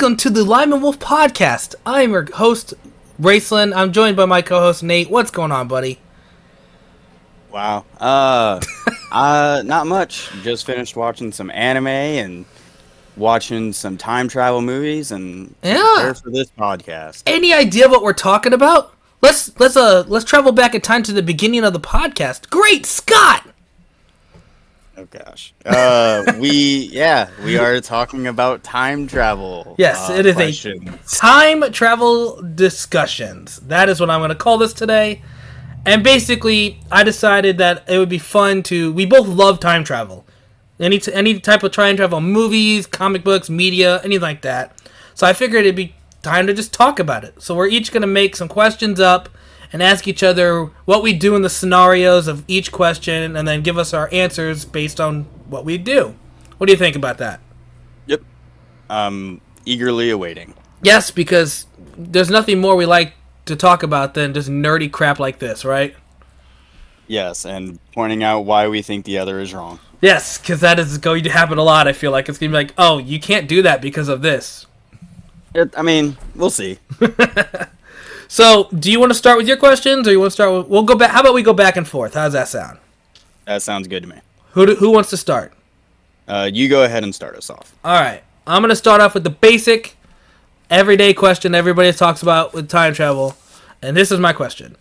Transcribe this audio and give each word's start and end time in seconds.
welcome 0.00 0.16
to 0.16 0.30
the 0.30 0.42
Lime 0.42 0.72
and 0.72 0.82
Wolf 0.82 0.98
podcast. 0.98 1.74
I'm 1.84 2.12
your 2.12 2.26
host, 2.34 2.72
Braceland. 3.20 3.76
I'm 3.76 3.92
joined 3.92 4.16
by 4.16 4.24
my 4.24 4.40
co-host 4.40 4.82
Nate. 4.82 5.10
What's 5.10 5.30
going 5.30 5.52
on, 5.52 5.68
buddy? 5.68 5.98
Wow. 7.52 7.84
Uh, 8.00 8.62
uh, 9.12 9.62
not 9.66 9.86
much. 9.86 10.30
Just 10.42 10.64
finished 10.64 10.96
watching 10.96 11.32
some 11.32 11.50
anime 11.50 11.86
and 11.88 12.46
watching 13.18 13.74
some 13.74 13.98
time 13.98 14.26
travel 14.26 14.62
movies 14.62 15.12
and 15.12 15.54
Yeah. 15.62 16.14
for 16.14 16.30
this 16.30 16.50
podcast. 16.58 17.24
Any 17.26 17.52
idea 17.52 17.86
what 17.86 18.02
we're 18.02 18.14
talking 18.14 18.54
about? 18.54 18.94
Let's 19.20 19.52
let's 19.60 19.76
uh 19.76 20.04
let's 20.08 20.24
travel 20.24 20.52
back 20.52 20.74
in 20.74 20.80
time 20.80 21.02
to 21.02 21.12
the 21.12 21.22
beginning 21.22 21.62
of 21.62 21.74
the 21.74 21.80
podcast. 21.80 22.48
Great 22.48 22.86
Scott! 22.86 23.46
Oh 25.00 25.06
gosh. 25.10 25.54
Uh, 25.64 26.34
we 26.38 26.90
yeah, 26.92 27.30
we 27.42 27.56
are 27.56 27.80
talking 27.80 28.26
about 28.26 28.62
time 28.62 29.06
travel. 29.06 29.74
Yes, 29.78 30.10
uh, 30.10 30.12
it 30.12 30.26
is 30.26 30.36
a 30.36 30.74
time 31.06 31.72
travel 31.72 32.42
discussions. 32.42 33.60
That 33.60 33.88
is 33.88 33.98
what 33.98 34.10
I'm 34.10 34.20
going 34.20 34.28
to 34.28 34.34
call 34.34 34.58
this 34.58 34.74
today. 34.74 35.22
And 35.86 36.04
basically, 36.04 36.80
I 36.92 37.02
decided 37.02 37.56
that 37.58 37.88
it 37.88 37.96
would 37.96 38.10
be 38.10 38.18
fun 38.18 38.62
to. 38.64 38.92
We 38.92 39.06
both 39.06 39.26
love 39.26 39.58
time 39.58 39.84
travel. 39.84 40.26
Any 40.78 40.98
t- 40.98 41.14
any 41.14 41.40
type 41.40 41.62
of 41.62 41.72
time 41.72 41.96
travel, 41.96 42.20
movies, 42.20 42.86
comic 42.86 43.24
books, 43.24 43.48
media, 43.48 44.02
anything 44.04 44.20
like 44.20 44.42
that. 44.42 44.78
So 45.14 45.26
I 45.26 45.32
figured 45.32 45.62
it'd 45.62 45.76
be 45.76 45.94
time 46.22 46.46
to 46.46 46.52
just 46.52 46.74
talk 46.74 46.98
about 46.98 47.24
it. 47.24 47.40
So 47.40 47.54
we're 47.54 47.68
each 47.68 47.90
going 47.90 48.02
to 48.02 48.06
make 48.06 48.36
some 48.36 48.48
questions 48.48 49.00
up 49.00 49.30
and 49.72 49.82
ask 49.82 50.08
each 50.08 50.22
other 50.22 50.64
what 50.84 51.02
we 51.02 51.12
do 51.12 51.36
in 51.36 51.42
the 51.42 51.50
scenarios 51.50 52.26
of 52.26 52.44
each 52.48 52.72
question, 52.72 53.36
and 53.36 53.46
then 53.46 53.62
give 53.62 53.78
us 53.78 53.94
our 53.94 54.08
answers 54.12 54.64
based 54.64 55.00
on 55.00 55.24
what 55.48 55.64
we 55.64 55.78
do. 55.78 56.14
What 56.58 56.66
do 56.66 56.72
you 56.72 56.78
think 56.78 56.96
about 56.96 57.18
that? 57.18 57.40
Yep. 58.06 58.22
Um, 58.88 59.40
eagerly 59.64 60.10
awaiting. 60.10 60.54
Yes, 60.82 61.10
because 61.10 61.66
there's 61.96 62.30
nothing 62.30 62.60
more 62.60 62.76
we 62.76 62.86
like 62.86 63.14
to 63.46 63.56
talk 63.56 63.82
about 63.82 64.14
than 64.14 64.34
just 64.34 64.48
nerdy 64.48 64.90
crap 64.90 65.18
like 65.18 65.38
this, 65.38 65.64
right? 65.64 65.94
Yes, 67.06 67.44
and 67.44 67.78
pointing 67.92 68.22
out 68.22 68.40
why 68.40 68.68
we 68.68 68.82
think 68.82 69.04
the 69.04 69.18
other 69.18 69.40
is 69.40 69.52
wrong. 69.52 69.80
Yes, 70.00 70.38
because 70.38 70.60
that 70.60 70.78
is 70.78 70.96
going 70.98 71.24
to 71.24 71.30
happen 71.30 71.58
a 71.58 71.62
lot. 71.62 71.88
I 71.88 71.92
feel 71.92 72.12
like 72.12 72.28
it's 72.28 72.38
gonna 72.38 72.50
be 72.50 72.54
like, 72.54 72.72
oh, 72.78 72.98
you 72.98 73.20
can't 73.20 73.48
do 73.48 73.62
that 73.62 73.82
because 73.82 74.08
of 74.08 74.22
this. 74.22 74.66
It, 75.54 75.76
I 75.76 75.82
mean, 75.82 76.16
we'll 76.34 76.50
see. 76.50 76.78
So, 78.32 78.68
do 78.78 78.92
you 78.92 79.00
want 79.00 79.10
to 79.10 79.18
start 79.18 79.38
with 79.38 79.48
your 79.48 79.56
questions, 79.56 80.06
or 80.06 80.12
you 80.12 80.20
want 80.20 80.28
to 80.28 80.34
start 80.34 80.52
with? 80.52 80.68
We'll 80.68 80.84
go 80.84 80.94
back. 80.94 81.10
How 81.10 81.20
about 81.20 81.34
we 81.34 81.42
go 81.42 81.52
back 81.52 81.76
and 81.76 81.86
forth? 81.86 82.14
How 82.14 82.26
does 82.26 82.32
that 82.34 82.46
sound? 82.46 82.78
That 83.44 83.60
sounds 83.60 83.88
good 83.88 84.04
to 84.04 84.08
me. 84.08 84.20
Who 84.52 84.66
do, 84.66 84.76
who 84.76 84.92
wants 84.92 85.10
to 85.10 85.16
start? 85.16 85.52
Uh, 86.28 86.48
you 86.50 86.68
go 86.68 86.84
ahead 86.84 87.02
and 87.02 87.12
start 87.12 87.34
us 87.34 87.50
off. 87.50 87.74
All 87.84 88.00
right, 88.00 88.22
I'm 88.46 88.62
gonna 88.62 88.76
start 88.76 89.00
off 89.00 89.14
with 89.14 89.24
the 89.24 89.30
basic, 89.30 89.96
everyday 90.70 91.12
question 91.12 91.56
everybody 91.56 91.92
talks 91.92 92.22
about 92.22 92.54
with 92.54 92.68
time 92.68 92.94
travel, 92.94 93.34
and 93.82 93.96
this 93.96 94.12
is 94.12 94.20
my 94.20 94.32
question: 94.32 94.76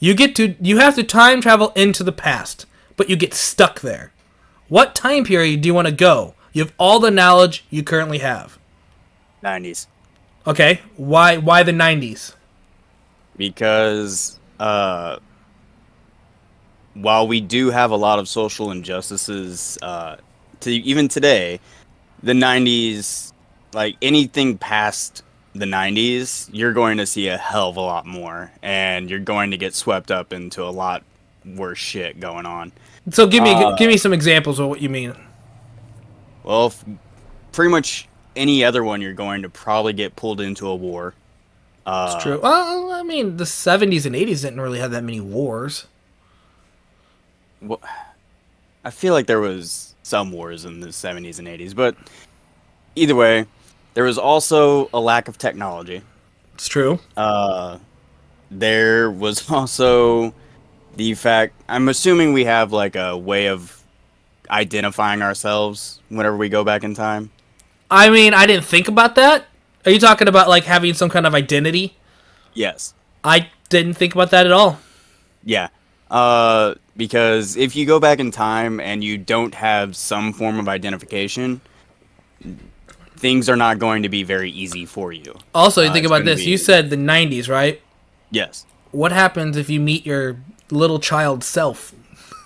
You 0.00 0.12
get 0.12 0.34
to 0.34 0.56
you 0.60 0.78
have 0.78 0.96
to 0.96 1.04
time 1.04 1.40
travel 1.40 1.70
into 1.76 2.02
the 2.02 2.10
past, 2.10 2.66
but 2.96 3.08
you 3.08 3.14
get 3.14 3.32
stuck 3.32 3.78
there. 3.78 4.10
What 4.66 4.96
time 4.96 5.22
period 5.22 5.60
do 5.60 5.68
you 5.68 5.74
want 5.74 5.86
to 5.86 5.94
go? 5.94 6.34
You 6.52 6.64
have 6.64 6.74
all 6.78 6.98
the 6.98 7.12
knowledge 7.12 7.64
you 7.70 7.84
currently 7.84 8.18
have. 8.18 8.58
90s. 9.44 9.86
Okay, 10.48 10.80
why 10.96 11.36
why 11.36 11.62
the 11.62 11.70
90s? 11.70 12.34
Because 13.38 14.38
uh, 14.60 15.16
while 16.94 17.26
we 17.26 17.40
do 17.40 17.70
have 17.70 17.90
a 17.92 17.96
lot 17.96 18.18
of 18.18 18.28
social 18.28 18.70
injustices 18.72 19.78
uh, 19.80 20.16
to 20.60 20.70
even 20.70 21.08
today, 21.08 21.60
the 22.22 22.32
90s, 22.32 23.32
like 23.72 23.96
anything 24.02 24.58
past 24.58 25.22
the 25.54 25.64
90s, 25.64 26.50
you're 26.52 26.72
going 26.72 26.98
to 26.98 27.06
see 27.06 27.28
a 27.28 27.38
hell 27.38 27.70
of 27.70 27.76
a 27.76 27.80
lot 27.80 28.04
more, 28.04 28.50
and 28.62 29.08
you're 29.08 29.18
going 29.18 29.50
to 29.52 29.56
get 29.56 29.74
swept 29.74 30.10
up 30.10 30.32
into 30.32 30.62
a 30.62 30.68
lot 30.70 31.02
worse 31.46 31.78
shit 31.78 32.20
going 32.20 32.44
on. 32.44 32.72
So 33.10 33.26
give 33.26 33.42
me 33.42 33.52
Uh, 33.54 33.74
give 33.76 33.88
me 33.88 33.96
some 33.96 34.12
examples 34.12 34.58
of 34.58 34.68
what 34.68 34.82
you 34.82 34.88
mean. 34.90 35.14
Well, 36.44 36.66
f- 36.66 36.84
pretty 37.52 37.70
much 37.70 38.08
any 38.36 38.64
other 38.64 38.84
one, 38.84 39.00
you're 39.00 39.12
going 39.14 39.42
to 39.42 39.48
probably 39.48 39.92
get 39.92 40.14
pulled 40.16 40.40
into 40.40 40.66
a 40.68 40.74
war. 40.74 41.14
Uh, 41.88 42.12
It's 42.14 42.22
true. 42.22 42.38
Well, 42.38 42.92
I 42.92 43.02
mean, 43.02 43.38
the 43.38 43.46
70s 43.46 44.04
and 44.04 44.14
80s 44.14 44.42
didn't 44.42 44.60
really 44.60 44.78
have 44.78 44.90
that 44.90 45.02
many 45.02 45.20
wars. 45.20 45.86
Well, 47.62 47.80
I 48.84 48.90
feel 48.90 49.14
like 49.14 49.26
there 49.26 49.40
was 49.40 49.94
some 50.02 50.30
wars 50.30 50.66
in 50.66 50.80
the 50.80 50.92
70s 50.92 51.38
and 51.38 51.48
80s, 51.48 51.74
but 51.74 51.96
either 52.94 53.14
way, 53.14 53.46
there 53.94 54.04
was 54.04 54.18
also 54.18 54.90
a 54.92 55.00
lack 55.00 55.28
of 55.28 55.38
technology. 55.38 56.02
It's 56.54 56.68
true. 56.68 57.00
Uh, 57.16 57.78
there 58.50 59.10
was 59.10 59.50
also 59.58 60.34
the 60.94 61.14
fact 61.14 61.54
I'm 61.70 61.88
assuming 61.88 62.34
we 62.34 62.44
have 62.44 62.70
like 62.70 62.96
a 62.96 63.16
way 63.16 63.48
of 63.48 63.82
identifying 64.50 65.22
ourselves 65.22 66.00
whenever 66.10 66.36
we 66.36 66.50
go 66.50 66.64
back 66.64 66.84
in 66.84 66.94
time. 66.94 67.30
I 67.90 68.10
mean, 68.10 68.34
I 68.34 68.46
didn't 68.46 68.66
think 68.66 68.88
about 68.88 69.14
that. 69.14 69.46
Are 69.88 69.90
you 69.90 69.98
talking 69.98 70.28
about 70.28 70.50
like 70.50 70.64
having 70.64 70.92
some 70.92 71.08
kind 71.08 71.26
of 71.26 71.34
identity? 71.34 71.96
Yes. 72.52 72.92
I 73.24 73.48
didn't 73.70 73.94
think 73.94 74.14
about 74.14 74.30
that 74.32 74.44
at 74.44 74.52
all. 74.52 74.78
Yeah. 75.42 75.68
Uh, 76.10 76.74
because 76.94 77.56
if 77.56 77.74
you 77.74 77.86
go 77.86 77.98
back 77.98 78.18
in 78.18 78.30
time 78.30 78.80
and 78.80 79.02
you 79.02 79.16
don't 79.16 79.54
have 79.54 79.96
some 79.96 80.34
form 80.34 80.58
of 80.58 80.68
identification, 80.68 81.62
things 83.16 83.48
are 83.48 83.56
not 83.56 83.78
going 83.78 84.02
to 84.02 84.10
be 84.10 84.22
very 84.24 84.50
easy 84.50 84.84
for 84.84 85.10
you. 85.10 85.34
Also, 85.54 85.80
you 85.80 85.88
Uh, 85.88 85.92
think 85.94 86.04
it's 86.04 86.10
about 86.10 86.26
this. 86.26 86.40
be- 86.44 86.50
You 86.50 86.58
said 86.58 86.90
the 86.90 86.96
90s, 86.96 87.48
right? 87.48 87.80
Yes. 88.30 88.66
What 88.90 89.10
happens 89.12 89.56
if 89.56 89.70
you 89.70 89.80
meet 89.80 90.04
your 90.04 90.36
little 90.70 90.98
child 90.98 91.42
self? 91.42 91.94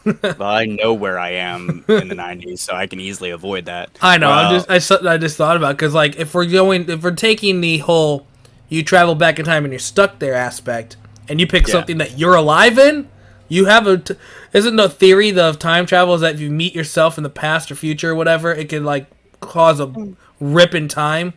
Well, 0.23 0.43
I 0.43 0.67
know 0.67 0.95
where 0.95 1.19
I 1.19 1.31
am 1.31 1.85
in 1.89 2.09
the 2.09 2.15
90s, 2.15 2.59
so 2.59 2.75
I 2.75 2.87
can 2.87 2.99
easily 3.01 3.31
avoid 3.31 3.67
that. 3.67 3.91
I 4.03 4.19
know. 4.19 4.31
I'm 4.31 4.55
just 4.55 4.71
I, 4.71 4.79
su- 4.79 5.07
I 5.09 5.17
just 5.19 5.37
thought 5.37 5.57
about 5.57 5.77
because 5.77 5.95
like 5.95 6.17
if 6.17 6.35
we're 6.35 6.47
going 6.47 6.89
if 6.91 7.03
we're 7.03 7.13
taking 7.13 7.61
the 7.61 7.79
whole 7.79 8.27
you 8.69 8.83
travel 8.83 9.15
back 9.15 9.39
in 9.39 9.45
time 9.45 9.65
and 9.65 9.73
you're 9.73 9.79
stuck 9.79 10.19
there 10.19 10.35
aspect 10.35 10.97
and 11.29 11.39
you 11.39 11.47
pick 11.47 11.67
Yeah. 11.69 11.73
something 11.73 11.99
that 11.99 12.19
you're 12.19 12.35
alive 12.35 12.79
in, 12.79 13.09
you 13.49 13.67
have 13.67 13.87
a 13.87 13.99
t- 13.99 14.15
isn't 14.53 14.77
the 14.77 14.89
theory 14.89 15.39
of 15.39 15.59
time 15.59 15.87
travel 15.87 16.15
is 16.15 16.21
that 16.23 16.35
if 16.35 16.41
you 16.41 16.51
meet 16.51 16.75
yourself 16.75 17.17
in 17.19 17.23
the 17.23 17.31
past 17.31 17.71
or 17.71 17.75
future 17.75 18.11
or 18.11 18.15
whatever, 18.15 18.51
it 18.53 18.69
can 18.69 18.85
like 18.85 19.07
cause 19.41 19.79
a 19.79 19.93
rip 20.41 20.75
in 20.75 20.89
time. 20.89 21.35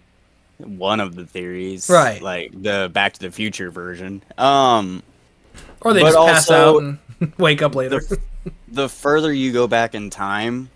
one 0.58 1.00
of 1.02 1.16
the 1.16 1.26
theories, 1.26 1.90
Right. 1.90 2.22
Like 2.22 2.52
the 2.60 2.90
Back 2.94 3.14
to 3.14 3.20
the 3.20 3.32
Future 3.32 3.70
version. 3.70 4.24
Um, 4.38 5.04
Or 5.82 5.94
they 5.94 6.02
But 6.02 6.14
just 6.14 6.18
pass 6.28 6.50
also- 6.50 6.78
out 6.78 6.84
and 7.20 7.34
wake 7.38 7.62
up 7.62 7.76
later. 7.76 8.00
the 8.00 8.20
the 8.68 8.90
further 8.90 9.32
you 9.34 9.52
go 9.52 9.68
back 9.68 9.96
in 9.96 10.10
time, 10.10 10.70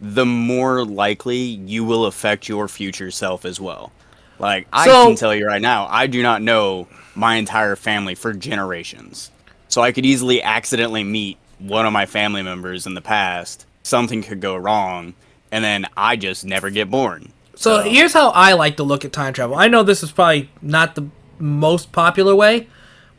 the 0.00 0.26
more 0.26 0.84
likely 0.84 1.36
you 1.38 1.84
will 1.84 2.06
affect 2.06 2.48
your 2.48 2.68
future 2.68 3.10
self 3.10 3.44
as 3.44 3.60
well. 3.60 3.92
Like 4.38 4.66
I 4.72 4.86
So- 4.86 5.06
can 5.06 5.16
tell 5.16 5.34
you 5.34 5.46
right 5.46 5.62
now, 5.62 5.86
I 5.90 6.06
do 6.06 6.22
not 6.22 6.42
know 6.42 6.86
my 7.14 7.34
entire 7.36 7.74
family 7.76 8.14
for 8.14 8.32
generations. 8.32 9.30
So 9.68 9.82
I 9.82 9.92
could 9.92 10.06
easily 10.06 10.42
accidentally 10.42 11.04
meet 11.04 11.36
one 11.58 11.84
of 11.84 11.92
my 11.92 12.06
family 12.06 12.42
members 12.42 12.86
in 12.86 12.94
the 12.94 13.00
past. 13.00 13.66
Something 13.82 14.22
could 14.22 14.40
go 14.40 14.54
wrong, 14.56 15.14
and 15.50 15.64
then 15.64 15.86
I 15.96 16.16
just 16.16 16.44
never 16.44 16.70
get 16.70 16.90
born. 16.90 17.32
So 17.56 17.82
here's 17.82 18.12
how 18.12 18.30
I 18.30 18.52
like 18.52 18.76
to 18.76 18.84
look 18.84 19.04
at 19.04 19.12
time 19.12 19.32
travel. 19.32 19.56
I 19.56 19.66
know 19.66 19.82
this 19.82 20.02
is 20.04 20.12
probably 20.12 20.48
not 20.62 20.94
the 20.94 21.08
most 21.40 21.90
popular 21.90 22.34
way, 22.36 22.68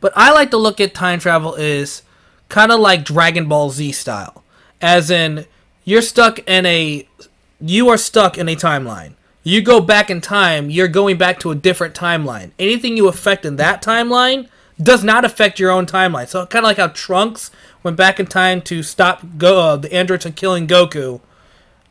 but 0.00 0.12
I 0.16 0.32
like 0.32 0.50
to 0.52 0.56
look 0.56 0.80
at 0.80 0.94
time 0.94 1.18
travel 1.20 1.54
is 1.54 2.02
kind 2.50 2.70
of 2.70 2.80
like 2.80 3.04
Dragon 3.04 3.48
Ball 3.48 3.70
Z 3.70 3.92
style. 3.92 4.44
As 4.82 5.10
in 5.10 5.46
you're 5.84 6.02
stuck 6.02 6.38
in 6.40 6.66
a 6.66 7.08
you 7.60 7.88
are 7.88 7.96
stuck 7.96 8.36
in 8.36 8.48
a 8.48 8.56
timeline. 8.56 9.14
You 9.42 9.62
go 9.62 9.80
back 9.80 10.10
in 10.10 10.20
time, 10.20 10.68
you're 10.68 10.88
going 10.88 11.16
back 11.16 11.40
to 11.40 11.50
a 11.50 11.54
different 11.54 11.94
timeline. 11.94 12.50
Anything 12.58 12.96
you 12.96 13.08
affect 13.08 13.46
in 13.46 13.56
that 13.56 13.82
timeline 13.82 14.48
does 14.80 15.02
not 15.02 15.24
affect 15.24 15.58
your 15.58 15.70
own 15.70 15.86
timeline. 15.86 16.28
So 16.28 16.44
kind 16.46 16.64
of 16.64 16.68
like 16.68 16.76
how 16.76 16.88
Trunks 16.88 17.50
went 17.82 17.96
back 17.96 18.20
in 18.20 18.26
time 18.26 18.60
to 18.62 18.82
stop 18.82 19.22
go 19.38 19.60
uh, 19.60 19.76
the 19.76 19.92
androids 19.92 20.24
from 20.24 20.34
killing 20.34 20.66
Goku 20.66 21.20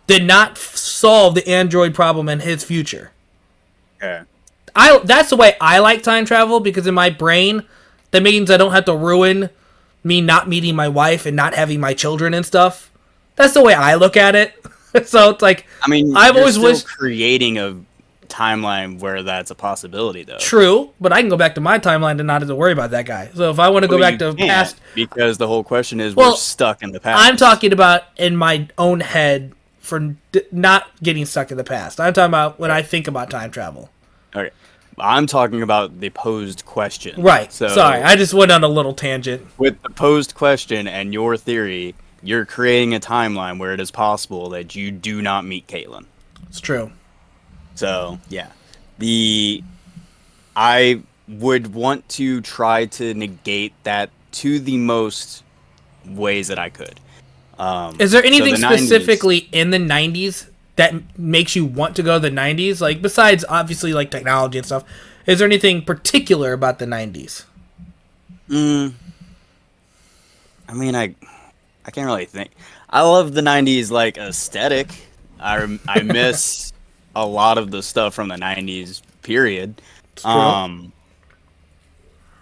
did 0.08 0.24
not 0.24 0.52
f- 0.52 0.76
solve 0.76 1.36
the 1.36 1.48
android 1.48 1.94
problem 1.94 2.30
in 2.30 2.42
his 2.42 2.64
future. 2.64 3.12
Okay. 3.98 4.24
I 4.76 5.00
that's 5.00 5.30
the 5.30 5.36
way 5.36 5.56
I 5.60 5.80
like 5.80 6.04
time 6.04 6.26
travel 6.26 6.60
because 6.60 6.88
in 6.88 6.94
my 6.94 7.10
brain 7.10 7.64
that 8.12 8.24
means 8.24 8.50
I 8.50 8.58
don't 8.58 8.72
have 8.72 8.86
to 8.86 8.96
ruin 8.96 9.50
me 10.04 10.22
not 10.22 10.48
meeting 10.48 10.76
my 10.76 10.88
wife 10.88 11.26
and 11.26 11.36
not 11.36 11.54
having 11.54 11.80
my 11.80 11.94
children 11.94 12.34
and 12.34 12.46
stuff. 12.46 12.92
That's 13.36 13.54
the 13.54 13.62
way 13.62 13.74
I 13.74 13.96
look 13.96 14.18
at 14.18 14.36
it. 14.36 14.54
so 15.06 15.30
it's 15.32 15.42
like 15.42 15.66
I 15.84 15.90
mean, 15.90 16.16
I've 16.16 16.36
always 16.36 16.58
wished- 16.58 16.88
creating 16.88 17.58
a 17.58 17.78
timeline 18.28 19.00
where 19.00 19.24
that's 19.24 19.50
a 19.50 19.56
possibility, 19.56 20.24
though. 20.24 20.38
true, 20.38 20.92
but 21.02 21.12
I 21.12 21.20
can 21.20 21.30
go 21.30 21.38
back 21.38 21.56
to 21.56 21.62
my 21.62 21.80
timeline 21.80 22.20
and 22.20 22.28
not 22.28 22.42
have 22.42 22.48
to 22.50 22.56
worry 22.56 22.72
about 22.72 22.92
that 22.92 23.06
guy. 23.06 23.30
So 23.34 23.50
if 23.50 23.60
I 23.60 23.70
want 23.70 23.84
to 23.84 23.90
go 23.90 24.00
back 24.00 24.20
to 24.20 24.34
past 24.36 24.78
because 24.94 25.38
the 25.38 25.48
whole 25.48 25.64
question 25.64 26.00
is 26.00 26.16
Well, 26.16 26.32
we're 26.32 26.38
stuck 26.38 26.84
in 26.84 26.92
the 26.92 27.00
past. 27.00 27.24
I'm 27.28 27.38
talking 27.38 27.74
about 27.74 28.04
in 28.18 28.36
my 28.36 28.68
own 28.78 29.00
head 29.00 29.54
for 29.80 30.16
d- 30.32 30.42
not 30.52 30.88
getting 31.02 31.26
stuck 31.26 31.50
in 31.52 31.58
the 31.58 31.64
past. 31.64 32.00
I'm 32.00 32.14
talking 32.14 32.30
about 32.30 32.60
when 32.60 32.70
I 32.70 32.84
think 32.84 33.08
about 33.08 33.30
time 33.32 33.50
travel. 33.50 33.90
Okay. 34.36 34.52
I'm 35.02 35.28
talking 35.28 35.62
about 35.62 36.00
the 36.00 36.10
posed 36.10 36.66
question. 36.66 37.22
Right. 37.22 37.52
So 37.52 37.68
Sorry, 37.68 38.02
I 38.02 38.16
just 38.16 38.34
went 38.34 38.52
on 38.52 38.64
a 38.64 38.68
little 38.68 38.94
tangent. 38.94 39.46
with 39.58 39.82
the 39.82 39.90
posed 39.90 40.36
question 40.36 40.88
and 40.88 41.14
your 41.14 41.38
theory, 41.38 41.96
you're 42.22 42.46
creating 42.46 42.94
a 42.94 43.00
timeline 43.00 43.60
where 43.60 43.74
it 43.74 43.80
is 43.80 43.92
possible 43.92 44.50
that 44.50 44.76
you 44.76 44.92
do 44.92 45.22
not 45.22 45.46
meet 45.46 45.68
Caitlin. 45.68 46.06
It's 46.48 46.60
true. 46.60 46.92
So 47.76 48.20
yeah, 48.30 48.50
the 48.98 49.64
I 50.56 51.02
would 51.28 51.74
want 51.74 52.08
to 52.10 52.42
try 52.42 52.86
to 52.86 53.14
negate 53.14 53.74
that 53.84 54.10
to 54.32 54.60
the 54.60 54.78
most 54.78 55.44
ways 56.06 56.48
that 56.48 56.60
I 56.60 56.70
could. 56.70 57.00
Um, 57.58 57.96
Is 58.00 58.12
there 58.12 58.22
so 58.22 58.28
anything 58.28 58.56
the 58.56 58.68
90s 58.68 58.78
specifically 58.78 59.50
in 59.52 59.70
the 59.70 59.78
90s 59.78 60.48
that 60.80 61.20
makes 61.20 61.56
you 61.56 61.66
want 61.66 61.96
to 61.98 62.04
go 62.04 62.16
to 62.16 62.20
the 62.20 62.36
90s? 62.36 62.80
Like, 62.80 63.02
besides 63.02 63.44
obviously 63.50 63.94
like 63.94 64.10
technology 64.10 64.58
and 64.58 64.66
stuff, 64.66 64.86
is 65.26 65.40
there 65.40 65.46
anything 65.46 65.84
particular 65.84 66.54
about 66.54 66.80
the 66.80 66.86
90s? 66.86 67.44
Mm, 68.50 68.94
I 70.68 70.74
mean, 70.74 70.96
I 70.96 71.14
I 71.86 71.92
can't 71.92 72.08
really 72.08 72.26
think. 72.26 72.52
I 72.90 73.02
love 73.02 73.34
the 73.34 73.42
'90s 73.42 73.92
like 73.92 74.18
aesthetic. 74.18 74.88
I 75.40 75.80
I 75.88 76.02
miss 76.04 76.74
a 77.16 77.26
lot 77.26 77.60
of 77.60 77.70
the 77.70 77.84
stuff 77.84 78.16
from 78.16 78.30
the 78.30 78.36
'90s 78.36 79.02
period. 79.22 79.82
Um, 80.26 80.92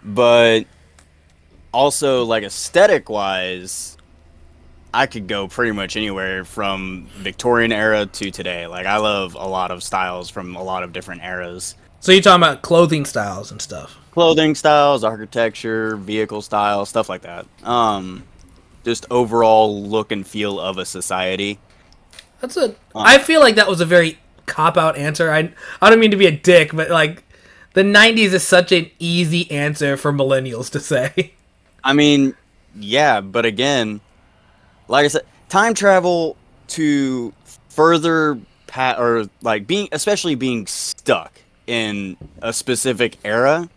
but 0.02 0.64
also 1.72 2.24
like 2.24 2.42
aesthetic 2.42 3.10
wise, 3.10 3.97
I 4.92 5.06
could 5.06 5.26
go 5.26 5.48
pretty 5.48 5.72
much 5.72 5.96
anywhere 5.96 6.44
from 6.44 7.06
Victorian 7.16 7.72
era 7.72 8.06
to 8.06 8.30
today. 8.30 8.66
Like 8.66 8.86
I 8.86 8.96
love 8.98 9.34
a 9.34 9.46
lot 9.46 9.70
of 9.70 9.82
styles 9.82 10.30
from 10.30 10.56
a 10.56 10.62
lot 10.62 10.82
of 10.82 10.92
different 10.92 11.22
eras. 11.22 11.74
So 12.00 12.12
you're 12.12 12.22
talking 12.22 12.42
about 12.42 12.62
clothing 12.62 13.04
styles 13.04 13.50
and 13.50 13.60
stuff. 13.60 13.96
clothing 14.12 14.54
styles, 14.54 15.04
architecture, 15.04 15.96
vehicle 15.96 16.42
style, 16.42 16.86
stuff 16.86 17.08
like 17.08 17.22
that. 17.22 17.46
Um, 17.64 18.24
just 18.84 19.06
overall 19.10 19.82
look 19.82 20.12
and 20.12 20.26
feel 20.26 20.58
of 20.60 20.78
a 20.78 20.84
society. 20.84 21.58
That's 22.40 22.56
a. 22.56 22.74
I 22.94 23.18
feel 23.18 23.40
like 23.40 23.56
that 23.56 23.68
was 23.68 23.80
a 23.80 23.84
very 23.84 24.18
cop 24.46 24.76
out 24.76 24.96
answer. 24.96 25.30
I 25.30 25.52
I 25.82 25.90
don't 25.90 26.00
mean 26.00 26.12
to 26.12 26.16
be 26.16 26.26
a 26.26 26.32
dick, 26.32 26.70
but 26.72 26.88
like 26.90 27.24
the 27.74 27.82
'90s 27.82 28.32
is 28.32 28.44
such 28.44 28.72
an 28.72 28.90
easy 28.98 29.50
answer 29.50 29.96
for 29.96 30.12
millennials 30.12 30.70
to 30.70 30.80
say. 30.80 31.34
I 31.84 31.92
mean, 31.92 32.34
yeah, 32.76 33.20
but 33.20 33.44
again, 33.44 34.00
like 34.88 35.04
I 35.04 35.08
said, 35.08 35.22
time 35.48 35.74
travel 35.74 36.36
to 36.68 37.32
further 37.68 38.38
pat 38.66 38.98
or 38.98 39.26
like 39.42 39.66
being, 39.66 39.88
especially 39.92 40.34
being 40.34 40.66
stuck 40.66 41.32
in 41.66 42.16
a 42.42 42.52
specific 42.52 43.16
era. 43.24 43.68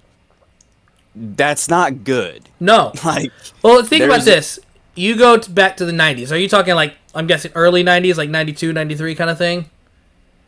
That's 1.16 1.68
not 1.70 2.04
good. 2.04 2.48
No. 2.60 2.94
Like, 3.04 3.32
Well, 3.62 3.84
think 3.84 4.04
about 4.06 4.24
this. 4.24 4.60
You 4.96 5.16
go 5.18 5.38
t 5.38 5.52
back 5.52 5.78
to 5.78 5.86
the 5.86 5.92
'90s. 5.94 6.32
Are 6.32 6.38
you 6.38 6.48
talking 6.50 6.76
like 6.76 6.96
I'm 7.16 7.28
guessing 7.28 7.52
early 7.56 7.84
'90s, 7.84 8.18
like 8.18 8.30
'92, 8.30 8.74
'93 8.74 9.16
kind 9.16 9.30
of 9.30 9.38
thing? 9.38 9.70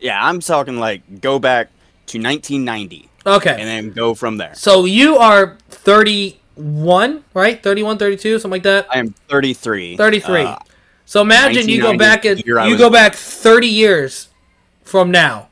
yeah, 0.00 0.22
I'm 0.22 0.40
talking 0.40 0.78
like 0.78 1.22
go 1.22 1.38
back 1.38 1.68
to 2.08 2.18
1990 2.18 3.08
Okay. 3.24 3.50
and 3.50 3.60
then 3.66 3.90
go 3.92 4.12
from 4.12 4.36
there. 4.36 4.54
So 4.54 4.84
you 4.84 5.16
are 5.16 5.56
31, 6.56 7.24
right? 7.34 7.62
31, 7.62 7.98
32, 7.98 8.38
something 8.38 8.50
like 8.50 8.62
that. 8.62 8.86
I 8.90 8.98
am 8.98 9.14
33. 9.28 9.96
33. 9.96 10.42
Uh, 10.42 10.56
so 11.04 11.20
imagine 11.20 11.68
you 11.68 11.80
go 11.80 11.96
back 11.96 12.24
and 12.24 12.42
you 12.44 12.54
was 12.54 12.76
go 12.78 12.90
back 12.90 13.14
30 13.14 13.66
years 13.66 14.28
from 14.82 15.10
now. 15.10 15.48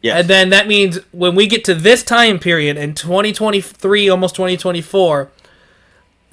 yes. 0.00 0.20
And 0.20 0.28
then 0.28 0.50
that 0.50 0.66
means 0.66 0.98
when 1.12 1.34
we 1.34 1.46
get 1.46 1.64
to 1.64 1.74
this 1.74 2.02
time 2.02 2.38
period 2.38 2.76
in 2.76 2.94
2023, 2.94 4.08
almost 4.08 4.34
2024, 4.34 5.30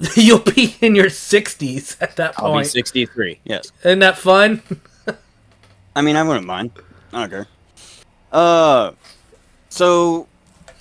you'll 0.16 0.38
be 0.40 0.76
in 0.80 0.94
your 0.94 1.06
60s 1.06 1.96
at 2.00 2.16
that 2.16 2.34
point. 2.34 2.52
I'll 2.52 2.58
be 2.58 2.64
63. 2.64 3.40
Yes. 3.44 3.70
Isn't 3.84 4.00
that 4.00 4.18
fun? 4.18 4.62
I 5.96 6.02
mean, 6.02 6.16
I 6.16 6.22
wouldn't 6.22 6.46
mind. 6.46 6.72
I 7.12 7.20
don't 7.20 7.30
care. 7.30 7.46
Uh, 8.32 8.92
so 9.68 10.26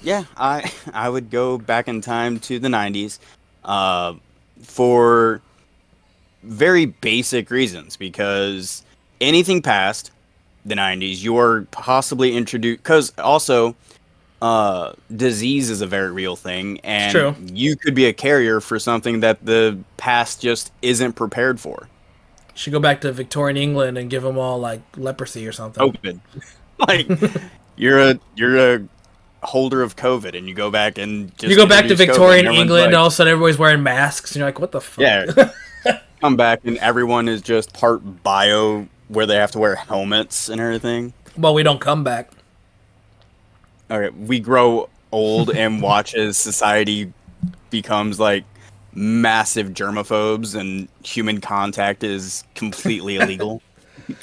yeah, 0.02 0.26
I 0.38 0.72
I 0.94 1.10
would 1.10 1.30
go 1.30 1.58
back 1.58 1.88
in 1.88 2.02
time 2.02 2.40
to 2.42 2.60
the 2.60 2.68
90s, 2.68 3.20
uh, 3.64 4.14
for 4.62 5.42
very 6.44 6.86
basic 6.86 7.52
reasons 7.52 7.96
because 7.98 8.84
anything 9.20 9.62
past 9.62 10.12
the 10.66 10.76
90s, 10.76 11.24
you're 11.24 11.68
possibly 11.72 12.36
introduced 12.36 12.84
because 12.84 13.14
also. 13.18 13.76
Uh, 14.44 14.94
disease 15.16 15.70
is 15.70 15.82
a 15.82 15.86
very 15.86 16.12
real 16.12 16.36
thing, 16.36 16.80
and 16.80 17.12
true. 17.12 17.36
you 17.54 17.76
could 17.76 17.94
be 17.94 18.08
a 18.08 18.14
carrier 18.14 18.60
for 18.60 18.80
something 18.80 19.20
that 19.20 19.38
the 19.46 19.78
past 19.98 20.42
just 20.42 20.72
isn't 20.82 21.14
prepared 21.14 21.60
for. 21.60 21.88
Should 22.56 22.74
go 22.74 22.80
back 22.80 23.02
to 23.02 23.12
Victorian 23.12 23.56
England 23.56 24.00
and 24.00 24.10
give 24.10 24.24
them 24.24 24.40
all 24.40 24.58
like 24.58 24.82
leprosy 24.98 25.48
or 25.48 25.52
something. 25.52 25.92
COVID. 25.92 26.20
like 26.88 27.08
you're 27.76 28.00
a 28.00 28.20
you're 28.36 28.58
a 28.58 28.88
holder 29.44 29.82
of 29.82 29.96
COVID, 29.96 30.38
and 30.38 30.48
you 30.48 30.54
go 30.56 30.70
back 30.72 30.98
and 30.98 31.36
just 31.38 31.50
you 31.50 31.56
go 31.56 31.66
back 31.66 31.86
to 31.88 31.94
COVID, 31.94 31.98
Victorian 31.98 32.40
and 32.40 32.48
everyone's 32.48 32.62
England, 32.62 32.86
and 32.88 32.96
all 32.96 33.08
of 33.08 33.14
a 33.14 33.16
sudden 33.16 33.32
everybody's 33.32 33.58
wearing 33.58 33.84
masks, 33.84 34.32
and 34.32 34.40
you're 34.40 34.48
like, 34.48 34.60
"What 34.60 34.72
the 34.72 34.82
fuck?" 34.82 35.02
yeah, 35.02 35.52
come 36.22 36.36
back 36.36 36.62
and 36.64 36.78
everyone 36.78 37.28
is 37.28 37.42
just 37.42 37.74
part 37.74 38.24
bio, 38.24 38.88
where 39.08 39.26
they 39.26 39.36
have 39.36 39.52
to 39.52 39.60
wear 39.60 39.76
helmets 39.76 40.50
and 40.50 40.62
everything. 40.62 41.14
well, 41.38 41.54
we 41.54 41.64
don't 41.64 41.82
come 41.82 42.04
back. 42.04 42.32
Okay, 43.90 44.16
we 44.18 44.40
grow 44.40 44.90
old 45.12 45.50
and 45.52 45.82
watch 45.90 46.16
as 46.16 46.38
society 46.38 47.12
becomes 47.70 48.20
like 48.20 48.44
massive 48.94 49.70
germaphobes 49.70 50.54
and 50.54 50.88
human 51.04 51.40
contact 51.42 52.04
is 52.04 52.44
completely 52.56 53.16
illegal. 53.18 53.62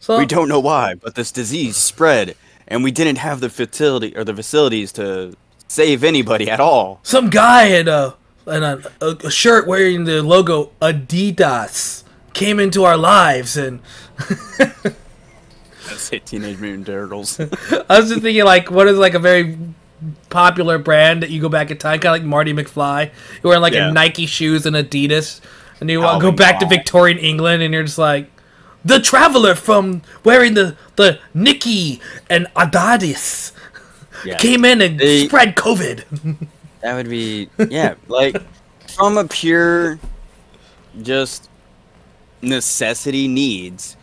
So 0.00 0.18
We 0.18 0.26
don't 0.26 0.48
know 0.48 0.58
why, 0.58 0.96
but 0.96 1.14
this 1.14 1.30
disease 1.30 1.76
spread, 1.76 2.34
and 2.68 2.82
we 2.84 2.90
didn't 2.90 3.18
have 3.18 3.40
the 3.40 3.48
fertility 3.50 4.16
or 4.16 4.24
the 4.24 4.34
facilities 4.34 4.92
to 4.92 5.36
save 5.68 6.04
anybody 6.04 6.50
at 6.50 6.60
all. 6.60 7.00
some 7.02 7.30
guy 7.30 7.64
in 7.66 7.88
a 7.88 8.14
in 8.46 8.62
a, 8.62 8.80
a, 9.00 9.06
a 9.24 9.30
shirt 9.30 9.66
wearing 9.66 10.04
the 10.04 10.22
logo 10.22 10.70
Adidas 10.80 12.02
came 12.34 12.58
into 12.58 12.84
our 12.84 12.96
lives, 12.96 13.56
and 13.56 13.80
Let's 15.88 16.08
Teenage 16.24 16.58
Mutant 16.58 16.86
Turtles. 16.86 17.38
I 17.40 17.46
was 18.00 18.08
just 18.08 18.22
thinking, 18.22 18.44
like, 18.44 18.70
what 18.70 18.88
is 18.88 18.96
like 18.98 19.14
a 19.14 19.18
very 19.18 19.58
popular 20.30 20.78
brand 20.78 21.22
that 21.22 21.30
you 21.30 21.40
go 21.40 21.48
back 21.48 21.70
in 21.70 21.76
time, 21.78 22.00
kind 22.00 22.16
of 22.16 22.22
like 22.22 22.28
Marty 22.28 22.52
McFly. 22.52 23.10
You're 23.42 23.50
wearing 23.50 23.62
like 23.62 23.74
Yeah. 23.74 23.90
a 23.90 23.92
Nike 23.92 24.26
shoes 24.26 24.64
and 24.66 24.74
Adidas, 24.74 25.40
and 25.80 25.90
you 25.90 26.00
want 26.00 26.20
to 26.20 26.30
go 26.30 26.32
back 26.34 26.58
to 26.60 26.66
Victorian 26.66 27.18
England, 27.18 27.62
and 27.62 27.72
you're 27.74 27.82
just 27.84 27.98
like. 27.98 28.30
The 28.84 29.00
traveler 29.00 29.54
from 29.54 30.02
wearing 30.24 30.54
the 30.54 30.76
the 30.96 31.20
Nicky 31.34 32.00
and 32.28 32.46
Adidas 32.56 33.52
yeah, 34.24 34.36
came 34.38 34.64
in 34.64 34.80
and 34.80 34.98
They- 34.98 35.26
spread 35.26 35.56
COVID. 35.56 36.04
that 36.80 36.94
would 36.94 37.08
be 37.08 37.48
yeah, 37.68 37.94
like 38.08 38.36
from 38.96 39.18
a 39.18 39.24
pure, 39.26 39.98
just 41.02 41.48
necessity 42.40 43.28
needs. 43.28 43.96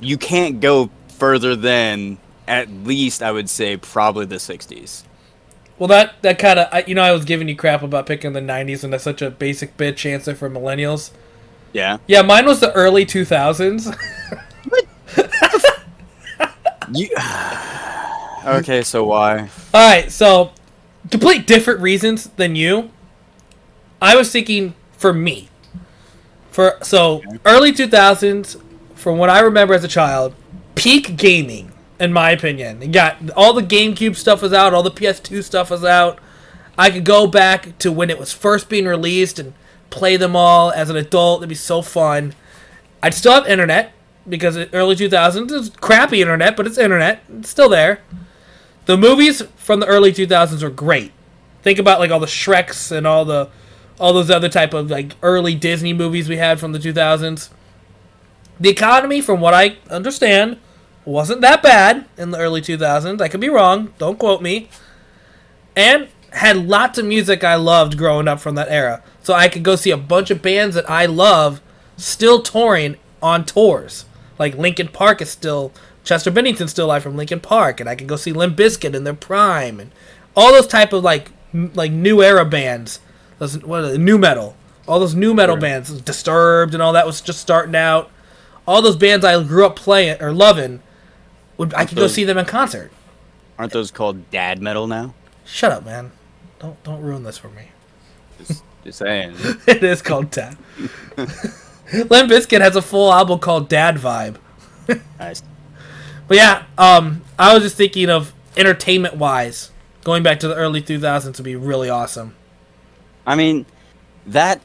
You 0.00 0.16
can't 0.18 0.60
go 0.60 0.90
further 1.08 1.56
than 1.56 2.18
at 2.46 2.70
least 2.70 3.22
I 3.22 3.32
would 3.32 3.48
say 3.48 3.76
probably 3.76 4.26
the 4.26 4.36
'60s. 4.36 5.04
Well, 5.78 5.88
that 5.88 6.20
that 6.22 6.38
kind 6.38 6.58
of 6.58 6.88
you 6.88 6.94
know 6.94 7.02
I 7.02 7.12
was 7.12 7.24
giving 7.24 7.48
you 7.48 7.56
crap 7.56 7.82
about 7.82 8.06
picking 8.06 8.34
the 8.34 8.40
'90s, 8.40 8.84
and 8.84 8.92
that's 8.92 9.04
such 9.04 9.22
a 9.22 9.30
basic 9.30 9.76
bitch 9.76 10.04
answer 10.04 10.34
for 10.34 10.50
millennials. 10.50 11.10
Yeah, 11.72 11.98
Yeah, 12.06 12.22
mine 12.22 12.46
was 12.46 12.60
the 12.60 12.72
early 12.72 13.06
2000s. 13.06 13.96
you. 16.94 17.08
okay, 18.58 18.82
so 18.82 19.04
why? 19.04 19.48
All 19.72 19.88
right, 19.88 20.10
so 20.10 20.52
complete 21.10 21.46
different 21.46 21.80
reasons 21.80 22.28
than 22.30 22.56
you. 22.56 22.90
I 24.02 24.16
was 24.16 24.32
thinking 24.32 24.74
for 24.92 25.12
me, 25.12 25.48
for 26.50 26.78
so 26.82 27.22
early 27.44 27.72
2000s, 27.72 28.60
from 28.94 29.18
what 29.18 29.30
I 29.30 29.40
remember 29.40 29.74
as 29.74 29.84
a 29.84 29.88
child, 29.88 30.34
peak 30.74 31.16
gaming, 31.16 31.72
in 31.98 32.12
my 32.12 32.30
opinion. 32.30 32.90
Got 32.90 33.30
all 33.36 33.52
the 33.52 33.62
GameCube 33.62 34.16
stuff 34.16 34.42
was 34.42 34.52
out, 34.52 34.74
all 34.74 34.82
the 34.82 34.90
PS2 34.90 35.44
stuff 35.44 35.70
was 35.70 35.84
out. 35.84 36.18
I 36.78 36.90
could 36.90 37.04
go 37.04 37.26
back 37.26 37.76
to 37.78 37.92
when 37.92 38.08
it 38.08 38.18
was 38.18 38.32
first 38.32 38.68
being 38.68 38.86
released 38.86 39.38
and 39.38 39.52
play 39.90 40.16
them 40.16 40.34
all 40.34 40.70
as 40.72 40.90
an 40.90 40.96
adult. 40.96 41.40
It'd 41.40 41.48
be 41.48 41.54
so 41.54 41.82
fun. 41.82 42.34
I'd 43.02 43.14
still 43.14 43.32
have 43.32 43.46
internet 43.46 43.92
because 44.28 44.56
early 44.72 44.96
2000s 44.96 45.50
is 45.50 45.70
crappy 45.70 46.22
internet, 46.22 46.56
but 46.56 46.66
it's 46.66 46.78
internet. 46.78 47.22
It's 47.38 47.50
still 47.50 47.68
there. 47.68 48.02
The 48.86 48.96
movies 48.96 49.42
from 49.56 49.80
the 49.80 49.86
early 49.86 50.12
2000s 50.12 50.62
are 50.62 50.70
great. 50.70 51.12
Think 51.62 51.78
about 51.78 52.00
like 52.00 52.10
all 52.10 52.20
the 52.20 52.26
Shreks 52.26 52.90
and 52.90 53.06
all 53.06 53.24
the 53.24 53.48
all 53.98 54.14
those 54.14 54.30
other 54.30 54.48
type 54.48 54.72
of 54.72 54.90
like 54.90 55.14
early 55.22 55.54
Disney 55.54 55.92
movies 55.92 56.28
we 56.28 56.38
had 56.38 56.58
from 56.58 56.72
the 56.72 56.78
2000s. 56.78 57.50
The 58.58 58.70
economy, 58.70 59.20
from 59.20 59.40
what 59.40 59.54
I 59.54 59.76
understand, 59.90 60.58
wasn't 61.04 61.40
that 61.42 61.62
bad 61.62 62.06
in 62.16 62.30
the 62.30 62.38
early 62.38 62.62
2000s. 62.62 63.20
I 63.20 63.28
could 63.28 63.40
be 63.40 63.48
wrong. 63.48 63.92
Don't 63.98 64.18
quote 64.18 64.42
me. 64.42 64.68
And 65.76 66.08
had 66.32 66.56
lots 66.68 66.98
of 66.98 67.04
music 67.04 67.44
I 67.44 67.56
loved 67.56 67.96
growing 67.98 68.28
up 68.28 68.40
from 68.40 68.54
that 68.54 68.68
era. 68.68 69.02
So 69.22 69.34
I 69.34 69.48
could 69.48 69.62
go 69.62 69.76
see 69.76 69.90
a 69.90 69.96
bunch 69.96 70.30
of 70.30 70.40
bands 70.42 70.74
that 70.74 70.88
I 70.90 71.06
love 71.06 71.60
still 71.96 72.40
touring 72.42 72.96
on 73.22 73.44
tours. 73.44 74.06
Like 74.38 74.56
Linkin 74.56 74.88
Park 74.88 75.20
is 75.20 75.30
still 75.30 75.72
Chester 76.04 76.30
Bennington's 76.30 76.70
still 76.70 76.86
alive 76.86 77.02
from 77.02 77.16
Linkin 77.16 77.40
Park, 77.40 77.78
and 77.80 77.88
I 77.88 77.94
could 77.94 78.06
go 78.08 78.16
see 78.16 78.32
Limp 78.32 78.56
Bizkit 78.56 78.94
in 78.94 79.04
their 79.04 79.12
prime, 79.14 79.78
and 79.78 79.90
all 80.34 80.52
those 80.52 80.66
type 80.66 80.92
of 80.94 81.04
like 81.04 81.30
m- 81.52 81.70
like 81.74 81.92
new 81.92 82.22
era 82.22 82.44
bands. 82.46 83.00
Those 83.38 83.62
what 83.62 83.80
are 83.84 83.92
they, 83.92 83.98
nu 83.98 84.16
metal, 84.16 84.56
all 84.88 84.98
those 84.98 85.14
nu 85.14 85.34
metal 85.34 85.56
Sure. 85.56 85.60
bands, 85.60 86.00
Disturbed 86.00 86.72
and 86.72 86.82
all 86.82 86.94
that 86.94 87.06
was 87.06 87.20
just 87.20 87.40
starting 87.40 87.74
out. 87.76 88.10
All 88.66 88.80
those 88.80 88.96
bands 88.96 89.24
I 89.24 89.42
grew 89.42 89.66
up 89.66 89.76
playing 89.76 90.22
or 90.22 90.32
loving, 90.32 90.80
would 91.58 91.74
I 91.74 91.84
could 91.84 91.98
go 91.98 92.06
see 92.06 92.24
them 92.24 92.38
in 92.38 92.46
concert. 92.46 92.90
Aren't 93.58 93.72
those 93.74 93.90
called 93.90 94.30
dad 94.30 94.62
metal 94.62 94.86
now? 94.86 95.12
Shut 95.44 95.70
up, 95.72 95.84
man! 95.84 96.12
Don't 96.58 96.82
don't 96.82 97.02
ruin 97.02 97.24
this 97.24 97.36
for 97.36 97.48
me. 97.50 97.68
Just, 98.38 98.62
just 98.84 98.98
saying. 98.98 99.34
it 99.66 99.82
is 99.82 100.02
called 100.02 100.30
Dad. 100.30 100.56
Limp 101.16 102.30
Bizkit 102.30 102.60
has 102.60 102.76
a 102.76 102.82
full 102.82 103.12
album 103.12 103.38
called 103.38 103.68
Dad 103.68 103.96
Vibe. 103.96 104.36
Nice. 105.18 105.42
But 106.28 106.36
yeah, 106.36 106.64
um, 106.78 107.22
I 107.38 107.54
was 107.54 107.62
just 107.62 107.76
thinking 107.76 108.10
of 108.10 108.32
entertainment 108.56 109.16
wise, 109.16 109.70
going 110.04 110.22
back 110.22 110.40
to 110.40 110.48
the 110.48 110.54
early 110.54 110.82
2000s 110.82 111.36
would 111.36 111.44
be 111.44 111.56
really 111.56 111.90
awesome. 111.90 112.34
I 113.26 113.34
mean, 113.34 113.66
that 114.26 114.60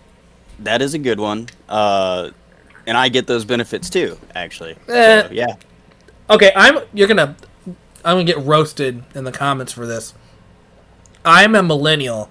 that 0.59 0.81
is 0.81 0.93
a 0.93 0.99
good 0.99 1.19
one. 1.19 1.47
Uh, 1.67 2.31
and 2.87 2.97
I 2.97 3.09
get 3.09 3.27
those 3.27 3.45
benefits 3.45 3.89
too, 3.89 4.17
actually. 4.35 4.75
Eh. 4.87 5.23
So, 5.23 5.29
yeah. 5.31 5.55
Okay, 6.29 6.51
I'm 6.55 6.79
you're 6.93 7.07
gonna 7.07 7.35
I'm 8.03 8.17
gonna 8.17 8.23
get 8.23 8.37
roasted 8.39 9.03
in 9.13 9.23
the 9.23 9.31
comments 9.31 9.73
for 9.73 9.85
this. 9.85 10.13
I'm 11.23 11.55
a 11.55 11.63
millennial 11.63 12.29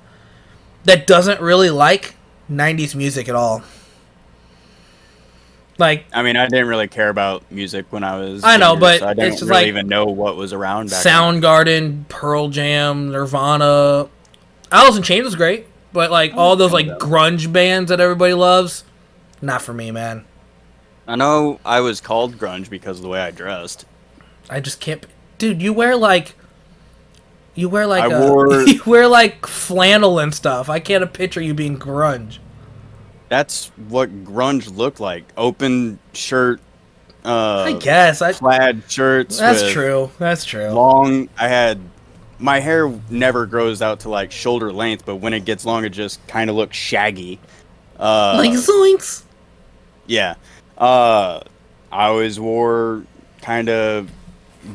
that 0.84 1.06
doesn't 1.06 1.40
really 1.40 1.70
like 1.70 2.14
90s 2.50 2.94
music 2.94 3.28
at 3.28 3.34
all. 3.34 3.62
Like 5.76 6.06
I 6.12 6.22
mean, 6.22 6.36
I 6.36 6.46
didn't 6.46 6.68
really 6.68 6.86
care 6.86 7.08
about 7.08 7.50
music 7.50 7.86
when 7.90 8.04
I 8.04 8.16
was. 8.16 8.44
I 8.44 8.56
know, 8.58 8.68
younger, 8.68 8.80
but 8.80 9.00
so 9.00 9.06
I 9.08 9.14
didn't 9.14 9.32
it's 9.32 9.40
just 9.40 9.50
really 9.50 9.62
like- 9.62 9.68
even 9.68 9.88
know 9.88 10.04
what 10.06 10.36
was 10.36 10.52
around 10.52 10.90
back 10.90 11.02
then. 11.02 11.12
Soundgarden, 11.12 12.08
Pearl 12.08 12.48
Jam, 12.48 13.10
Nirvana, 13.10 14.08
Alice 14.70 14.96
in 14.96 15.02
Chains 15.02 15.24
was 15.24 15.34
great, 15.34 15.66
but 15.92 16.12
like 16.12 16.32
oh, 16.34 16.38
all 16.38 16.56
those 16.56 16.72
like 16.72 16.86
yeah. 16.86 16.96
grunge 16.98 17.52
bands 17.52 17.88
that 17.88 17.98
everybody 17.98 18.34
loves, 18.34 18.84
not 19.42 19.62
for 19.62 19.74
me, 19.74 19.90
man. 19.90 20.24
I 21.08 21.16
know 21.16 21.58
I 21.64 21.80
was 21.80 22.00
called 22.00 22.38
grunge 22.38 22.70
because 22.70 22.98
of 22.98 23.02
the 23.02 23.08
way 23.08 23.20
I 23.20 23.30
dressed. 23.30 23.84
I 24.48 24.60
just 24.60 24.80
can't. 24.80 25.04
Dude, 25.38 25.60
you 25.60 25.72
wear 25.72 25.96
like. 25.96 26.36
You 27.54 27.68
wear 27.68 27.86
like 27.86 28.10
I 28.10 28.14
a, 28.14 28.30
wore- 28.30 28.62
you 28.66 28.82
wear 28.84 29.06
like 29.08 29.46
flannel 29.46 30.18
and 30.18 30.34
stuff. 30.34 30.68
I 30.68 30.80
can't 30.80 31.12
picture 31.12 31.40
you 31.40 31.54
being 31.54 31.78
grunge. 31.78 32.38
That's 33.28 33.68
what 33.88 34.24
grunge 34.24 34.76
looked 34.76 35.00
like. 35.00 35.24
Open 35.36 35.98
shirt, 36.12 36.60
uh, 37.24 37.62
I 37.62 37.72
guess 37.74 38.20
I. 38.20 38.32
plaid 38.32 38.82
shirts. 38.88 39.38
That's 39.38 39.70
true. 39.72 40.10
That's 40.18 40.44
true. 40.44 40.68
Long. 40.68 41.28
I 41.38 41.48
had 41.48 41.80
my 42.38 42.60
hair 42.60 42.92
never 43.08 43.46
grows 43.46 43.80
out 43.80 44.00
to 44.00 44.08
like 44.08 44.30
shoulder 44.30 44.72
length, 44.72 45.06
but 45.06 45.16
when 45.16 45.32
it 45.32 45.44
gets 45.44 45.64
long, 45.64 45.84
it 45.84 45.90
just 45.90 46.24
kind 46.26 46.50
of 46.50 46.56
looks 46.56 46.76
shaggy. 46.76 47.38
Uh, 47.98 48.34
like 48.36 48.50
zoinks. 48.52 49.22
Yeah. 50.06 50.34
Uh, 50.76 51.40
I 51.90 52.06
always 52.06 52.38
wore 52.38 53.04
kind 53.40 53.68
of 53.68 54.10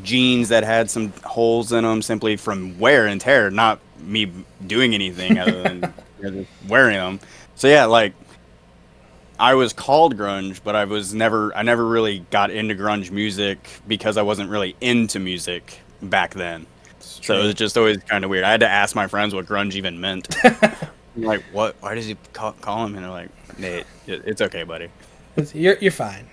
jeans 0.04 0.50
that 0.50 0.64
had 0.64 0.90
some 0.90 1.12
holes 1.24 1.72
in 1.72 1.84
them 1.84 2.02
simply 2.02 2.36
from 2.36 2.78
wear 2.80 3.08
and 3.08 3.20
tear, 3.20 3.50
not 3.50 3.80
me 4.00 4.32
doing 4.68 4.94
anything 4.94 5.38
other 5.40 5.64
than 5.64 5.94
you 6.22 6.32
know, 6.32 6.46
wearing 6.68 6.96
them. 6.96 7.20
So 7.56 7.68
yeah, 7.68 7.86
like 7.86 8.14
I 9.40 9.54
was 9.54 9.74
called 9.74 10.18
grunge, 10.18 10.62
but 10.64 10.76
I 10.76 10.86
was 10.86 11.14
never 11.14 11.56
I 11.56 11.64
never 11.64 11.86
really 11.86 12.20
got 12.32 12.52
into 12.52 12.76
grunge 12.76 13.12
music 13.12 13.70
because 13.88 14.18
I 14.18 14.22
wasn't 14.22 14.50
really 14.50 14.76
into 14.82 15.20
music 15.20 15.80
back 16.02 16.34
then. 16.34 16.66
So 17.00 17.40
it 17.40 17.44
was 17.44 17.54
just 17.56 17.78
always 17.78 17.98
kind 17.98 18.24
of 18.24 18.30
weird. 18.30 18.44
I 18.44 18.52
had 18.52 18.62
to 18.62 18.70
ask 18.70 18.96
my 18.96 19.08
friends 19.08 19.34
what 19.34 19.46
grunge 19.46 19.76
even 19.76 20.00
meant. 20.00 20.36
Like, 21.16 21.44
what? 21.52 21.76
Why 21.82 21.96
does 21.96 22.06
he 22.06 22.16
call, 22.34 22.54
call 22.54 22.86
him? 22.86 22.96
And 22.96 23.04
they're 23.04 23.12
like, 23.12 23.30
Nate, 23.60 23.86
it's 24.08 24.42
okay, 24.42 24.64
buddy. 24.64 24.90
You're 25.54 25.78
you're 25.78 25.92
fine. 25.92 26.28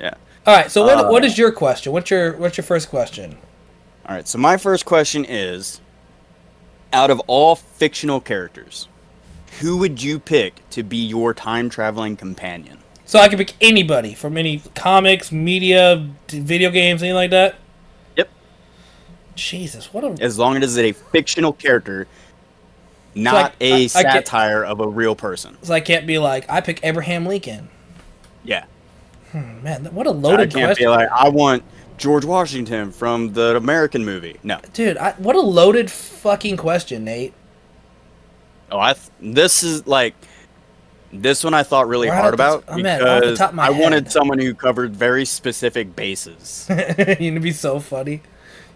Yeah. 0.00 0.14
All 0.48 0.54
right. 0.56 0.70
So 0.70 0.82
what 0.82 0.96
Uh, 0.96 1.10
what 1.10 1.26
is 1.26 1.36
your 1.36 1.52
question? 1.52 1.92
What's 1.92 2.10
your 2.10 2.32
what's 2.38 2.56
your 2.56 2.64
first 2.64 2.88
question? 2.88 3.36
All 4.08 4.14
right. 4.16 4.26
So 4.26 4.38
my 4.38 4.56
first 4.56 4.86
question 4.86 5.26
is: 5.28 5.82
Out 6.90 7.10
of 7.10 7.20
all 7.26 7.54
fictional 7.54 8.18
characters, 8.18 8.88
who 9.60 9.76
would 9.76 10.02
you 10.02 10.18
pick 10.18 10.66
to 10.70 10.82
be 10.82 10.96
your 10.96 11.34
time 11.34 11.68
traveling 11.68 12.16
companion? 12.16 12.78
So 13.04 13.18
I 13.18 13.28
can 13.28 13.36
pick 13.36 13.56
anybody 13.60 14.14
from 14.14 14.38
any 14.38 14.62
comics, 14.74 15.30
media, 15.30 16.08
video 16.28 16.70
games, 16.70 17.02
anything 17.02 17.14
like 17.14 17.30
that. 17.30 17.56
Yep. 18.16 18.30
Jesus, 19.34 19.92
what 19.92 20.02
a 20.02 20.16
As 20.18 20.38
long 20.38 20.56
as 20.62 20.78
it's 20.78 20.98
a 20.98 20.98
fictional 21.10 21.52
character, 21.52 22.06
not 23.14 23.52
I- 23.60 23.64
a 23.64 23.72
I- 23.72 23.84
I 23.84 23.86
satire 23.88 24.64
of 24.64 24.80
a 24.80 24.88
real 24.88 25.14
person. 25.14 25.58
so 25.60 25.74
I 25.74 25.80
can't 25.80 26.06
be 26.06 26.16
like 26.18 26.48
I 26.48 26.62
pick 26.62 26.80
Abraham 26.82 27.26
Lincoln. 27.26 27.68
Yeah. 28.44 28.64
Hmm, 29.32 29.62
man, 29.62 29.84
what 29.94 30.06
a 30.06 30.10
loaded 30.10 30.48
I 30.50 30.52
can't 30.52 30.66
question, 30.68 30.84
be 30.84 30.88
like, 30.88 31.08
I 31.10 31.28
want 31.28 31.62
George 31.98 32.24
Washington 32.24 32.92
from 32.92 33.32
the 33.32 33.56
American 33.56 34.04
movie. 34.04 34.38
No. 34.42 34.58
dude. 34.72 34.96
I, 34.96 35.12
what 35.18 35.36
a 35.36 35.40
loaded 35.40 35.90
fucking 35.90 36.56
question, 36.56 37.04
Nate. 37.04 37.34
Oh, 38.70 38.78
I. 38.78 38.92
Th- 38.94 39.34
this 39.34 39.62
is 39.62 39.86
like. 39.86 40.14
This 41.10 41.42
one 41.42 41.54
I 41.54 41.62
thought 41.62 41.88
really 41.88 42.10
Right 42.10 42.20
hard 42.20 42.34
about 42.34 42.60
t- 42.60 42.64
oh, 42.68 42.74
I'm 42.74 42.84
at- 42.86 42.98
the 42.98 43.04
because 43.20 43.38
top 43.38 43.48
of 43.50 43.54
my 43.56 43.66
I 43.68 43.70
wanted 43.70 44.12
someone 44.12 44.38
who 44.38 44.52
covered 44.54 44.94
very 44.94 45.24
specific 45.24 45.96
bases. 45.96 46.68
You'd 47.18 47.40
be 47.40 47.52
so 47.52 47.80
funny. 47.80 48.20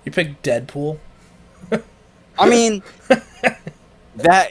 You 0.06 0.12
pick 0.12 0.40
Deadpool. 0.42 0.98
I 2.38 2.48
mean, 2.48 2.82
that 4.16 4.50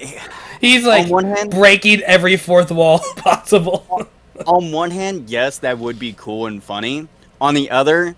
He's 0.61 0.85
like 0.85 1.09
one 1.09 1.25
hand- 1.25 1.49
breaking 1.49 2.01
every 2.01 2.37
fourth 2.37 2.71
wall 2.71 2.99
possible. 3.17 4.07
On 4.47 4.71
one 4.71 4.91
hand, 4.91 5.29
yes, 5.29 5.59
that 5.59 5.77
would 5.77 5.99
be 5.99 6.13
cool 6.13 6.45
and 6.45 6.63
funny. 6.63 7.07
On 7.39 7.53
the 7.53 7.71
other, 7.71 8.15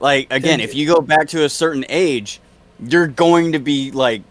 like 0.00 0.32
again, 0.32 0.60
if 0.60 0.74
you 0.74 0.86
go 0.86 1.00
back 1.00 1.28
to 1.28 1.44
a 1.44 1.48
certain 1.48 1.84
age, 1.88 2.40
you're 2.80 3.06
going 3.06 3.52
to 3.52 3.58
be 3.58 3.90
like 3.90 4.22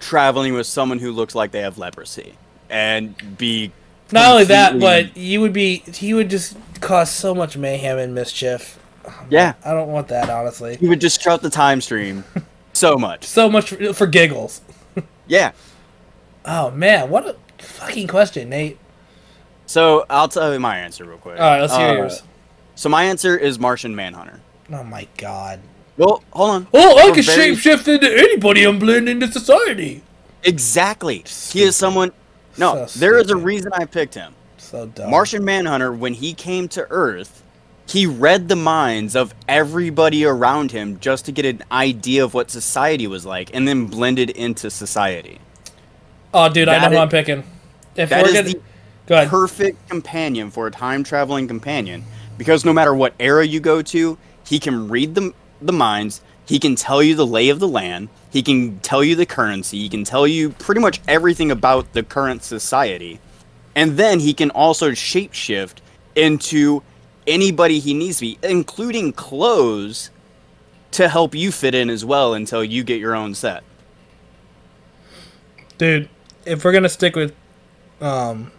traveling 0.00 0.54
with 0.54 0.66
someone 0.66 0.98
who 0.98 1.12
looks 1.12 1.34
like 1.34 1.50
they 1.50 1.60
have 1.60 1.78
leprosy 1.78 2.34
and 2.68 3.14
be 3.38 3.72
Not 4.12 4.30
only 4.30 4.44
that, 4.44 4.78
but 4.80 5.16
you 5.16 5.40
would 5.40 5.52
be 5.52 5.78
he 5.78 6.14
would 6.14 6.30
just 6.30 6.56
cause 6.80 7.10
so 7.10 7.34
much 7.34 7.56
mayhem 7.56 7.98
and 7.98 8.14
mischief. 8.14 8.78
yeah, 9.30 9.54
I 9.64 9.72
don't 9.72 9.88
want 9.88 10.08
that 10.08 10.28
honestly. 10.28 10.76
he 10.76 10.88
would 10.88 10.98
disrupt 10.98 11.42
the 11.42 11.50
time 11.50 11.80
stream 11.80 12.24
so 12.72 12.96
much. 12.96 13.24
So 13.24 13.48
much 13.48 13.70
for, 13.70 13.92
for 13.94 14.06
giggles. 14.06 14.60
Yeah. 15.26 15.52
Oh 16.44 16.70
man, 16.70 17.08
what 17.08 17.26
a 17.26 17.36
fucking 17.62 18.08
question, 18.08 18.50
Nate. 18.50 18.78
So 19.66 20.04
I'll 20.10 20.28
tell 20.28 20.52
you 20.52 20.60
my 20.60 20.78
answer 20.78 21.04
real 21.04 21.18
quick. 21.18 21.38
All 21.38 21.44
right, 21.50 21.60
let's 21.60 21.74
hear 21.76 21.88
Uh, 21.88 21.92
yours. 21.94 22.22
So 22.74 22.88
my 22.88 23.04
answer 23.04 23.36
is 23.36 23.58
Martian 23.58 23.94
Manhunter. 23.94 24.40
Oh 24.72 24.82
my 24.84 25.06
god. 25.16 25.60
Well, 25.96 26.22
hold 26.32 26.50
on. 26.50 26.66
Oh, 26.74 26.98
I 26.98 27.08
For 27.08 27.14
can 27.14 27.24
very- 27.24 27.54
shapeshift 27.56 27.86
into 27.88 28.12
anybody 28.12 28.64
and 28.64 28.80
blend 28.80 29.08
into 29.08 29.30
society. 29.30 30.02
Exactly. 30.42 31.24
He 31.52 31.62
is 31.62 31.76
someone. 31.76 32.12
No, 32.58 32.86
So 32.86 32.98
there 33.00 33.18
is 33.18 33.30
a 33.30 33.36
reason 33.36 33.70
I 33.72 33.84
picked 33.84 34.14
him. 34.14 34.34
So 34.58 34.86
dumb. 34.86 35.10
Martian 35.10 35.44
Manhunter, 35.44 35.92
when 35.92 36.14
he 36.14 36.34
came 36.34 36.68
to 36.68 36.86
Earth, 36.90 37.42
he 37.86 38.06
read 38.06 38.48
the 38.48 38.56
minds 38.56 39.14
of 39.14 39.34
everybody 39.48 40.24
around 40.24 40.72
him 40.72 40.98
just 41.00 41.24
to 41.26 41.32
get 41.32 41.44
an 41.44 41.62
idea 41.70 42.24
of 42.24 42.32
what 42.34 42.50
society 42.50 43.06
was 43.06 43.24
like, 43.26 43.50
and 43.54 43.66
then 43.68 43.86
blended 43.86 44.30
into 44.30 44.70
society. 44.70 45.38
Oh, 46.32 46.48
dude, 46.48 46.68
I 46.68 46.74
know 46.74 46.80
That 46.80 46.88
who 46.88 46.94
is- 46.94 47.00
I'm 47.00 47.08
picking. 47.08 47.44
If 47.96 48.08
That 48.08 48.22
we're 48.22 48.28
is 48.28 48.34
gonna 48.34 48.44
the 48.48 48.54
go 48.54 48.58
ahead. 48.60 48.70
Perfect 49.06 49.88
companion 49.88 50.50
for 50.50 50.66
a 50.66 50.70
time 50.70 51.04
traveling 51.04 51.48
companion 51.48 52.04
because 52.38 52.64
no 52.64 52.72
matter 52.72 52.94
what 52.94 53.14
era 53.20 53.46
you 53.46 53.60
go 53.60 53.82
to, 53.82 54.18
he 54.44 54.58
can 54.58 54.88
read 54.88 55.14
the 55.14 55.32
the 55.60 55.72
minds. 55.72 56.20
He 56.46 56.58
can 56.58 56.76
tell 56.76 57.02
you 57.02 57.14
the 57.14 57.26
lay 57.26 57.48
of 57.48 57.60
the 57.60 57.68
land. 57.68 58.10
He 58.30 58.42
can 58.42 58.80
tell 58.80 59.02
you 59.04 59.16
the 59.16 59.26
currency. 59.26 59.78
He 59.78 59.88
can 59.88 60.04
tell 60.04 60.26
you 60.26 60.50
pretty 60.50 60.80
much 60.80 61.00
everything 61.08 61.50
about 61.50 61.92
the 61.94 62.02
current 62.02 62.42
society. 62.42 63.20
And 63.74 63.96
then 63.96 64.20
he 64.20 64.34
can 64.34 64.50
also 64.50 64.90
shapeshift 64.92 65.78
into 66.14 66.82
anybody 67.26 67.78
he 67.80 67.94
needs 67.94 68.18
to 68.18 68.22
be, 68.22 68.38
including 68.42 69.12
clothes, 69.12 70.10
to 70.92 71.08
help 71.08 71.34
you 71.34 71.50
fit 71.50 71.74
in 71.74 71.90
as 71.90 72.04
well 72.04 72.34
until 72.34 72.62
you 72.62 72.84
get 72.84 73.00
your 73.00 73.14
own 73.16 73.34
set. 73.34 73.64
dude 75.78 76.08
if 76.44 76.64
we're 76.64 76.72
gonna 76.72 76.88
stick 76.88 77.16
with 77.16 77.34
um 78.00 78.50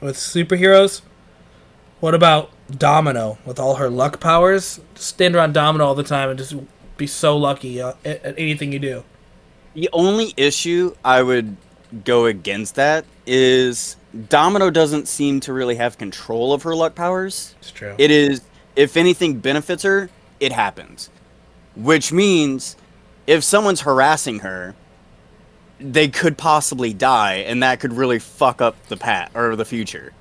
with 0.00 0.16
superheroes 0.16 1.02
what 2.00 2.14
about 2.14 2.50
Domino 2.70 3.38
with 3.44 3.58
all 3.58 3.76
her 3.76 3.90
luck 3.90 4.20
powers. 4.20 4.80
Just 4.94 5.08
stand 5.08 5.34
around 5.34 5.52
Domino 5.52 5.84
all 5.84 5.94
the 5.94 6.02
time 6.02 6.30
and 6.30 6.38
just 6.38 6.54
be 6.96 7.06
so 7.06 7.36
lucky 7.36 7.80
uh, 7.80 7.94
at, 8.04 8.24
at 8.24 8.38
anything 8.38 8.72
you 8.72 8.78
do. 8.78 9.04
The 9.74 9.88
only 9.92 10.34
issue 10.36 10.94
I 11.04 11.22
would 11.22 11.56
go 12.04 12.26
against 12.26 12.74
that 12.76 13.04
is 13.26 13.96
Domino 14.28 14.70
doesn't 14.70 15.08
seem 15.08 15.40
to 15.40 15.52
really 15.52 15.76
have 15.76 15.98
control 15.98 16.52
of 16.52 16.62
her 16.62 16.74
luck 16.74 16.94
powers. 16.94 17.54
It's 17.60 17.70
true. 17.70 17.94
It 17.98 18.10
is, 18.10 18.42
if 18.76 18.96
anything 18.96 19.38
benefits 19.38 19.82
her, 19.82 20.10
it 20.40 20.52
happens. 20.52 21.10
Which 21.74 22.12
means 22.12 22.76
if 23.26 23.44
someone's 23.44 23.82
harassing 23.82 24.40
her, 24.40 24.74
they 25.80 26.08
could 26.08 26.36
possibly 26.36 26.92
die, 26.92 27.36
and 27.36 27.62
that 27.62 27.80
could 27.80 27.92
really 27.92 28.18
fuck 28.18 28.60
up 28.60 28.76
the 28.88 28.96
pat 28.96 29.30
or 29.34 29.54
the 29.56 29.64
future. 29.64 30.12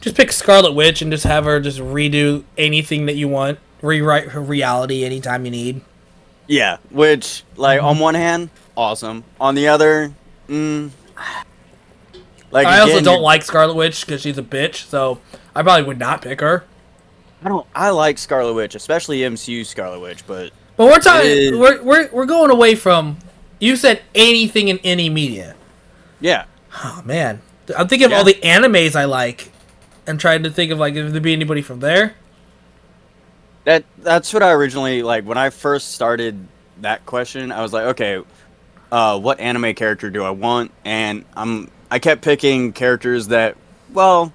just 0.00 0.16
pick 0.16 0.32
Scarlet 0.32 0.72
Witch 0.72 1.02
and 1.02 1.10
just 1.10 1.24
have 1.24 1.44
her 1.44 1.60
just 1.60 1.78
redo 1.78 2.44
anything 2.56 3.06
that 3.06 3.16
you 3.16 3.28
want. 3.28 3.58
Rewrite 3.82 4.28
her 4.28 4.40
reality 4.40 5.04
anytime 5.04 5.44
you 5.44 5.50
need. 5.50 5.80
Yeah, 6.46 6.78
which, 6.90 7.42
like, 7.56 7.82
on 7.82 7.98
one 7.98 8.14
hand, 8.14 8.50
awesome. 8.76 9.24
On 9.40 9.54
the 9.54 9.68
other, 9.68 10.12
mm, 10.48 10.90
like 12.50 12.66
I 12.66 12.80
also 12.80 13.00
don't 13.00 13.20
like 13.22 13.42
Scarlet 13.42 13.74
Witch 13.74 14.06
because 14.06 14.22
she's 14.22 14.38
a 14.38 14.42
bitch, 14.42 14.86
so 14.86 15.18
I 15.54 15.62
probably 15.62 15.84
would 15.86 15.98
not 15.98 16.22
pick 16.22 16.40
her. 16.40 16.64
I 17.42 17.48
don't. 17.48 17.66
I 17.74 17.90
like 17.90 18.18
Scarlet 18.18 18.54
Witch, 18.54 18.74
especially 18.74 19.20
MCU 19.20 19.66
Scarlet 19.66 20.00
Witch, 20.00 20.26
but 20.26 20.52
But 20.76 20.86
we're 20.86 21.00
talking. 21.00 21.58
We're, 21.58 21.82
we're 21.82 22.08
we're 22.12 22.26
going 22.26 22.50
away 22.50 22.74
from. 22.76 23.18
You 23.58 23.76
said 23.76 24.02
anything 24.14 24.68
in 24.68 24.78
any 24.78 25.08
media. 25.08 25.54
yeah, 26.20 26.44
Oh 26.84 27.02
man, 27.04 27.40
I'm 27.76 27.88
thinking 27.88 28.06
of 28.06 28.12
all 28.12 28.24
the 28.24 28.34
animes 28.34 28.94
I 28.94 29.06
like, 29.06 29.50
and 30.06 30.20
trying 30.20 30.42
to 30.42 30.50
think 30.50 30.70
of 30.70 30.78
like 30.78 30.94
if 30.94 31.10
there'd 31.10 31.22
be 31.22 31.32
anybody 31.32 31.62
from 31.62 31.80
there. 31.80 32.14
that 33.64 33.84
that's 33.98 34.32
what 34.34 34.42
I 34.42 34.52
originally 34.52 35.02
like 35.02 35.24
when 35.24 35.38
I 35.38 35.50
first 35.50 35.92
started 35.92 36.46
that 36.82 37.06
question. 37.06 37.50
I 37.50 37.62
was 37.62 37.72
like, 37.72 37.86
okay, 37.86 38.22
uh, 38.92 39.18
what 39.18 39.40
anime 39.40 39.74
character 39.74 40.10
do 40.10 40.22
I 40.22 40.30
want? 40.30 40.70
And 40.84 41.24
I'm 41.34 41.70
I 41.90 41.98
kept 41.98 42.22
picking 42.22 42.72
characters 42.72 43.28
that, 43.28 43.56
well, 43.92 44.32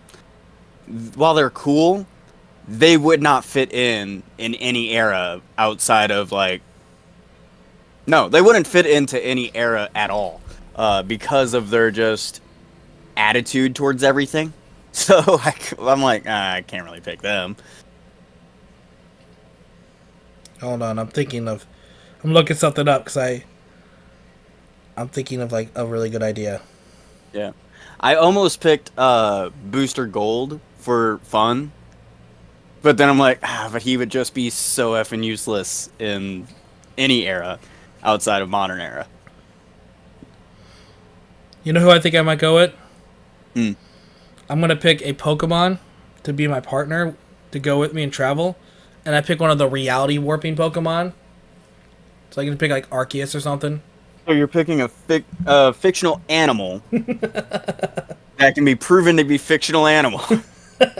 while 1.16 1.36
they're 1.36 1.50
cool, 1.52 2.08
they 2.68 2.98
would 2.98 3.22
not 3.22 3.46
fit 3.46 3.72
in 3.72 4.24
in 4.40 4.56
any 4.56 4.92
era 4.92 5.42
outside 5.58 6.10
of 6.12 6.32
like. 6.32 6.62
No, 8.08 8.30
they 8.30 8.42
wouldn't 8.42 8.68
fit 8.68 8.86
into 8.86 9.24
any 9.24 9.56
era 9.56 9.90
at 9.94 10.10
all, 10.10 10.42
uh, 10.76 11.04
because 11.04 11.54
of 11.54 11.70
their 11.70 11.92
just 11.92 12.42
attitude 13.16 13.76
towards 13.76 14.04
everything. 14.04 14.54
So 14.94 15.24
I, 15.26 15.54
am 15.80 16.02
like, 16.02 16.26
ah, 16.28 16.52
I 16.52 16.64
can't 16.64 16.84
really 16.84 17.00
pick 17.00 17.22
them. 17.22 17.56
Hold 20.60 20.82
on, 20.82 21.00
I'm 21.00 21.08
thinking 21.08 21.48
of. 21.48 21.66
I'm 22.26 22.34
looking 22.34 22.58
something 22.58 22.90
up 22.90 23.06
because 23.06 23.16
I. 23.16 23.46
I'm 24.98 25.08
thinking 25.08 25.40
of 25.40 25.54
like 25.54 25.70
a 25.76 25.86
really 25.86 26.10
good 26.10 26.22
idea. 26.22 26.62
Yeah. 27.32 27.54
I 28.02 28.16
almost 28.16 28.60
picked 28.60 28.92
uh 28.98 29.52
Booster 29.64 30.08
Gold 30.08 30.60
for 30.78 31.20
fun. 31.20 31.72
But 32.82 32.98
then 32.98 33.08
I'm 33.08 33.18
like, 33.18 33.40
ah, 33.44 33.70
but 33.72 33.84
he 33.84 33.96
would 33.96 34.10
just 34.10 34.34
be 34.34 34.50
so 34.50 34.92
effing 34.92 35.24
useless 35.24 35.90
in 36.00 36.50
any 36.98 37.26
era 37.28 37.60
outside 38.04 38.42
of 38.42 38.50
modern 38.50 38.80
era. 38.80 39.08
You 41.64 41.74
know 41.74 41.80
who 41.80 41.90
I 41.90 42.00
think 42.00 42.16
I 42.16 42.22
might 42.22 42.40
go 42.40 42.56
with? 42.56 42.74
Hmm. 43.54 43.74
I'm 44.50 44.60
gonna 44.60 44.76
pick 44.76 45.02
a 45.02 45.14
Pokemon 45.14 45.80
to 46.24 46.34
be 46.34 46.48
my 46.48 46.60
partner 46.60 47.16
to 47.52 47.60
go 47.60 47.80
with 47.80 47.94
me 47.94 48.04
and 48.04 48.12
travel, 48.12 48.58
and 49.06 49.16
I 49.16 49.22
pick 49.22 49.40
one 49.40 49.52
of 49.52 49.58
the 49.58 49.68
reality 49.68 50.18
warping 50.18 50.56
Pokemon. 50.56 51.14
So 52.32 52.42
I 52.42 52.46
can 52.46 52.58
pick 52.58 52.72
like 52.72 52.90
Arceus 52.90 53.36
or 53.36 53.40
something. 53.40 53.82
So 54.26 54.34
you're 54.34 54.48
picking 54.48 54.82
a 54.82 54.88
fic- 54.88 55.26
uh, 55.46 55.72
fictional 55.72 56.22
animal 56.30 56.82
that 56.92 58.56
can 58.56 58.66
be 58.66 58.76
proven 58.76 59.18
to 59.18 59.24
be 59.24 59.38
fictional 59.38 59.88
animal. 59.88 60.22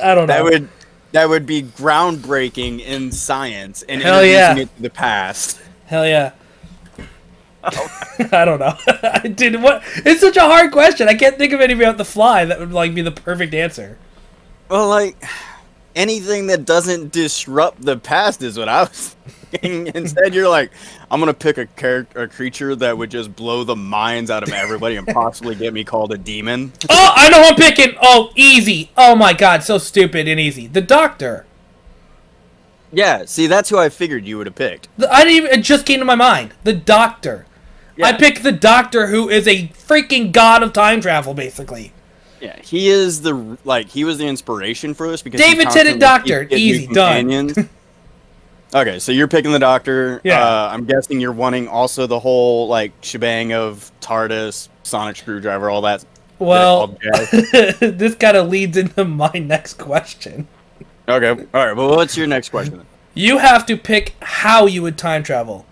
I 0.02 0.14
don't 0.14 0.28
know. 0.28 0.28
that 0.28 0.44
would 0.44 0.70
that 1.12 1.30
would 1.30 1.46
be 1.46 1.64
groundbreaking 1.64 2.82
in 2.82 3.12
science 3.12 3.84
and 3.84 4.02
Hell 4.02 4.24
introducing 4.24 4.58
yeah. 4.58 4.64
it 4.64 4.76
to 4.76 4.82
the 4.82 4.90
past. 4.90 5.62
Hell 5.86 6.06
yeah. 6.06 6.32
I 8.32 8.46
don't 8.46 8.60
know. 8.60 8.76
I 9.04 9.28
did 9.28 9.62
what? 9.62 9.84
It's 9.98 10.22
such 10.22 10.38
a 10.38 10.42
hard 10.42 10.72
question. 10.72 11.08
I 11.08 11.14
can't 11.14 11.38
think 11.38 11.54
of 11.54 11.62
anybody 11.62 11.86
off 11.86 11.98
the 11.98 12.06
fly 12.06 12.46
that 12.46 12.60
would 12.60 12.72
like 12.72 12.96
be 12.96 13.02
the 13.02 13.12
perfect 13.12 13.54
answer. 13.54 13.98
Well, 14.70 14.90
like 14.90 15.22
anything 15.96 16.48
that 16.48 16.66
doesn't 16.66 17.12
disrupt 17.12 17.82
the 17.82 17.98
past 17.98 18.42
is 18.42 18.58
what 18.58 18.70
I 18.70 18.84
was 18.84 19.16
thinking. 19.52 19.88
Instead, 19.96 20.34
you're 20.34 20.50
like, 20.50 20.72
I'm 21.10 21.20
gonna 21.20 21.34
pick 21.34 21.58
a 21.58 21.66
character, 21.68 22.24
a 22.24 22.28
creature 22.28 22.76
that 22.78 22.98
would 22.98 23.12
just 23.12 23.36
blow 23.36 23.64
the 23.64 23.76
minds 23.76 24.32
out 24.32 24.44
of 24.44 24.50
everybody 24.50 24.96
and 24.96 25.08
possibly 25.08 25.56
get 25.56 25.74
me 25.74 25.84
called 25.84 26.14
a 26.14 26.18
demon. 26.18 26.72
Oh, 26.90 27.14
I 27.16 27.30
know 27.30 27.44
who 27.44 27.50
I'm 27.50 27.56
picking. 27.56 27.96
Oh, 28.02 28.32
easy. 28.36 28.92
Oh 28.98 29.16
my 29.16 29.34
god, 29.34 29.64
so 29.64 29.78
stupid 29.78 30.28
and 30.28 30.40
easy. 30.40 30.68
The 30.68 30.82
Doctor. 30.82 31.46
Yeah, 32.94 33.26
see, 33.26 33.48
that's 33.48 33.70
who 33.70 33.78
I 33.78 33.90
figured 33.90 34.26
you 34.26 34.38
would 34.38 34.48
have 34.48 34.56
picked. 34.56 34.90
I 35.10 35.24
didn't 35.24 35.38
even. 35.38 35.60
It 35.60 35.64
just 35.64 35.86
came 35.86 36.00
to 36.00 36.06
my 36.06 36.16
mind. 36.16 36.54
The 36.64 36.74
Doctor. 36.74 37.46
I 38.04 38.12
Yeah. 38.12 38.18
picked 38.18 38.44
the 38.44 38.52
Doctor, 38.52 39.08
who 39.08 39.30
is 39.30 39.48
a 39.48 39.68
freaking 39.70 40.32
god 40.32 40.64
of 40.64 40.74
time 40.74 41.02
travel, 41.02 41.34
basically. 41.34 41.94
Yeah, 42.40 42.56
he 42.62 42.90
is 42.90 43.22
the 43.22 43.58
like 43.66 43.90
he 43.90 44.04
was 44.04 44.18
the 44.18 44.28
inspiration 44.28 44.94
for 44.94 45.10
this 45.10 45.22
because 45.22 45.40
David 45.40 45.70
Tennant 45.70 46.00
Doctor, 46.00 46.48
easy, 46.50 46.88
done. 46.88 47.52
okay, 48.74 48.98
so 49.00 49.12
you're 49.12 49.28
picking 49.28 49.52
the 49.52 49.60
Doctor. 49.60 50.22
Yeah. 50.24 50.44
Uh, 50.44 50.70
I'm 50.72 50.86
guessing 50.86 51.20
you're 51.20 51.34
wanting 51.34 51.68
also 51.68 52.08
the 52.08 52.20
whole 52.20 52.68
like 52.68 52.94
shebang 53.02 53.54
of 53.54 53.92
TARDIS, 54.02 54.70
sonic 54.84 55.18
screwdriver, 55.18 55.70
all 55.70 55.82
that. 55.82 56.04
Well, 56.40 56.98
this 57.80 58.16
kind 58.16 58.36
of 58.38 58.50
leads 58.50 58.76
into 58.76 59.06
my 59.06 59.32
next 59.34 59.76
question. 59.76 60.48
okay, 61.08 61.30
all 61.30 61.66
right. 61.68 61.76
Well, 61.76 61.96
what's 61.96 62.18
your 62.18 62.26
next 62.26 62.50
question? 62.50 62.78
Then? 62.78 62.86
You 63.14 63.38
have 63.38 63.66
to 63.68 63.78
pick 63.78 64.16
how 64.22 64.66
you 64.66 64.82
would 64.82 64.98
time 64.98 65.22
travel. 65.22 65.66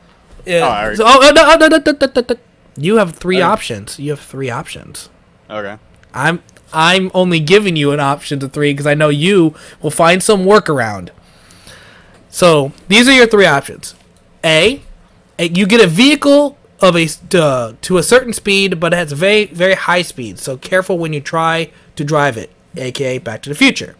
Yeah. 0.49 0.89
Oh, 0.91 0.95
so- 0.95 1.03
oh, 1.05 1.31
no, 1.33 1.55
no, 1.55 1.67
no, 1.67 1.77
no, 1.77 1.77
no, 1.85 2.07
no, 2.15 2.25
no. 2.29 2.35
You 2.77 2.97
have 2.97 3.15
three 3.15 3.37
Okay. 3.37 3.43
options. 3.43 3.99
You 3.99 4.11
have 4.11 4.19
three 4.19 4.49
options. 4.49 5.09
Okay. 5.49 5.77
I'm 6.13 6.41
I'm 6.73 7.09
only 7.13 7.39
giving 7.39 7.75
you 7.75 7.91
an 7.91 7.99
option 7.99 8.39
to 8.39 8.47
three 8.47 8.71
because 8.73 8.85
I 8.87 8.93
know 8.93 9.09
you 9.09 9.53
will 9.81 9.91
find 9.91 10.21
some 10.23 10.45
workaround. 10.45 11.09
So 12.29 12.71
these 12.87 13.07
are 13.07 13.11
your 13.13 13.27
three 13.27 13.45
options. 13.45 13.95
A, 14.43 14.81
you 15.39 15.65
get 15.65 15.81
a 15.81 15.87
vehicle 15.87 16.57
of 16.79 16.95
a 16.95 17.07
to, 17.31 17.75
to 17.81 17.97
a 17.97 18.03
certain 18.03 18.33
speed, 18.33 18.79
but 18.79 18.93
it 18.93 18.97
has 18.97 19.11
very 19.11 19.45
very 19.45 19.73
high 19.75 20.01
speed. 20.03 20.39
So 20.39 20.57
careful 20.57 20.97
when 20.97 21.11
you 21.13 21.21
try 21.21 21.71
to 21.95 22.03
drive 22.03 22.37
it, 22.37 22.51
aka 22.77 23.17
Back 23.17 23.41
to 23.43 23.49
the 23.49 23.55
Future. 23.55 23.95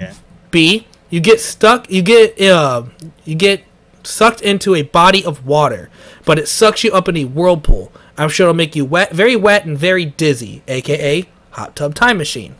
Yeah. 0.00 0.14
B, 0.50 0.86
you 1.10 1.20
get 1.20 1.40
stuck. 1.40 1.90
You 1.90 2.02
get 2.02 2.40
uh, 2.40 2.84
you 3.24 3.34
get 3.34 3.64
sucked 4.06 4.40
into 4.40 4.74
a 4.74 4.82
body 4.82 5.24
of 5.24 5.46
water, 5.46 5.90
but 6.24 6.38
it 6.38 6.48
sucks 6.48 6.84
you 6.84 6.92
up 6.92 7.08
in 7.08 7.16
a 7.16 7.24
whirlpool. 7.24 7.92
I'm 8.16 8.28
sure 8.28 8.44
it'll 8.44 8.54
make 8.54 8.76
you 8.76 8.84
wet, 8.84 9.12
very 9.12 9.36
wet 9.36 9.64
and 9.64 9.76
very 9.76 10.04
dizzy, 10.04 10.62
aka 10.68 11.26
hot 11.50 11.76
tub 11.76 11.94
time 11.94 12.18
machine. 12.18 12.54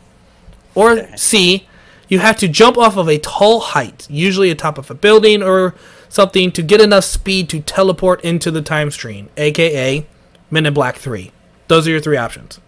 Or 0.75 1.15
C, 1.15 1.67
you 2.07 2.19
have 2.19 2.37
to 2.37 2.47
jump 2.47 2.77
off 2.77 2.97
of 2.97 3.07
a 3.07 3.17
tall 3.17 3.59
height, 3.59 4.07
usually 4.09 4.49
atop 4.49 4.77
of 4.77 4.89
a 4.89 4.95
building 4.95 5.43
or 5.43 5.75
something, 6.09 6.51
to 6.51 6.61
get 6.61 6.81
enough 6.81 7.03
speed 7.03 7.49
to 7.49 7.61
teleport 7.61 8.23
into 8.23 8.51
the 8.51 8.61
time 8.61 8.91
stream, 8.91 9.29
aka 9.37 10.05
Men 10.53 10.67
in 10.67 10.73
Black 10.75 10.97
3. 10.97 11.31
Those 11.67 11.87
are 11.87 11.89
your 11.89 11.99
three 11.99 12.17
options. 12.17 12.59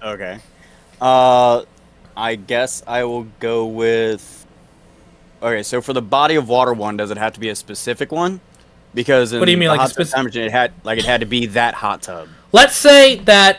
Okay. 0.00 0.38
Uh, 1.00 1.64
I 2.16 2.36
guess 2.36 2.84
I 2.86 3.02
will 3.02 3.26
go 3.40 3.66
with. 3.66 4.37
Okay, 5.42 5.62
so 5.62 5.80
for 5.80 5.92
the 5.92 6.02
body 6.02 6.34
of 6.34 6.48
water 6.48 6.72
one, 6.72 6.96
does 6.96 7.10
it 7.10 7.16
have 7.16 7.32
to 7.34 7.40
be 7.40 7.48
a 7.48 7.54
specific 7.54 8.10
one? 8.10 8.40
Because 8.94 9.32
in 9.32 9.38
What 9.38 9.46
do 9.46 9.52
you 9.52 9.58
mean, 9.58 9.68
like 9.68 9.78
a 9.78 9.82
hot 9.82 9.90
speci- 9.92 10.36
it 10.36 10.50
had 10.50 10.72
like 10.82 10.98
it 10.98 11.04
had 11.04 11.20
to 11.20 11.26
be 11.26 11.46
that 11.46 11.74
hot 11.74 12.02
tub. 12.02 12.28
Let's 12.52 12.74
say 12.76 13.16
that 13.20 13.58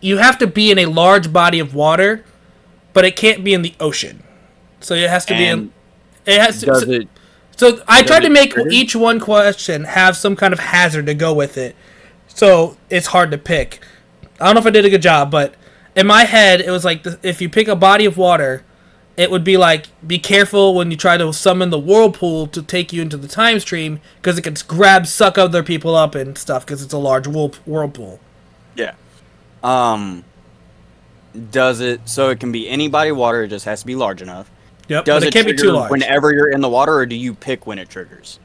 you 0.00 0.18
have 0.18 0.38
to 0.38 0.46
be 0.46 0.70
in 0.70 0.78
a 0.78 0.86
large 0.86 1.32
body 1.32 1.58
of 1.60 1.74
water, 1.74 2.24
but 2.92 3.04
it 3.04 3.16
can't 3.16 3.44
be 3.44 3.54
in 3.54 3.62
the 3.62 3.74
ocean. 3.80 4.22
So 4.80 4.94
it 4.94 5.08
has 5.08 5.24
to 5.26 5.34
be 5.34 5.44
in. 5.44 5.58
And 5.58 5.72
It 6.26 6.40
has 6.40 6.60
to. 6.60 6.66
does 6.66 6.82
so, 6.84 6.90
it? 6.90 7.08
so 7.56 7.82
I 7.88 8.02
tried 8.02 8.20
to 8.20 8.30
make 8.30 8.52
trigger? 8.52 8.68
each 8.70 8.94
one 8.96 9.20
question 9.20 9.84
have 9.84 10.16
some 10.16 10.36
kind 10.36 10.52
of 10.52 10.58
hazard 10.58 11.06
to 11.06 11.14
go 11.14 11.32
with 11.32 11.56
it, 11.56 11.76
so 12.26 12.76
it's 12.90 13.06
hard 13.08 13.30
to 13.30 13.38
pick. 13.38 13.80
I 14.40 14.46
don't 14.46 14.54
know 14.56 14.60
if 14.60 14.66
I 14.66 14.70
did 14.70 14.84
a 14.84 14.90
good 14.90 15.02
job, 15.02 15.30
but 15.30 15.54
in 15.94 16.06
my 16.06 16.24
head 16.24 16.60
it 16.60 16.70
was 16.70 16.84
like 16.84 17.04
the, 17.04 17.18
if 17.22 17.40
you 17.40 17.48
pick 17.48 17.68
a 17.68 17.76
body 17.76 18.04
of 18.04 18.16
water, 18.18 18.64
it 19.16 19.30
would 19.30 19.44
be 19.44 19.56
like 19.56 19.86
be 20.06 20.18
careful 20.18 20.74
when 20.74 20.90
you 20.90 20.96
try 20.96 21.16
to 21.16 21.32
summon 21.32 21.70
the 21.70 21.78
whirlpool 21.78 22.46
to 22.48 22.62
take 22.62 22.92
you 22.92 23.02
into 23.02 23.16
the 23.16 23.28
time 23.28 23.60
stream 23.60 24.00
because 24.16 24.38
it 24.38 24.42
can 24.42 24.54
grab, 24.66 25.06
suck 25.06 25.36
other 25.38 25.62
people 25.62 25.94
up 25.94 26.14
and 26.14 26.36
stuff 26.38 26.64
because 26.64 26.82
it's 26.82 26.94
a 26.94 26.98
large 26.98 27.26
whirlpool. 27.26 28.20
Yeah. 28.74 28.94
Um. 29.62 30.24
does 31.50 31.80
it 31.80 32.08
so 32.08 32.30
it 32.30 32.40
can 32.40 32.52
be 32.52 32.68
any 32.68 32.88
body 32.88 33.12
water? 33.12 33.44
It 33.44 33.48
just 33.48 33.64
has 33.66 33.80
to 33.80 33.86
be 33.86 33.94
large 33.94 34.22
enough. 34.22 34.50
Yep, 34.88 35.04
Does 35.04 35.22
but 35.22 35.28
it, 35.28 35.32
can't 35.32 35.46
be 35.46 35.54
too 35.54 35.70
large. 35.70 35.90
whenever 35.90 36.34
you're 36.34 36.50
in 36.50 36.60
the 36.60 36.68
water, 36.68 36.94
or 36.94 37.06
do 37.06 37.14
you 37.14 37.34
pick 37.34 37.66
when 37.66 37.78
it 37.78 37.88
triggers? 37.88 38.40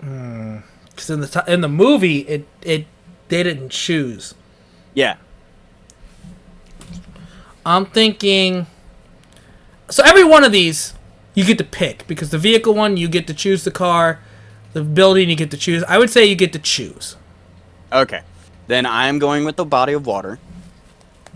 Because 0.00 1.10
in 1.10 1.20
the 1.20 1.26
t- 1.26 1.52
in 1.52 1.60
the 1.62 1.68
movie, 1.68 2.20
it 2.20 2.46
it 2.62 2.86
they 3.28 3.42
didn't 3.42 3.70
choose. 3.70 4.34
Yeah. 4.94 5.16
I'm 7.66 7.86
thinking. 7.86 8.66
So 9.90 10.02
every 10.04 10.24
one 10.24 10.44
of 10.44 10.52
these, 10.52 10.94
you 11.34 11.44
get 11.44 11.58
to 11.58 11.64
pick 11.64 12.06
because 12.06 12.30
the 12.30 12.38
vehicle 12.38 12.74
one 12.74 12.96
you 12.96 13.08
get 13.08 13.26
to 13.26 13.34
choose 13.34 13.64
the 13.64 13.70
car, 13.70 14.20
the 14.72 14.84
building 14.84 15.28
you 15.28 15.36
get 15.36 15.50
to 15.50 15.56
choose. 15.56 15.82
I 15.84 15.98
would 15.98 16.10
say 16.10 16.24
you 16.24 16.36
get 16.36 16.52
to 16.52 16.58
choose. 16.58 17.16
Okay. 17.92 18.22
Then 18.68 18.86
I'm 18.86 19.18
going 19.18 19.44
with 19.44 19.56
the 19.56 19.64
body 19.64 19.92
of 19.92 20.06
water. 20.06 20.38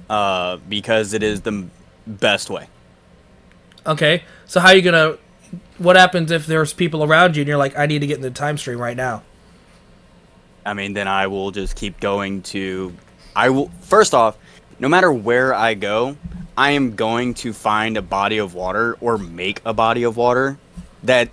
Uh, 0.09 0.59
because 0.69 1.15
it 1.15 1.23
is 1.23 1.41
the 1.41 1.67
best 2.07 2.51
way. 2.51 2.69
Okay, 3.87 4.23
so 4.47 4.61
how 4.61 4.69
are 4.69 4.75
you 4.75 4.83
gonna? 4.83 5.17
What 5.79 5.97
happens 5.97 6.31
if 6.31 6.47
there's 6.47 6.73
people 6.73 7.03
around 7.05 7.37
you 7.37 7.43
and 7.43 7.49
you're 7.49 7.57
like, 7.57 7.77
I 7.79 7.87
need 7.87 8.01
to 8.01 8.07
get 8.07 8.17
in 8.17 8.23
the 8.23 8.31
time 8.31 8.59
stream 8.59 8.79
right 8.79 8.97
now? 8.97 9.23
I 10.65 10.75
mean, 10.75 10.93
then 10.93 11.09
I 11.09 11.27
will 11.27 11.51
just 11.51 11.77
keep 11.77 12.01
going 12.01 12.43
to. 12.43 12.95
I 13.35 13.49
will. 13.51 13.71
First 13.81 14.15
off, 14.15 14.37
no 14.79 14.89
matter 14.89 15.11
where 15.11 15.55
I 15.55 15.75
go, 15.75 16.17
I 16.57 16.73
am 16.73 16.95
going 16.95 17.35
to 17.35 17.53
find 17.53 17.97
a 17.97 18.03
body 18.03 18.39
of 18.39 18.55
water 18.55 18.97
or 19.01 19.19
make 19.19 19.61
a 19.65 19.75
body 19.75 20.05
of 20.05 20.17
water 20.17 20.59
that 21.03 21.29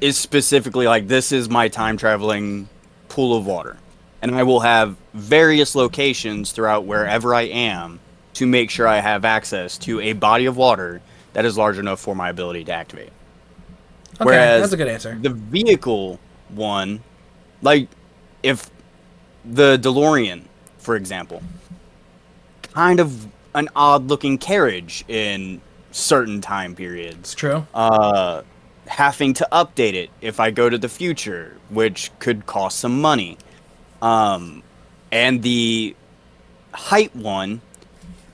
is 0.00 0.18
specifically 0.18 0.86
like 0.86 1.08
this 1.08 1.32
is 1.32 1.48
my 1.48 1.68
time 1.68 1.96
traveling 1.96 2.68
pool 3.08 3.36
of 3.36 3.46
water. 3.46 3.76
And 4.22 4.34
I 4.34 4.42
will 4.42 4.60
have 4.60 4.96
various 5.14 5.74
locations 5.74 6.52
throughout 6.52 6.84
wherever 6.84 7.34
I 7.34 7.42
am 7.42 8.00
to 8.34 8.46
make 8.46 8.70
sure 8.70 8.88
I 8.88 8.98
have 8.98 9.24
access 9.24 9.78
to 9.78 10.00
a 10.00 10.12
body 10.12 10.46
of 10.46 10.56
water 10.56 11.00
that 11.32 11.44
is 11.44 11.56
large 11.56 11.78
enough 11.78 12.00
for 12.00 12.14
my 12.14 12.30
ability 12.30 12.64
to 12.64 12.72
activate. 12.72 13.12
Okay, 14.14 14.24
Whereas 14.24 14.62
that's 14.62 14.72
a 14.72 14.76
good 14.76 14.88
answer. 14.88 15.18
The 15.20 15.30
vehicle 15.30 16.18
one, 16.48 17.02
like 17.62 17.88
if 18.42 18.70
the 19.44 19.78
DeLorean, 19.78 20.42
for 20.78 20.96
example, 20.96 21.42
kind 22.72 23.00
of 23.00 23.28
an 23.56 23.70
odd 23.74 24.06
looking 24.06 24.38
carriage 24.38 25.04
in 25.08 25.60
certain 25.90 26.40
time 26.40 26.76
periods. 26.76 27.18
It's 27.18 27.34
true. 27.34 27.66
Uh, 27.74 28.42
having 28.86 29.34
to 29.34 29.48
update 29.50 29.94
it 29.94 30.10
if 30.20 30.38
I 30.38 30.50
go 30.50 30.68
to 30.68 30.78
the 30.78 30.88
future, 30.88 31.56
which 31.70 32.12
could 32.18 32.46
cost 32.46 32.78
some 32.78 33.00
money. 33.00 33.38
Um, 34.02 34.62
and 35.10 35.42
the 35.42 35.96
height 36.72 37.16
one, 37.16 37.62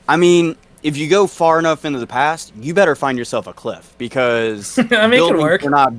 I 0.08 0.16
mean, 0.16 0.56
if 0.82 0.96
you 0.96 1.08
go 1.08 1.28
far 1.28 1.60
enough 1.60 1.84
into 1.84 2.00
the 2.00 2.06
past, 2.06 2.52
you 2.56 2.74
better 2.74 2.96
find 2.96 3.16
yourself 3.16 3.46
a 3.46 3.52
cliff 3.52 3.94
because 3.98 4.76
I 4.90 5.06
mean, 5.06 5.10
buildings. 5.10 5.62
Were 5.62 5.70
not, 5.70 5.92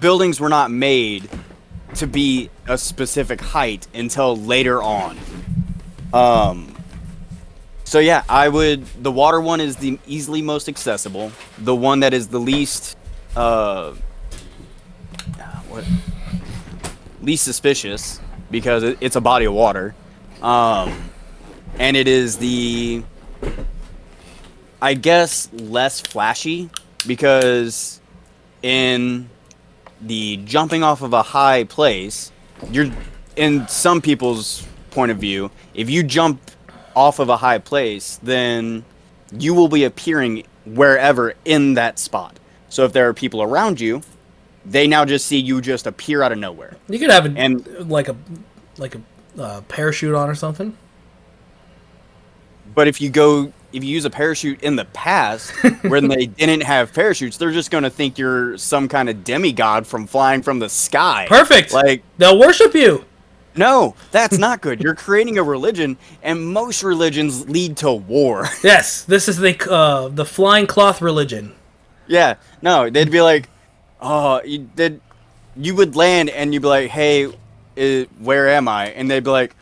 buildings 0.00 0.40
were 0.40 0.48
not 0.48 0.72
made 0.72 1.30
to 1.94 2.08
be 2.08 2.50
a 2.66 2.76
specific 2.76 3.40
height 3.40 3.86
until 3.94 4.36
later 4.36 4.82
on. 4.82 5.16
Um, 6.12 6.74
so 7.84 7.98
yeah, 7.98 8.24
I 8.28 8.48
would. 8.48 8.86
The 9.02 9.12
water 9.12 9.40
one 9.40 9.60
is 9.60 9.76
the 9.76 9.98
easily 10.06 10.42
most 10.42 10.68
accessible. 10.68 11.32
The 11.58 11.74
one 11.74 12.00
that 12.00 12.14
is 12.14 12.28
the 12.28 12.38
least, 12.38 12.96
uh, 13.36 13.94
what, 15.68 15.84
least 17.20 17.44
suspicious 17.44 18.20
because 18.50 18.82
it, 18.82 18.98
it's 19.00 19.16
a 19.16 19.20
body 19.20 19.46
of 19.46 19.54
water, 19.54 19.94
um, 20.42 21.10
and 21.78 21.96
it 21.96 22.06
is 22.06 22.38
the, 22.38 23.02
I 24.80 24.94
guess, 24.94 25.52
less 25.52 26.00
flashy 26.00 26.70
because 27.06 28.00
in 28.62 29.28
the 30.00 30.38
jumping 30.44 30.82
off 30.82 31.02
of 31.02 31.12
a 31.12 31.22
high 31.22 31.64
place, 31.64 32.30
you're 32.70 32.90
in 33.36 33.66
some 33.68 34.00
people's 34.00 34.66
point 34.90 35.10
of 35.10 35.18
view, 35.18 35.50
if 35.74 35.88
you 35.90 36.02
jump 36.02 36.40
off 36.94 37.18
of 37.18 37.28
a 37.28 37.36
high 37.36 37.58
place, 37.58 38.18
then 38.22 38.84
you 39.36 39.54
will 39.54 39.68
be 39.68 39.84
appearing 39.84 40.44
wherever 40.64 41.34
in 41.44 41.74
that 41.74 41.98
spot. 41.98 42.38
So 42.68 42.84
if 42.84 42.92
there 42.92 43.08
are 43.08 43.14
people 43.14 43.42
around 43.42 43.80
you, 43.80 44.02
they 44.64 44.86
now 44.86 45.04
just 45.04 45.26
see 45.26 45.38
you 45.38 45.60
just 45.60 45.86
appear 45.86 46.22
out 46.22 46.32
of 46.32 46.38
nowhere. 46.38 46.76
You 46.88 46.98
could 46.98 47.10
have 47.10 47.26
a, 47.26 47.38
And- 47.38 47.90
like 47.90 48.08
a 48.08 48.16
like 48.78 48.94
a 48.94 49.00
uh, 49.40 49.60
parachute 49.62 50.14
on 50.14 50.28
or 50.30 50.34
something. 50.34 50.76
But 52.74 52.88
if 52.88 53.00
you 53.00 53.10
go 53.10 53.52
if 53.72 53.82
you 53.82 53.90
use 53.90 54.04
a 54.04 54.10
parachute 54.10 54.62
in 54.62 54.76
the 54.76 54.84
past 54.86 55.50
when 55.82 56.08
they 56.08 56.26
didn't 56.26 56.62
have 56.62 56.92
parachutes, 56.92 57.36
they're 57.38 57.50
just 57.52 57.70
going 57.70 57.84
to 57.84 57.90
think 57.90 58.18
you're 58.18 58.56
some 58.58 58.86
kind 58.88 59.08
of 59.08 59.24
demigod 59.24 59.86
from 59.86 60.06
flying 60.06 60.42
from 60.42 60.58
the 60.58 60.68
sky. 60.68 61.26
Perfect. 61.28 61.72
Like 61.72 62.02
They'll 62.18 62.38
worship 62.38 62.74
you. 62.74 63.04
No, 63.54 63.94
that's 64.10 64.38
not 64.38 64.60
good. 64.62 64.80
You're 64.80 64.94
creating 64.94 65.38
a 65.38 65.42
religion, 65.42 65.96
and 66.22 66.46
most 66.46 66.82
religions 66.82 67.48
lead 67.48 67.76
to 67.78 67.92
war. 67.92 68.46
Yes, 68.64 69.04
this 69.04 69.28
is 69.28 69.36
the 69.38 69.56
uh, 69.70 70.08
the 70.08 70.24
flying 70.24 70.66
cloth 70.66 71.02
religion. 71.02 71.54
yeah, 72.06 72.34
no, 72.62 72.88
they'd 72.90 73.10
be 73.10 73.20
like, 73.20 73.48
oh, 74.00 74.40
you 74.42 74.58
did, 74.76 75.00
you 75.56 75.74
would 75.74 75.96
land, 75.96 76.30
and 76.30 76.52
you'd 76.54 76.62
be 76.62 76.68
like, 76.68 76.90
hey, 76.90 77.26
i 77.76 78.06
where 78.20 78.48
am 78.48 78.68
I? 78.68 78.86
And 78.90 79.10
they'd 79.10 79.24
be 79.24 79.30
like, 79.30 79.54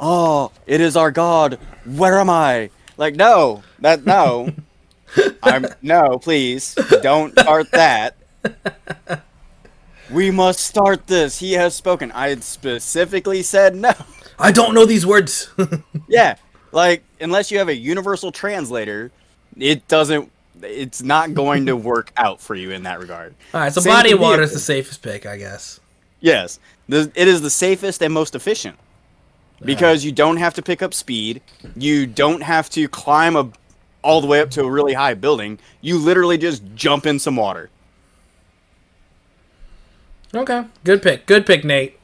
oh, 0.00 0.52
it 0.66 0.80
is 0.80 0.96
our 0.96 1.10
God. 1.10 1.58
Where 1.84 2.18
am 2.20 2.30
I? 2.30 2.70
Like, 2.96 3.16
no, 3.16 3.62
that 3.80 4.04
no, 4.06 4.52
I'm 5.42 5.66
no, 5.82 6.18
please 6.18 6.74
don't 7.02 7.38
start 7.38 7.70
that. 7.72 8.16
We 10.10 10.30
must 10.30 10.60
start 10.60 11.06
this. 11.06 11.38
He 11.38 11.52
has 11.54 11.74
spoken. 11.74 12.10
I 12.12 12.28
had 12.30 12.42
specifically 12.42 13.42
said 13.42 13.74
no. 13.76 13.92
I 14.38 14.52
don't 14.52 14.74
know 14.74 14.84
these 14.84 15.06
words. 15.06 15.50
Yeah, 16.10 16.36
like 16.72 17.04
unless 17.20 17.50
you 17.50 17.58
have 17.58 17.68
a 17.68 17.74
universal 17.74 18.32
translator, 18.32 19.10
it 19.58 19.86
doesn't. 19.88 20.32
It's 20.62 21.02
not 21.02 21.34
going 21.34 21.66
to 21.66 21.76
work 21.76 22.12
out 22.16 22.40
for 22.40 22.54
you 22.54 22.70
in 22.70 22.84
that 22.84 22.98
regard. 22.98 23.34
All 23.52 23.60
right, 23.60 23.72
so 23.72 23.82
Same 23.82 23.92
body 23.92 24.12
of 24.12 24.20
water 24.20 24.42
is 24.42 24.52
the 24.54 24.58
safest 24.58 25.02
pick, 25.02 25.26
I 25.26 25.36
guess. 25.36 25.80
Yes, 26.20 26.58
the, 26.88 27.12
it 27.14 27.28
is 27.28 27.42
the 27.42 27.50
safest 27.50 28.02
and 28.02 28.12
most 28.14 28.34
efficient 28.34 28.78
because 29.62 30.04
you 30.04 30.12
don't 30.12 30.38
have 30.38 30.54
to 30.54 30.62
pick 30.62 30.82
up 30.82 30.94
speed. 30.94 31.42
You 31.76 32.06
don't 32.06 32.42
have 32.42 32.70
to 32.70 32.88
climb 32.88 33.36
a 33.36 33.50
all 34.02 34.20
the 34.22 34.26
way 34.26 34.40
up 34.40 34.50
to 34.52 34.62
a 34.62 34.70
really 34.70 34.94
high 34.94 35.14
building. 35.14 35.58
You 35.82 35.98
literally 35.98 36.38
just 36.38 36.62
jump 36.74 37.04
in 37.04 37.18
some 37.18 37.36
water. 37.36 37.68
Okay, 40.34 40.64
good 40.84 41.02
pick. 41.02 41.26
Good 41.26 41.46
pick, 41.46 41.64
Nate. 41.64 41.98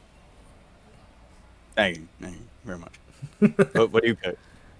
Thank 1.76 1.96
you, 1.98 2.08
thank 2.20 2.34
you 2.36 2.42
very 2.64 2.78
much. 2.78 2.94
what, 3.74 3.92
what 3.92 4.02
do 4.02 4.08
you 4.08 4.14
pick? 4.16 4.38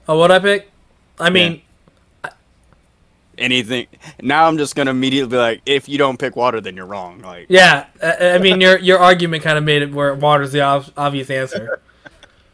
Oh, 0.09 0.18
what 0.18 0.30
I 0.30 0.38
pick? 0.38 0.70
I 1.18 1.30
mean, 1.30 1.62
Anything? 3.38 3.87
Now 4.22 4.46
I'm 4.46 4.59
just 4.59 4.76
gonna 4.76 4.92
immediately 4.92 5.30
be 5.30 5.37
like, 5.37 5.62
if 5.66 5.88
you 5.88 5.98
don't 5.98 6.18
pick 6.18 6.37
water, 6.37 6.61
then 6.61 6.76
you're 6.76 6.87
wrong. 6.87 7.20
Like, 7.20 7.46
yeah. 7.48 7.87
I, 8.02 8.30
I 8.30 8.38
mean, 8.38 8.61
your 8.61 8.78
your 8.78 8.98
argument 8.98 9.42
kind 9.42 9.59
of 9.59 9.64
made 9.64 9.83
it 9.83 9.92
where 9.92 10.14
water's 10.14 10.52
the 10.52 10.61
ob- 10.61 10.92
obvious 10.96 11.30
answer. 11.30 11.80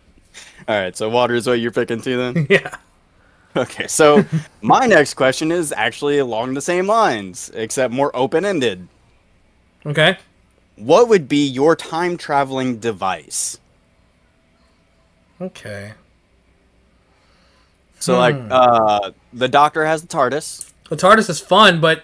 all 0.68 0.80
right, 0.80 0.96
so 0.96 1.08
water 1.08 1.34
is 1.34 1.46
what 1.46 1.60
you're 1.60 1.70
picking 1.70 2.00
too, 2.00 2.16
then. 2.16 2.46
yeah. 2.50 2.76
Okay, 3.56 3.88
so 3.88 4.24
my 4.62 4.86
next 4.86 5.14
question 5.14 5.52
is 5.52 5.72
actually 5.72 6.18
along 6.18 6.54
the 6.54 6.60
same 6.60 6.86
lines, 6.86 7.50
except 7.54 7.92
more 7.92 8.14
open 8.14 8.44
ended. 8.44 8.88
Okay. 9.84 10.16
What 10.80 11.08
would 11.08 11.28
be 11.28 11.46
your 11.46 11.76
time 11.76 12.16
traveling 12.16 12.78
device? 12.78 13.58
Okay. 15.40 15.92
So, 17.98 18.16
like, 18.18 18.34
Hmm. 18.36 18.48
uh, 18.50 19.10
the 19.32 19.48
doctor 19.48 19.84
has 19.84 20.02
the 20.02 20.08
TARDIS. 20.08 20.70
The 20.88 20.96
TARDIS 20.96 21.28
is 21.28 21.38
fun, 21.40 21.80
but 21.80 22.02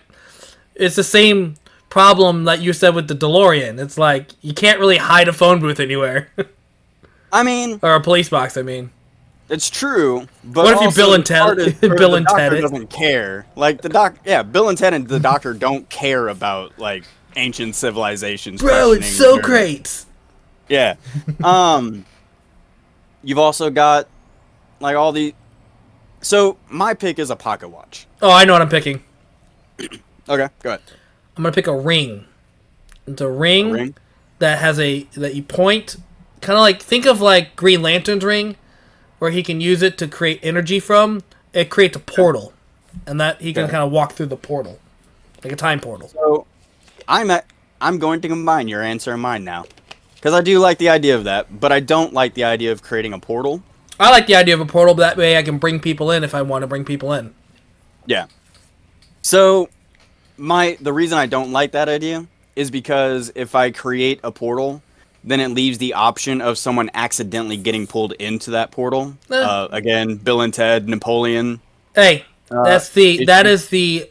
it's 0.75 0.97
the 0.97 1.05
same 1.05 1.55
problem 1.89 2.45
that 2.45 2.61
you 2.61 2.73
said 2.73 2.95
with 2.95 3.09
the 3.09 3.15
DeLorean. 3.15 3.79
It's 3.81 3.97
like 3.97 4.29
you 4.43 4.53
can't 4.53 4.79
really 4.79 4.99
hide 4.99 5.29
a 5.29 5.33
phone 5.33 5.61
booth 5.61 5.81
anywhere, 5.81 6.29
I 7.33 7.43
mean, 7.43 7.81
or 7.83 7.95
a 7.95 8.01
police 8.01 8.29
box. 8.29 8.57
I 8.59 8.63
mean, 8.63 8.91
it's 9.49 9.71
true, 9.71 10.27
but 10.45 10.65
What 10.65 10.75
if 10.75 10.81
you 10.83 10.91
Bill 10.93 11.15
and 11.15 11.25
Ted- 11.25 11.81
Bill 11.81 12.15
and 12.17 12.27
Ted 12.29 12.61
doesn't 12.61 12.89
care. 12.91 13.47
Like 13.57 13.81
the 13.81 13.89
doc, 13.89 14.17
yeah, 14.27 14.43
Bill 14.43 14.69
and 14.69 14.77
Ted 14.77 14.93
and 14.93 15.09
the 15.09 15.19
doctor 15.21 15.55
don't 15.55 15.89
care 15.89 16.29
about 16.29 16.79
like 16.79 17.05
ancient 17.37 17.75
civilizations. 17.75 18.61
bro, 18.61 18.93
it's 18.93 19.07
so 19.09 19.35
their- 19.35 19.43
great. 19.43 20.05
Yeah. 20.69 20.97
Um 21.45 22.05
you've 23.23 23.39
also 23.39 23.71
got 23.71 24.09
like 24.81 24.97
all 24.97 25.13
the 25.13 25.35
So 26.21 26.57
my 26.69 26.95
pick 26.95 27.19
is 27.19 27.31
a 27.31 27.37
pocket 27.37 27.69
watch. 27.69 28.07
Oh, 28.23 28.31
I 28.31 28.45
know 28.45 28.53
what 28.53 28.63
I'm 28.63 28.69
picking. 28.69 29.03
Okay, 30.29 30.49
go 30.61 30.71
ahead. 30.71 30.81
I'm 31.37 31.45
gonna 31.45 31.55
pick 31.55 31.69
a 31.69 31.77
ring. 31.77 32.25
It's 33.07 33.21
a 33.21 33.31
ring, 33.31 33.71
Ring. 33.71 33.95
that 34.41 34.59
has 34.59 34.81
a 34.81 35.05
that 35.17 35.37
you 35.37 35.45
point, 35.45 35.95
kind 36.41 36.57
of 36.57 36.63
like 36.63 36.83
think 36.83 37.07
of 37.07 37.21
like 37.21 37.55
Green 37.55 37.81
Lantern's 37.81 38.25
ring, 38.25 38.57
where 39.21 39.31
he 39.31 39.45
can 39.45 39.61
use 39.61 39.83
it 39.83 39.97
to 39.99 40.09
create 40.09 40.41
energy 40.43 40.81
from, 40.81 41.23
it 41.53 41.71
creates 41.71 41.97
a 41.97 42.01
portal, 42.01 42.53
and 43.07 43.21
that 43.21 43.41
he 43.41 43.53
can 43.53 43.65
Okay. 43.65 43.71
kind 43.71 43.85
of 43.85 43.93
walk 43.93 44.15
through 44.15 44.27
the 44.27 44.37
portal, 44.37 44.81
like 45.45 45.53
a 45.53 45.57
time 45.57 45.79
portal. 45.79 46.09
So 46.09 46.45
I'm 47.09 47.31
at, 47.31 47.47
I'm 47.81 47.99
going 47.99 48.21
to 48.23 48.29
combine 48.29 48.69
your 48.69 48.83
answer 48.83 49.13
and 49.13 49.23
mine 49.23 49.45
now, 49.45 49.65
because 50.15 50.35
I 50.35 50.41
do 50.41 50.59
like 50.59 50.79
the 50.79 50.89
idea 50.89 51.17
of 51.17 51.25
that, 51.25 51.61
but 51.61 51.73
I 51.73 51.81
don't 51.81 52.13
like 52.13 52.35
the 52.35 52.45
idea 52.45 52.73
of 52.73 52.83
creating 52.83 53.13
a 53.13 53.19
portal. 53.19 53.63
I 53.99 54.11
like 54.11 54.27
the 54.27 54.35
idea 54.35 54.55
of 54.55 54.61
a 54.61 54.67
portal, 54.67 54.95
but 54.95 55.01
that 55.01 55.17
way 55.17 55.39
I 55.39 55.43
can 55.43 55.59
bring 55.59 55.81
people 55.81 56.11
in 56.11 56.25
if 56.25 56.35
I 56.35 56.43
want 56.43 56.63
to 56.63 56.67
bring 56.67 56.85
people 56.85 57.13
in. 57.13 57.35
Yeah. 58.05 58.27
So 59.23 59.69
my 60.37 60.77
the 60.81 60.93
reason 60.93 61.19
I 61.19 61.27
don't 61.27 61.51
like 61.51 61.73
that 61.73 61.89
idea 61.89 62.27
is 62.55 62.71
because 62.71 63.33
if 63.35 63.55
I 63.55 63.71
create 63.71 64.21
a 64.23 64.31
portal, 64.31 64.83
then 65.25 65.41
it 65.41 65.49
leaves 65.49 65.79
the 65.79 65.95
option 65.95 66.41
of 66.41 66.59
someone 66.59 66.91
accidentally 66.95 67.57
getting 67.57 67.87
pulled 67.87 68.13
into 68.13 68.53
that 68.53 68.71
portal. 68.71 69.17
Eh. 69.31 69.35
Uh, 69.35 69.69
again, 69.73 70.17
Bill 70.17 70.41
and 70.43 70.55
Ted, 70.55 70.89
Napoleon. 70.89 71.61
Hey, 71.95 72.25
that's 72.49 72.91
the 72.91 73.25
that 73.25 73.47
is 73.47 73.69
the 73.69 74.09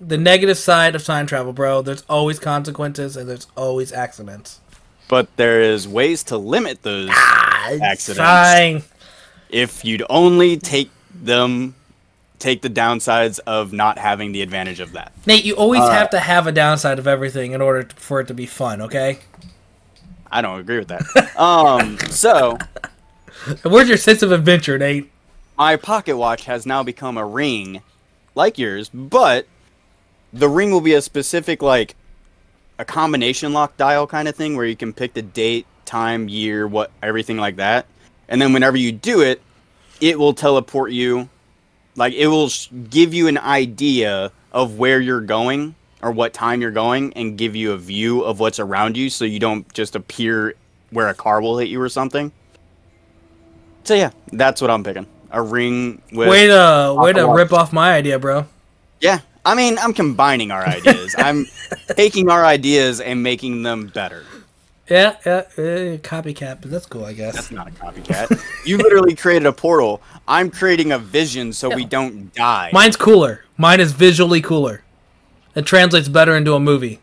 the 0.00 0.16
negative 0.18 0.56
side 0.58 0.94
of 0.94 1.04
time 1.04 1.26
travel, 1.26 1.52
bro. 1.52 1.82
There's 1.82 2.02
always 2.08 2.38
consequences 2.38 3.16
and 3.16 3.28
there's 3.28 3.46
always 3.56 3.92
accidents. 3.92 4.60
But 5.08 5.34
there 5.36 5.60
is 5.60 5.86
ways 5.86 6.22
to 6.24 6.38
limit 6.38 6.82
those 6.82 7.10
accidents 7.10 8.16
Fine. 8.18 8.82
if 9.50 9.84
you'd 9.84 10.04
only 10.08 10.56
take 10.56 10.90
them 11.14 11.74
take 12.38 12.62
the 12.62 12.70
downsides 12.70 13.38
of 13.46 13.70
not 13.72 13.98
having 13.98 14.32
the 14.32 14.40
advantage 14.40 14.80
of 14.80 14.92
that. 14.92 15.12
Nate, 15.26 15.44
you 15.44 15.54
always 15.54 15.82
Uh, 15.82 15.90
have 15.90 16.08
to 16.10 16.18
have 16.20 16.46
a 16.46 16.52
downside 16.52 16.98
of 16.98 17.06
everything 17.06 17.52
in 17.52 17.60
order 17.60 17.82
to, 17.82 17.96
for 17.96 18.20
it 18.20 18.28
to 18.28 18.34
be 18.34 18.46
fun, 18.46 18.80
okay? 18.80 19.18
I 20.32 20.40
don't 20.40 20.58
agree 20.58 20.78
with 20.78 20.88
that. 20.88 21.36
um, 21.38 21.98
so 22.10 22.56
Where's 23.62 23.88
your 23.88 23.98
sense 23.98 24.22
of 24.22 24.32
adventure, 24.32 24.78
Nate? 24.78 25.10
my 25.58 25.76
pocket 25.76 26.16
watch 26.16 26.46
has 26.46 26.64
now 26.64 26.82
become 26.82 27.18
a 27.18 27.26
ring 27.26 27.82
like 28.34 28.56
yours, 28.56 28.88
but 28.88 29.46
the 30.32 30.48
ring 30.48 30.70
will 30.70 30.80
be 30.80 30.94
a 30.94 31.02
specific 31.02 31.62
like 31.62 31.94
a 32.78 32.84
combination 32.84 33.52
lock 33.52 33.76
dial 33.76 34.06
kind 34.06 34.28
of 34.28 34.34
thing 34.34 34.56
where 34.56 34.66
you 34.66 34.76
can 34.76 34.92
pick 34.92 35.14
the 35.14 35.22
date, 35.22 35.66
time, 35.84 36.28
year, 36.28 36.66
what 36.66 36.90
everything 37.02 37.36
like 37.36 37.56
that. 37.56 37.86
And 38.28 38.40
then 38.40 38.52
whenever 38.52 38.76
you 38.76 38.92
do 38.92 39.20
it, 39.20 39.42
it 40.00 40.18
will 40.18 40.32
teleport 40.32 40.92
you 40.92 41.28
like 41.96 42.14
it 42.14 42.28
will 42.28 42.48
sh- 42.48 42.68
give 42.88 43.12
you 43.12 43.28
an 43.28 43.38
idea 43.38 44.32
of 44.52 44.78
where 44.78 45.00
you're 45.00 45.20
going 45.20 45.74
or 46.02 46.10
what 46.10 46.32
time 46.32 46.62
you're 46.62 46.70
going 46.70 47.12
and 47.14 47.36
give 47.36 47.54
you 47.54 47.72
a 47.72 47.76
view 47.76 48.22
of 48.22 48.40
what's 48.40 48.58
around 48.58 48.96
you 48.96 49.10
so 49.10 49.24
you 49.24 49.38
don't 49.38 49.70
just 49.74 49.94
appear 49.94 50.54
where 50.90 51.08
a 51.08 51.14
car 51.14 51.42
will 51.42 51.58
hit 51.58 51.68
you 51.68 51.80
or 51.80 51.88
something. 51.88 52.32
So 53.84 53.94
yeah, 53.94 54.10
that's 54.32 54.60
what 54.60 54.70
I'm 54.70 54.82
picking. 54.82 55.06
A 55.30 55.42
ring 55.42 56.00
with 56.12 56.28
Way 56.28 56.46
to 56.48 56.94
way 56.96 57.12
to 57.12 57.28
rip 57.28 57.52
off 57.52 57.72
my 57.72 57.92
idea, 57.92 58.18
bro. 58.18 58.46
Yeah, 59.00 59.20
I 59.44 59.54
mean, 59.54 59.78
I'm 59.78 59.94
combining 59.94 60.50
our 60.50 60.66
ideas. 60.66 61.14
I'm 61.16 61.46
taking 61.96 62.30
our 62.30 62.44
ideas 62.44 63.00
and 63.00 63.22
making 63.22 63.62
them 63.62 63.88
better. 63.88 64.24
Yeah, 64.88 65.16
yeah, 65.24 65.42
eh, 65.56 65.96
copycat, 65.98 66.60
but 66.60 66.70
that's 66.70 66.86
cool, 66.86 67.04
I 67.04 67.12
guess. 67.12 67.34
That's 67.34 67.52
not 67.52 67.68
a 67.68 67.70
copycat. 67.70 68.42
you 68.66 68.76
literally 68.76 69.14
created 69.14 69.46
a 69.46 69.52
portal. 69.52 70.02
I'm 70.26 70.50
creating 70.50 70.90
a 70.90 70.98
vision 70.98 71.52
so 71.52 71.72
we 71.72 71.84
don't 71.84 72.34
die. 72.34 72.70
Mine's 72.72 72.96
cooler. 72.96 73.44
Mine 73.56 73.78
is 73.78 73.92
visually 73.92 74.40
cooler. 74.40 74.82
It 75.54 75.64
translates 75.64 76.08
better 76.08 76.36
into 76.36 76.54
a 76.54 76.60
movie. 76.60 76.98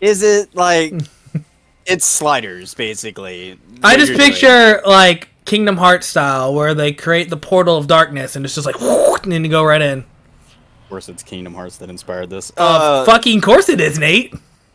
Is 0.00 0.22
it 0.22 0.54
like 0.54 0.94
it's 1.86 2.06
sliders 2.06 2.74
basically? 2.74 3.58
I 3.82 3.96
just 3.96 4.08
you're 4.08 4.18
doing. 4.18 4.30
picture 4.30 4.80
like 4.86 5.28
Kingdom 5.44 5.76
Hearts 5.76 6.06
style, 6.06 6.54
where 6.54 6.74
they 6.74 6.92
create 6.92 7.28
the 7.30 7.36
portal 7.36 7.76
of 7.76 7.86
darkness, 7.86 8.36
and 8.36 8.44
it's 8.44 8.54
just 8.54 8.66
like, 8.66 8.80
and 9.22 9.32
then 9.32 9.44
you 9.44 9.50
go 9.50 9.64
right 9.64 9.82
in. 9.82 10.04
Of 10.88 10.90
course, 10.90 11.10
it's 11.10 11.22
Kingdom 11.22 11.52
Hearts 11.52 11.76
that 11.76 11.90
inspired 11.90 12.30
this. 12.30 12.50
Uh, 12.56 12.62
Uh, 12.62 13.04
fucking 13.04 13.42
course 13.42 13.68
it 13.68 13.78
is, 13.78 13.98
Nate. 13.98 14.32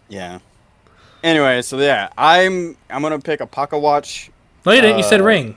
yeah. 0.10 0.38
Anyway, 1.24 1.60
so 1.64 1.80
yeah, 1.80 2.10
I'm 2.16 2.78
I'm 2.88 3.02
gonna 3.02 3.18
pick 3.18 3.42
a 3.42 3.48
pocket 3.48 3.80
watch. 3.80 4.30
No, 4.64 4.74
you 4.74 4.82
didn't. 4.82 4.98
You 5.00 5.04
said 5.04 5.22
Uh, 5.22 5.24
ring. 5.24 5.56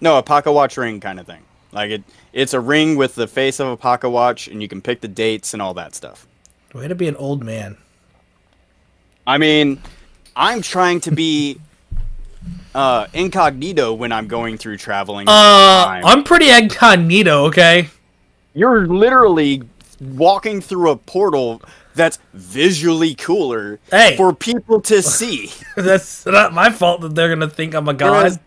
No, 0.00 0.16
a 0.16 0.22
pocket 0.22 0.52
watch 0.52 0.78
ring 0.78 0.98
kind 0.98 1.20
of 1.20 1.26
thing. 1.26 1.42
Like 1.72 1.90
it, 1.90 2.04
it's 2.32 2.54
a 2.54 2.60
ring 2.60 2.96
with 2.96 3.14
the 3.16 3.26
face 3.26 3.60
of 3.60 3.68
a 3.68 3.76
pocket 3.76 4.08
watch, 4.08 4.48
and 4.48 4.62
you 4.62 4.68
can 4.68 4.80
pick 4.80 5.02
the 5.02 5.08
dates 5.08 5.52
and 5.52 5.60
all 5.60 5.74
that 5.74 5.94
stuff. 5.94 6.26
Way 6.72 6.88
to 6.88 6.94
be 6.94 7.06
an 7.06 7.16
old 7.16 7.44
man. 7.44 7.76
I 9.26 9.36
mean, 9.36 9.82
I'm 10.34 10.62
trying 10.62 11.00
to 11.00 11.10
be 11.10 11.60
uh, 12.74 13.08
incognito 13.12 13.92
when 13.92 14.10
I'm 14.10 14.26
going 14.26 14.56
through 14.56 14.78
traveling. 14.78 15.28
Uh. 15.28 16.00
I'm 16.02 16.24
pretty 16.24 16.48
incognito, 16.48 17.44
okay? 17.48 17.90
You're 18.54 18.86
literally 18.86 19.62
walking 20.02 20.60
through 20.60 20.90
a 20.90 20.96
portal 20.96 21.62
that's 21.94 22.18
visually 22.34 23.14
cooler 23.14 23.78
Hey. 23.90 24.16
for 24.16 24.34
people 24.34 24.80
to 24.82 25.02
see. 25.18 25.50
That's 25.76 26.24
not 26.26 26.52
my 26.52 26.70
fault 26.70 27.00
that 27.02 27.14
they're 27.14 27.28
gonna 27.28 27.48
think 27.50 27.74
I'm 27.74 27.88
a 27.88 27.94
god. 27.94 28.38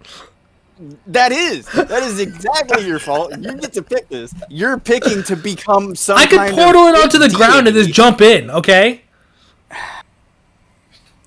That 1.07 1.31
is 1.31 1.65
that 1.67 2.03
is 2.03 2.19
exactly 2.19 2.85
your 2.85 2.99
fault. 2.99 3.31
You 3.39 3.53
get 3.55 3.71
to 3.73 3.81
pick 3.81 4.09
this. 4.09 4.33
You're 4.49 4.77
picking 4.77 5.23
to 5.23 5.35
become 5.37 5.95
some. 5.95 6.17
I 6.17 6.25
could 6.25 6.51
portal 6.53 6.87
it 6.87 6.95
onto 7.01 7.17
the 7.17 7.29
ground 7.29 7.67
and 7.67 7.75
just 7.75 7.91
jump 7.91 8.19
in, 8.21 8.49
okay? 8.51 9.01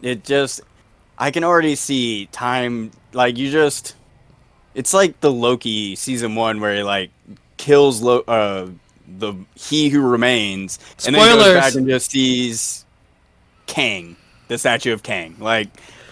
it 0.03 0.23
just 0.23 0.61
i 1.19 1.29
can 1.31 1.43
already 1.43 1.75
see 1.75 2.27
time 2.27 2.93
like 3.13 3.37
you 3.37 3.51
just 3.51 3.97
it's 4.75 4.95
like 4.95 5.19
the 5.19 5.33
loki 5.33 5.97
season 5.97 6.37
one 6.37 6.61
where 6.61 6.77
he 6.77 6.83
like 6.85 7.11
kills 7.57 8.01
Lo- 8.01 8.23
uh 8.29 8.69
the 9.19 9.35
he 9.55 9.89
who 9.89 10.01
remains 10.03 10.79
and 11.07 11.15
then 11.15 11.39
he 11.39 11.45
goes 11.45 11.55
back 11.55 11.75
and 11.75 11.89
just 11.89 12.11
sees 12.11 12.85
kang 13.67 14.17
the 14.49 14.59
statue 14.59 14.93
of 14.93 15.03
kang. 15.03 15.37
Like 15.39 15.69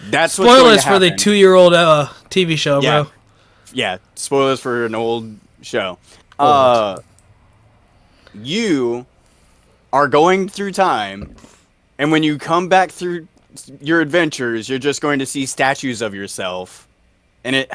that's 0.09 0.33
Spoilers 0.33 0.83
for 0.83 0.99
the 0.99 1.11
two-year-old 1.11 1.73
uh, 1.73 2.07
TV 2.29 2.57
show, 2.57 2.81
yeah 2.81 3.03
bro. 3.03 3.11
yeah. 3.73 3.97
Spoilers 4.15 4.59
for 4.59 4.85
an 4.85 4.95
old 4.95 5.37
show. 5.61 5.97
Uh 6.39 6.97
you 8.33 9.05
are 9.91 10.07
going 10.07 10.47
through 10.47 10.71
time 10.71 11.35
and 11.97 12.11
when 12.11 12.21
you 12.21 12.37
come 12.37 12.67
back 12.67 12.91
through 12.91 13.27
your 13.81 14.01
adventures 14.01 14.69
you're 14.69 14.77
just 14.77 15.01
going 15.01 15.17
to 15.17 15.25
see 15.25 15.45
statues 15.45 16.01
of 16.03 16.13
yourself 16.13 16.87
and 17.43 17.55
it 17.55 17.71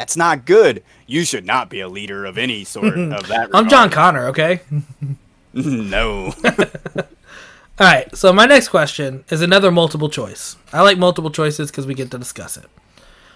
that's 0.00 0.16
not 0.16 0.46
good 0.46 0.82
you 1.06 1.26
should 1.26 1.44
not 1.44 1.68
be 1.68 1.80
a 1.80 1.88
leader 1.88 2.24
of 2.24 2.38
any 2.38 2.64
sort 2.64 2.98
of 2.98 3.28
that 3.28 3.50
I'm 3.52 3.68
John. 3.68 3.90
Connor, 3.90 4.28
okay? 4.28 4.60
no 5.52 6.32
All 7.80 7.86
right. 7.86 8.14
So 8.14 8.30
my 8.30 8.44
next 8.44 8.68
question 8.68 9.24
is 9.30 9.40
another 9.40 9.70
multiple 9.70 10.10
choice. 10.10 10.56
I 10.70 10.82
like 10.82 10.98
multiple 10.98 11.30
choices 11.30 11.70
because 11.70 11.86
we 11.86 11.94
get 11.94 12.10
to 12.10 12.18
discuss 12.18 12.58
it. 12.58 12.66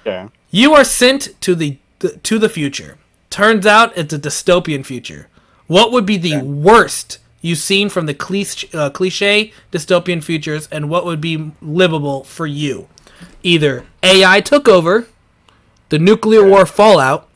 yeah 0.05 0.29
You 0.51 0.75
are 0.75 0.85
sent 0.85 1.41
to 1.43 1.55
the 1.55 1.79
to 2.23 2.39
the 2.39 2.49
future. 2.51 2.99
Turns 3.31 3.67
out 3.67 3.97
it's 3.97 4.13
a 4.13 4.19
dystopian 4.19 4.85
future. 4.85 5.29
What 5.67 5.93
would 5.93 6.05
be 6.05 6.19
the 6.19 6.43
worst 6.43 7.19
you've 7.41 7.59
seen 7.59 7.89
from 7.89 8.05
the 8.07 8.13
cliche, 8.15 8.69
uh, 8.75 8.91
cliche 8.91 9.53
dystopian 9.73 10.23
futures, 10.23 10.69
and 10.71 10.91
what 10.91 11.07
would 11.07 11.21
be 11.23 11.53
livable 11.63 12.25
for 12.25 12.47
you? 12.47 12.89
Either 13.43 13.87
AI 14.03 14.43
took 14.43 14.69
over, 14.69 15.07
the 15.95 15.99
nuclear 16.01 16.45
war 16.45 16.67
fallout, 16.67 17.29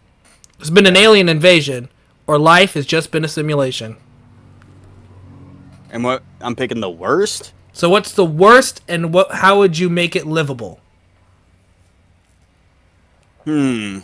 there's 0.56 0.68
been 0.70 0.84
an 0.84 0.96
alien 0.96 1.28
invasion, 1.28 1.88
or 2.26 2.40
life 2.40 2.74
has 2.74 2.84
just 2.86 3.12
been 3.12 3.24
a 3.24 3.28
simulation. 3.28 3.96
and 5.92 6.02
what 6.02 6.22
i'm 6.40 6.56
picking 6.56 6.80
the 6.80 6.90
worst 6.90 7.52
So 7.72 7.88
what's 7.88 8.10
the 8.12 8.24
worst, 8.24 8.82
and 8.88 9.14
what? 9.14 9.30
How 9.32 9.58
would 9.58 9.78
you 9.78 9.88
make 9.88 10.16
it 10.16 10.26
livable? 10.26 10.80
hmm 13.44 14.00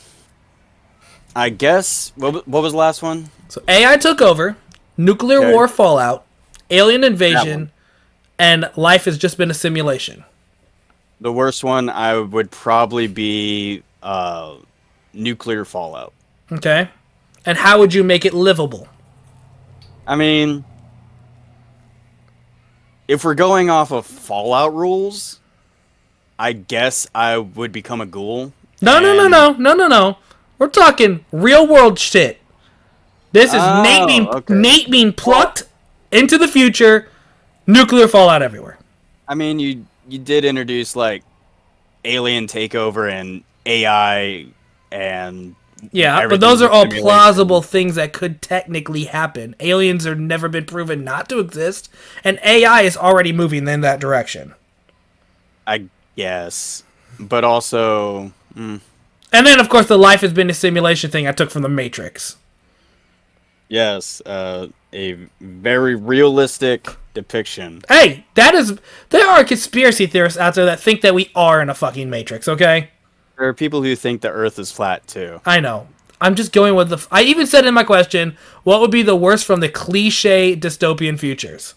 i 1.34 1.48
guess 1.48 2.12
what, 2.14 2.46
what 2.46 2.62
was 2.62 2.72
the 2.72 2.78
last 2.78 3.02
one 3.02 3.30
So 3.48 3.60
AI 3.66 3.96
took 3.96 4.22
over, 4.22 4.56
nuclear 4.96 5.40
Okay. 5.40 5.50
war 5.52 5.66
fallout, 5.66 6.24
alien 6.70 7.02
invasion, 7.02 7.72
and 8.38 8.70
life 8.76 9.04
has 9.06 9.18
just 9.18 9.36
been 9.36 9.50
a 9.50 9.54
simulation. 9.66 10.22
The 11.20 11.32
worst 11.32 11.64
one 11.64 11.88
I 11.90 12.18
would 12.18 12.50
probably 12.52 13.06
be 13.08 13.82
uh, 14.04 14.56
nuclear 15.12 15.64
fallout. 15.64 16.12
Okay. 16.52 16.88
And 17.44 17.58
how 17.58 17.78
would 17.80 17.92
you 17.92 18.04
make 18.04 18.24
it 18.24 18.32
livable? 18.34 18.86
I 20.06 20.14
mean, 20.16 20.64
if 23.08 23.24
we're 23.24 23.34
going 23.34 23.70
off 23.70 23.90
of 23.90 24.06
Fallout 24.06 24.74
rules, 24.74 25.40
I 26.38 26.52
guess 26.52 27.06
I 27.14 27.38
would 27.38 27.72
become 27.72 28.00
a 28.00 28.06
ghoul. 28.06 28.52
No, 28.80 29.00
no, 29.00 29.14
no, 29.16 29.28
no, 29.28 29.52
no, 29.52 29.74
no, 29.74 29.88
no. 29.88 30.18
We're 30.58 30.68
talking 30.68 31.24
real 31.32 31.66
world 31.66 31.98
shit. 31.98 32.40
This 33.32 33.52
is 33.52 33.60
Oh, 33.60 33.82
Nate 33.82 34.06
being 34.06 34.28
okay. 34.28 34.54
Nate 34.54 34.90
being 34.90 35.12
plucked 35.12 35.64
into 36.12 36.38
the 36.38 36.46
future, 36.46 37.08
nuclear 37.66 38.06
fallout 38.06 38.42
everywhere. 38.42 38.78
I 39.26 39.34
mean, 39.34 39.58
you 39.58 39.86
you 40.08 40.18
did 40.18 40.44
introduce 40.44 40.94
like 40.94 41.24
alien 42.04 42.46
takeover 42.46 43.10
and 43.10 43.42
AI 43.66 44.46
and 44.92 45.56
Yeah, 45.92 46.24
but 46.28 46.40
those 46.40 46.62
are 46.62 46.70
all 46.70 46.82
simulation. 46.82 47.02
plausible 47.04 47.62
things 47.62 47.94
that 47.96 48.12
could 48.12 48.42
technically 48.42 49.04
happen. 49.04 49.54
Aliens 49.60 50.04
have 50.04 50.18
never 50.18 50.48
been 50.48 50.64
proven 50.66 51.04
not 51.04 51.28
to 51.30 51.38
exist, 51.40 51.90
and 52.24 52.38
AI 52.44 52.82
is 52.82 52.96
already 52.96 53.32
moving 53.32 53.68
in 53.68 53.80
that 53.82 54.00
direction. 54.00 54.54
I 55.66 55.88
guess, 56.16 56.84
but 57.18 57.44
also, 57.44 58.32
mm, 58.54 58.80
And 59.32 59.46
then, 59.46 59.60
of 59.60 59.68
course, 59.68 59.86
the 59.86 59.98
life 59.98 60.20
has 60.20 60.32
been 60.32 60.50
a 60.50 60.54
simulation 60.54 61.10
thing 61.10 61.26
I 61.26 61.32
took 61.32 61.50
from 61.50 61.62
the 61.62 61.68
Matrix. 61.68 62.36
yes, 63.68 64.20
uh, 64.26 64.68
a 64.92 65.14
very 65.40 65.94
realistic 65.96 66.96
depiction. 67.14 67.82
Hey, 67.88 68.26
that 68.34 68.54
is. 68.54 68.78
There 69.10 69.26
are 69.28 69.42
conspiracy 69.44 70.06
theorists 70.06 70.38
out 70.38 70.54
there 70.54 70.66
that 70.66 70.80
think 70.80 71.00
that 71.00 71.14
we 71.14 71.30
are 71.34 71.60
in 71.62 71.68
a 71.70 71.74
fucking 71.74 72.10
Matrix, 72.10 72.46
okay? 72.48 72.90
There 73.38 73.48
are 73.48 73.54
people 73.54 73.82
who 73.82 73.96
think 73.96 74.20
the 74.20 74.30
Earth 74.30 74.58
is 74.58 74.70
flat 74.70 75.06
too. 75.06 75.40
I 75.44 75.60
know. 75.60 75.88
I'm 76.20 76.36
just 76.36 76.52
going 76.52 76.74
with 76.74 76.88
the. 76.90 77.06
I 77.10 77.22
even 77.22 77.46
said 77.46 77.66
in 77.66 77.74
my 77.74 77.84
question, 77.84 78.36
what 78.62 78.80
would 78.80 78.90
be 78.90 79.02
the 79.02 79.16
worst 79.16 79.44
from 79.44 79.60
the 79.60 79.68
cliche 79.68 80.56
dystopian 80.56 81.18
futures? 81.18 81.74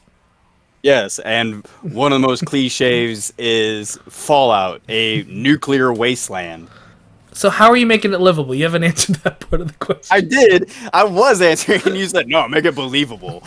Yes, 0.84 1.20
and 1.20 1.66
one 1.82 2.14
of 2.14 2.22
the 2.22 2.28
most 2.28 2.46
cliches 2.46 3.34
is 3.38 3.98
Fallout, 4.08 4.82
a 4.88 5.24
nuclear 5.24 5.92
wasteland. 5.92 6.70
So, 7.34 7.50
how 7.50 7.70
are 7.70 7.76
you 7.76 7.86
making 7.86 8.14
it 8.14 8.22
livable? 8.22 8.56
You 8.56 8.64
haven't 8.64 8.84
answered 8.86 9.16
that 9.18 9.40
part 9.40 9.62
of 9.62 9.68
the 9.68 9.86
question. 9.86 10.16
I 10.16 10.22
did. 10.22 10.70
I 10.94 11.04
was 11.04 11.42
answering, 11.42 11.82
and 11.86 11.98
you 11.98 12.08
said, 12.08 12.28
"No, 12.28 12.48
make 12.48 12.66
it 12.66 12.76
believable." 12.76 13.44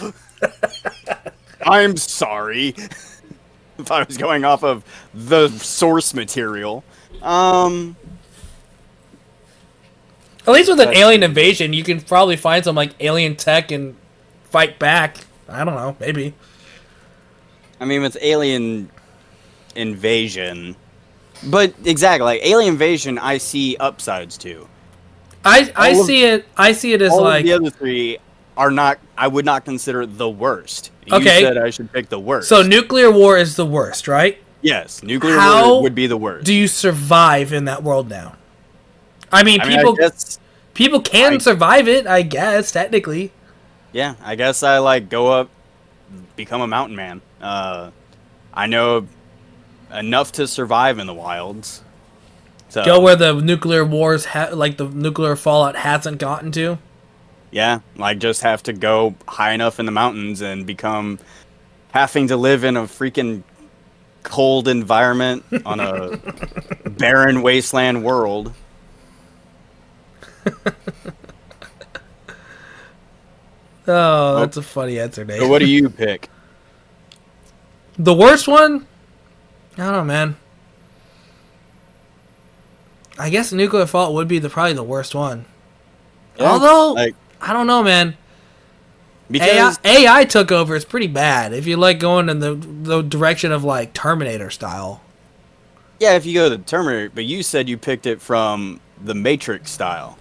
I'm 1.63 1.97
sorry 1.97 2.75
if 3.79 3.91
I 3.91 4.03
was 4.03 4.17
going 4.17 4.45
off 4.45 4.65
of 4.65 4.85
the 5.15 5.49
source 5.49 6.15
material. 6.15 6.85
Um, 7.23 7.97
At 10.47 10.53
least 10.55 10.69
with 10.71 10.81
an 10.81 10.95
alien 10.97 11.23
invasion, 11.23 11.73
you 11.73 11.85
can 11.85 12.01
probably 12.01 12.37
find 12.37 12.65
some 12.65 12.75
like 12.75 12.95
alien 13.01 13.37
tech 13.37 13.71
and 13.71 13.95
fight 14.45 14.79
back. 14.79 15.19
I 15.49 15.65
don't 15.65 15.75
know, 15.75 15.97
maybe. 16.01 16.35
I 17.79 17.85
mean, 17.85 18.03
with 18.03 18.17
alien 18.21 18.91
invasion, 19.75 20.77
but 21.45 21.75
exactly 21.85 22.25
like 22.25 22.41
alien 22.45 22.73
invasion, 22.75 23.19
I 23.19 23.39
see 23.39 23.77
upsides 23.79 24.37
to. 24.39 24.67
I 25.45 25.73
I 25.77 25.93
All 25.93 26.01
of- 26.01 26.07
see 26.07 26.25
it. 26.25 26.47
I 26.57 26.73
see 26.73 26.93
it 26.93 27.03
as 27.03 27.13
All 27.13 27.23
like 27.23 27.41
of 27.41 27.47
the 27.47 27.53
other 27.55 27.71
three 27.71 28.19
are 28.57 28.71
not. 28.71 28.99
I 29.17 29.29
would 29.29 29.45
not 29.45 29.65
consider 29.65 30.05
the 30.07 30.29
worst. 30.29 30.91
Okay. 31.11 31.41
You 31.41 31.47
said 31.47 31.59
I 31.59 31.71
should 31.71 31.93
pick 31.93 32.09
the 32.09 32.19
worst. 32.21 32.49
so. 32.49 32.63
Nuclear 32.63 33.11
war 33.11 33.37
is 33.39 33.57
the 33.57 33.67
worst, 33.67 34.07
right? 34.09 34.39
Yes, 34.63 35.03
nuclear 35.03 35.37
How 35.39 35.73
war 35.75 35.83
would 35.83 35.95
be 35.95 36.07
the 36.07 36.17
worst. 36.17 36.45
Do 36.47 36.55
you 36.55 36.67
survive 36.69 37.53
in 37.53 37.65
that 37.67 37.83
world 37.83 38.09
now? 38.09 38.37
I 39.33 39.43
mean, 39.45 39.61
I 39.61 39.69
mean, 39.69 39.79
people 39.79 39.93
I 39.95 39.97
guess, 40.09 40.39
people 40.75 41.01
can 41.01 41.35
I- 41.35 41.39
survive 41.39 41.89
it. 41.89 42.07
I 42.07 42.23
guess 42.23 42.73
technically. 42.73 43.33
yeah, 43.93 44.15
I 44.23 44.35
guess 44.35 44.63
I 44.63 44.79
like 44.79 45.09
go 45.09 45.29
up, 45.29 45.49
become 46.37 46.61
a 46.61 46.67
mountain 46.67 46.97
man. 46.97 47.21
Uh, 47.41 47.91
I 48.53 48.67
know 48.67 49.07
enough 49.93 50.33
to 50.33 50.47
survive 50.47 50.99
in 50.99 51.07
the 51.07 51.15
wilds. 51.15 51.83
So 52.69 52.85
Go 52.85 53.01
where 53.01 53.17
the 53.17 53.35
nuclear 53.35 53.85
wars, 53.85 54.27
ha- 54.27 54.51
like 54.53 54.77
the 54.77 54.89
nuclear 54.89 55.35
fallout, 55.35 55.75
hasn't 55.77 56.19
gotten 56.19 56.53
to. 56.53 56.79
yeah, 57.51 57.81
like 57.97 58.19
just 58.21 58.43
have 58.43 58.63
to 58.65 58.73
go 58.73 59.15
high 59.27 59.53
enough 59.53 59.81
in 59.81 59.87
the 59.87 59.93
mountains 59.93 60.41
and 60.41 60.65
become 60.67 61.19
having 61.93 62.29
to 62.29 62.37
live 62.37 62.63
in 62.63 62.77
a 62.77 62.83
freaking 62.83 63.43
cold 64.23 64.69
environment 64.69 65.45
on 65.65 65.81
a 65.81 66.17
barren 66.91 67.43
wasteland 67.43 68.05
world. 68.05 68.53
Oh, 73.91 74.39
that's 74.41 74.57
a 74.57 74.63
funny 74.63 75.01
answer, 75.01 75.25
Nate. 75.25 75.41
So 75.41 75.49
what 75.49 75.59
do 75.59 75.67
you 75.67 75.91
pick? 75.91 76.29
The 77.99 78.15
worst 78.15 78.47
one? 78.47 78.87
I 79.77 79.85
don't 79.85 79.93
know, 79.93 80.05
man. 80.05 80.37
I 83.19 83.31
guess 83.31 83.53
nuclear 83.53 83.87
fallout 83.87 84.15
would 84.15 84.29
be 84.29 84.39
the 84.39 84.49
probably 84.49 84.75
the 84.75 84.83
worst 84.83 85.15
one. 85.15 85.45
Although 86.39 86.93
like 86.93 87.15
I 87.41 87.53
don't 87.53 87.67
know, 87.67 87.83
man. 87.83 88.17
AI, 89.39 89.69
because 89.71 89.79
AI 89.85 90.25
took 90.25 90.51
over 90.51 90.75
is 90.75 90.85
pretty 90.85 91.07
bad. 91.07 91.53
If 91.53 91.67
you 91.67 91.77
like 91.77 91.99
going 92.01 92.29
in 92.29 92.41
the 92.41 92.55
the 92.55 93.03
direction 93.03 93.53
of 93.53 93.63
like 93.65 93.93
Terminator 93.93 94.51
style. 94.51 95.03
yeah, 95.99 96.15
if 96.17 96.27
you 96.27 96.35
go 96.35 96.49
to 96.49 96.59
Terminator, 96.59 97.11
but 97.15 97.25
you 97.25 97.43
said 97.43 97.69
you 97.69 97.77
picked 97.79 98.07
it 98.07 98.21
from 98.21 98.81
the 99.03 99.15
Matrix 99.15 99.71
style. 99.71 100.17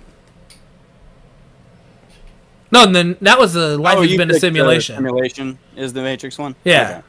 No, 2.71 2.85
then 2.85 3.17
that 3.21 3.39
was 3.39 3.53
the 3.53 3.77
life 3.77 3.97
Oh, 3.97 4.01
has 4.01 4.11
you 4.11 4.17
been 4.17 4.29
a 4.29 4.33
picked 4.33 4.41
the 4.41 4.47
simulation. 4.47 4.95
simulation 4.95 5.57
is 5.75 5.93
the 5.93 6.01
Matrix 6.03 6.37
one. 6.37 6.55
Yeah. 6.63 7.01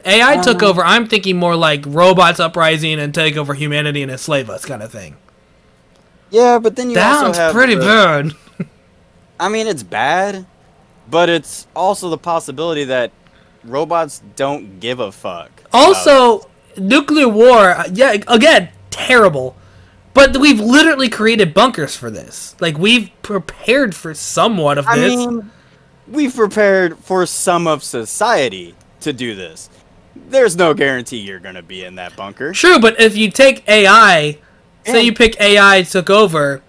Okay. 0.00 0.16
AI 0.22 0.38
took 0.38 0.60
Um, 0.62 0.70
over. 0.70 0.84
I'm 0.84 1.06
thinking 1.06 1.36
more 1.36 1.54
like 1.54 1.84
robots 1.86 2.40
uprising 2.40 2.98
and 2.98 3.14
take 3.14 3.36
over 3.36 3.54
humanity 3.54 4.02
and 4.02 4.10
enslave 4.10 4.50
us, 4.50 4.64
kind 4.64 4.82
of 4.82 4.90
thing. 4.90 5.14
Yeah, 6.30 6.58
but 6.58 6.74
then 6.74 6.90
you 6.90 6.96
Sounds 6.96 7.28
also 7.28 7.40
have 7.40 7.52
pretty 7.52 7.76
the- 7.76 7.80
bad. 7.84 8.32
I 9.38 9.48
mean, 9.48 9.68
it's 9.68 9.84
bad, 9.84 10.46
but 11.10 11.28
it's 11.28 11.66
also 11.74 12.10
the 12.10 12.18
possibility 12.18 12.84
that 12.84 13.12
robots 13.64 14.22
don't 14.36 14.80
give 14.80 15.00
a 15.00 15.12
fuck. 15.12 15.50
Also, 15.72 16.48
nuclear 16.76 17.28
war. 17.28 17.76
Yeah, 17.92 18.16
again, 18.28 18.70
terrible. 18.90 19.56
But 20.12 20.36
we've 20.36 20.60
literally 20.60 21.08
created 21.08 21.52
bunkers 21.52 21.96
for 21.96 22.08
this. 22.08 22.54
Like 22.60 22.78
we've 22.78 23.10
prepared 23.22 23.94
for 23.96 24.14
somewhat 24.14 24.78
of 24.78 24.86
I 24.86 24.96
this. 24.96 25.16
mean, 25.16 25.50
we've 26.06 26.34
prepared 26.34 26.98
for 26.98 27.26
some 27.26 27.66
of 27.66 27.82
society 27.82 28.76
to 29.00 29.12
do 29.12 29.34
this. 29.34 29.68
There's 30.14 30.56
no 30.56 30.72
guarantee 30.72 31.18
you're 31.18 31.40
gonna 31.40 31.62
be 31.62 31.84
in 31.84 31.96
that 31.96 32.14
bunker. 32.16 32.52
True, 32.52 32.78
but 32.78 33.00
if 33.00 33.16
you 33.16 33.30
take 33.30 33.68
AI, 33.68 34.38
say 34.86 35.02
you 35.02 35.12
pick 35.12 35.40
AI 35.40 35.82
took 35.82 36.08
over, 36.08 36.62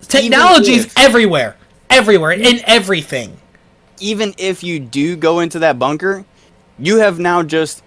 technology's 0.00 0.92
everywhere, 0.96 1.56
everywhere, 1.90 2.32
in 2.32 2.60
everything. 2.66 3.36
Even 4.00 4.34
if 4.38 4.62
you 4.62 4.80
do 4.80 5.16
go 5.16 5.40
into 5.40 5.58
that 5.60 5.78
bunker, 5.78 6.24
you 6.78 6.98
have 6.98 7.18
now 7.18 7.42
just 7.42 7.82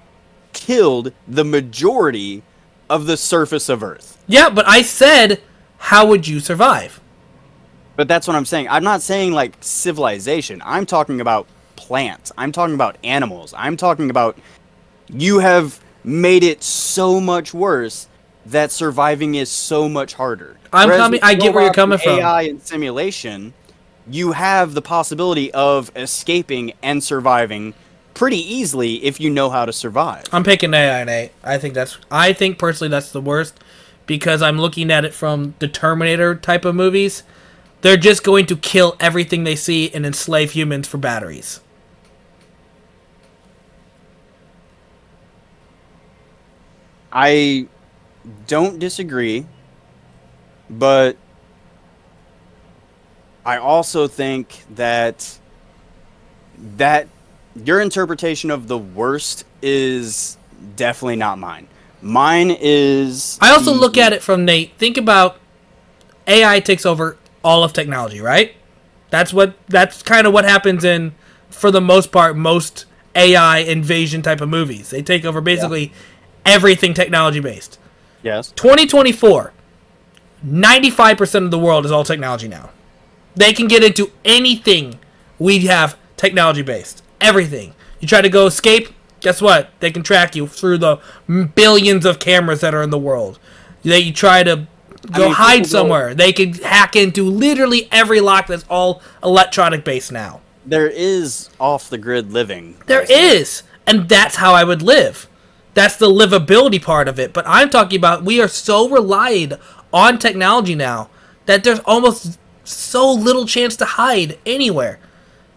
killed 0.54 1.12
the 1.28 1.44
majority 1.44 2.44
of 2.90 3.06
the 3.06 3.18
surface 3.18 3.70
of 3.70 3.84
Earth. 3.84 4.18
Yeah, 4.28 4.50
but 4.50 4.68
I 4.68 4.82
said, 4.82 5.42
how 5.78 6.08
would 6.08 6.28
you 6.28 6.40
survive? 6.40 7.02
But 7.96 8.08
that's 8.08 8.28
what 8.28 8.36
I'm 8.36 8.46
saying. 8.46 8.70
I'm 8.70 8.84
not 8.84 9.02
saying 9.02 9.34
like 9.34 9.56
civilization. 9.60 10.62
I'm 10.64 10.86
talking 10.86 11.20
about 11.20 11.48
plants. 11.76 12.32
I'm 12.38 12.52
talking 12.52 12.76
about 12.76 12.98
animals. 13.04 13.54
I'm 13.58 13.76
talking 13.76 14.10
about 14.10 14.38
you 15.10 15.40
have 15.40 15.80
made 16.04 16.44
it 16.44 16.64
so 16.64 17.20
much 17.20 17.54
worse 17.54 18.08
that 18.46 18.72
surviving 18.72 19.36
is 19.36 19.50
so 19.50 19.90
much 19.90 20.14
harder. 20.14 20.58
I'm 20.72 20.88
Whereas 20.88 21.02
coming- 21.02 21.20
I 21.24 21.34
get 21.34 21.54
where 21.54 21.64
you're 21.64 21.74
coming 21.74 21.94
and 21.94 22.02
from. 22.02 22.20
AI 22.20 22.42
and 22.44 22.62
simulation, 22.62 23.54
you 24.10 24.32
have 24.34 24.74
the 24.74 24.82
possibility 24.82 25.54
of 25.54 25.92
escaping 25.96 26.74
and 26.82 27.04
surviving 27.04 27.74
pretty 28.14 28.38
easily 28.38 29.04
if 29.04 29.20
you 29.20 29.30
know 29.30 29.50
how 29.50 29.66
to 29.66 29.74
survive. 29.74 30.24
I'm 30.32 30.44
picking 30.44 30.74
AI 30.74 31.00
and 31.00 31.10
A. 31.10 31.32
I 31.44 31.58
think 31.58 31.74
that's. 31.74 31.98
I 32.10 32.34
think 32.34 32.58
personally 32.58 32.90
that's 32.90 33.12
the 33.12 33.22
worst 33.22 33.60
because 34.06 34.42
I'm 34.42 34.58
looking 34.58 34.90
at 34.92 35.06
it 35.06 35.14
from 35.14 35.54
the 35.60 35.68
Terminator 35.68 36.36
type 36.36 36.66
of 36.66 36.74
movies. 36.76 37.24
They're 37.82 37.98
just 37.98 38.24
going 38.24 38.48
to 38.48 38.56
kill 38.56 38.96
everything 39.00 39.44
they 39.44 39.56
see 39.56 39.92
and 39.94 40.06
enslave 40.06 40.52
humans 40.52 40.88
for 40.88 40.98
batteries. 40.98 41.60
I 47.12 47.68
don't 48.48 48.80
disagree, 48.80 49.46
but 50.70 51.18
I 53.48 53.58
also 53.60 54.08
think 54.08 54.66
that 54.76 55.40
that 56.76 57.08
your 57.56 57.80
interpretation 57.80 58.52
of 58.52 58.68
the 58.68 58.78
worst 58.78 59.46
is 59.62 60.38
definitely 60.76 61.16
not 61.16 61.40
mine. 61.40 61.70
Mine 62.02 62.52
is 62.60 63.40
I 63.42 63.52
also 63.52 63.72
the- 63.74 63.80
look 63.80 63.98
at 63.98 64.12
it 64.12 64.22
from 64.22 64.44
Nate. 64.44 64.74
Think 64.78 64.98
about 64.98 65.38
AI 66.28 66.60
takes 66.60 66.86
over 66.86 67.16
all 67.42 67.64
of 67.64 67.72
technology, 67.72 68.20
right? 68.20 68.54
That's 69.12 69.32
what 69.32 69.54
that's 69.70 70.04
kind 70.04 70.28
of 70.28 70.34
what 70.34 70.44
happens 70.44 70.84
in 70.84 71.16
for 71.50 71.72
the 71.72 71.80
most 71.80 72.12
part 72.12 72.36
most 72.36 72.86
AI 73.16 73.60
invasion 73.60 74.22
type 74.22 74.42
of 74.42 74.50
movies. 74.50 74.90
They 74.90 75.02
take 75.02 75.24
over 75.24 75.40
basically 75.40 75.94
everything 76.46 76.94
technology 76.94 77.40
based. 77.40 77.80
Yes. 78.24 78.52
2024 78.58 79.54
95% 80.46 81.46
of 81.46 81.52
the 81.52 81.58
world 81.58 81.86
is 81.86 81.92
all 81.92 82.04
technology 82.04 82.48
now. 82.50 82.72
They 83.38 83.54
can 83.54 83.68
get 83.68 83.84
into 83.84 84.12
anything 84.26 85.00
we 85.40 85.60
have 85.68 85.98
technology 86.18 86.62
based. 86.64 87.04
Everything. 87.22 87.74
You 88.00 88.08
try 88.08 88.22
to 88.22 88.30
go 88.30 88.46
escape, 88.48 88.90
guess 89.22 89.42
what? 89.42 89.72
They 89.80 89.92
can 89.92 90.04
track 90.04 90.36
you 90.36 90.48
through 90.48 90.80
the 90.80 90.98
billions 91.56 92.06
of 92.06 92.20
cameras 92.20 92.62
that 92.62 92.74
are 92.74 92.82
in 92.82 92.90
the 92.90 92.98
world. 92.98 93.40
That 93.84 94.04
you 94.04 94.14
try 94.14 94.44
to 94.44 94.68
go 95.12 95.26
mean, 95.26 95.34
hide 95.34 95.52
people 95.54 95.64
go- 95.64 95.70
somewhere. 95.70 96.16
They 96.16 96.34
can 96.34 96.54
hack 96.54 96.96
into 96.96 97.24
literally 97.24 97.88
every 97.92 98.20
lock 98.20 98.48
that's 98.48 98.66
all 98.70 99.02
electronic 99.24 99.84
based 99.84 100.12
now. 100.12 100.42
There 100.66 100.88
is 100.88 101.50
off 101.60 101.90
the 101.90 101.98
grid 101.98 102.34
living. 102.34 102.76
There 102.88 103.06
is, 103.10 103.64
and 103.86 104.10
that's 104.10 104.36
how 104.36 104.54
I 104.54 104.64
would 104.64 104.82
live. 104.82 105.28
That's 105.74 105.96
the 105.96 106.10
livability 106.10 106.82
part 106.82 107.08
of 107.08 107.20
it. 107.20 107.34
But 107.34 107.46
I'm 107.48 107.70
talking 107.70 107.98
about 107.98 108.24
we 108.26 108.42
are 108.42 108.48
so 108.48 108.90
relied 108.90 109.54
on 109.94 110.20
technology 110.20 110.76
now 110.76 111.10
that 111.46 111.64
there's 111.64 111.80
almost 111.80 112.38
so 112.70 113.12
little 113.12 113.46
chance 113.46 113.76
to 113.78 113.86
hide 113.86 114.38
anywhere. 114.46 115.00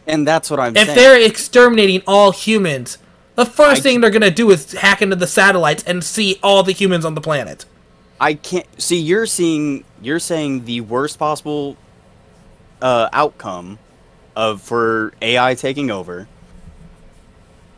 and 0.06 0.26
that's 0.26 0.50
what 0.50 0.58
I'm 0.58 0.74
saying. 0.74 0.88
If 0.88 0.94
saying. 0.94 0.98
they're 0.98 1.26
exterminating 1.26 2.02
all 2.06 2.32
humans, 2.32 2.98
the 3.36 3.46
first 3.46 3.80
I- 3.80 3.82
thing 3.82 4.00
they're 4.00 4.10
gonna 4.10 4.30
do 4.30 4.50
is 4.50 4.72
hack 4.72 5.02
into 5.02 5.16
the 5.16 5.26
satellites 5.26 5.82
and 5.84 6.02
see 6.02 6.38
all 6.42 6.62
the 6.62 6.72
humans 6.72 7.04
on 7.04 7.14
the 7.14 7.20
planet. 7.20 7.64
I 8.20 8.34
can't 8.34 8.66
see. 8.80 8.98
You're 8.98 9.26
seeing. 9.26 9.84
You're 10.02 10.18
saying 10.18 10.64
the 10.66 10.82
worst 10.82 11.18
possible 11.18 11.76
uh, 12.82 13.08
outcome 13.12 13.78
of 14.36 14.60
for 14.60 15.12
AI 15.22 15.54
taking 15.54 15.90
over, 15.90 16.28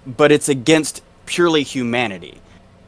but 0.06 0.32
it's 0.32 0.48
against 0.48 1.02
purely 1.26 1.62
humanity. 1.62 2.40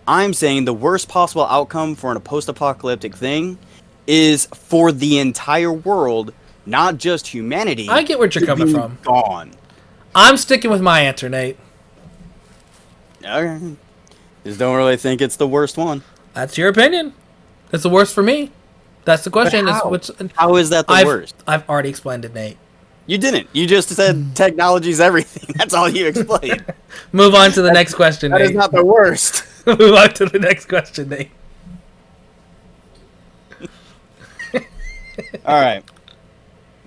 I'm 0.07 0.35
saying 0.35 0.65
the 0.65 0.75
worst 0.75 1.09
possible 1.09 1.47
outcome 1.47 1.95
for 1.95 2.13
an 2.13 2.21
post-apocalyptic 2.21 3.17
thing 3.17 3.59
is 4.07 4.47
for 4.47 4.93
the 4.93 5.19
entire 5.19 5.73
world, 5.73 6.33
not 6.67 6.99
just 6.99 7.29
humanity. 7.29 7.89
I 7.89 8.03
get 8.03 8.19
where 8.19 8.29
you're 8.29 8.47
coming 8.47 8.73
from. 8.73 8.99
Gone. 9.03 9.53
I'm 10.15 10.37
sticking 10.37 10.71
with 10.71 10.81
my 10.81 11.01
answer, 11.01 11.29
Nate. 11.29 11.59
Okay. 13.25 13.77
Just 14.45 14.59
don't 14.59 14.77
really 14.77 14.97
think 14.97 15.21
it's 15.21 15.37
the 15.37 15.49
worst 15.49 15.77
one. 15.77 16.03
That's 16.35 16.59
your 16.59 16.69
opinion. 16.69 17.15
It's 17.73 17.83
the 17.83 17.91
worst 17.91 18.15
for 18.15 18.23
me. 18.23 18.53
That's 19.05 19.25
the 19.25 19.31
question. 19.31 19.67
Is 19.67 19.75
how? 19.75 19.89
which 19.91 20.11
How 20.35 20.57
is 20.57 20.71
that 20.71 20.87
the 20.87 20.93
I've, 20.93 21.07
worst? 21.07 21.35
I've 21.47 21.69
already 21.69 21.89
explained 21.89 22.25
it, 22.25 22.35
Nate. 22.35 22.57
You 23.07 23.19
didn't. 23.19 23.49
You 23.53 23.67
just 23.67 23.91
said 23.91 24.17
hmm. 24.17 24.33
technology's 24.33 25.01
everything. 25.01 25.55
That's 25.59 25.75
all 25.75 25.89
you 25.89 26.07
explained. 26.07 26.65
Move 27.13 27.35
on 27.35 27.51
to 27.53 27.63
the 27.63 27.73
next 27.73 27.95
question, 27.95 28.31
That 28.31 28.41
is 28.41 28.51
Nate. 28.51 28.57
not 28.57 28.73
the 28.73 28.85
worst. 28.85 29.45
Move 29.67 29.95
on 29.95 30.13
to 30.15 30.27
the 30.27 30.39
next 30.39 30.67
question, 30.67 31.11
Nate. 31.11 31.31
All 35.47 35.61
right. 35.61 35.83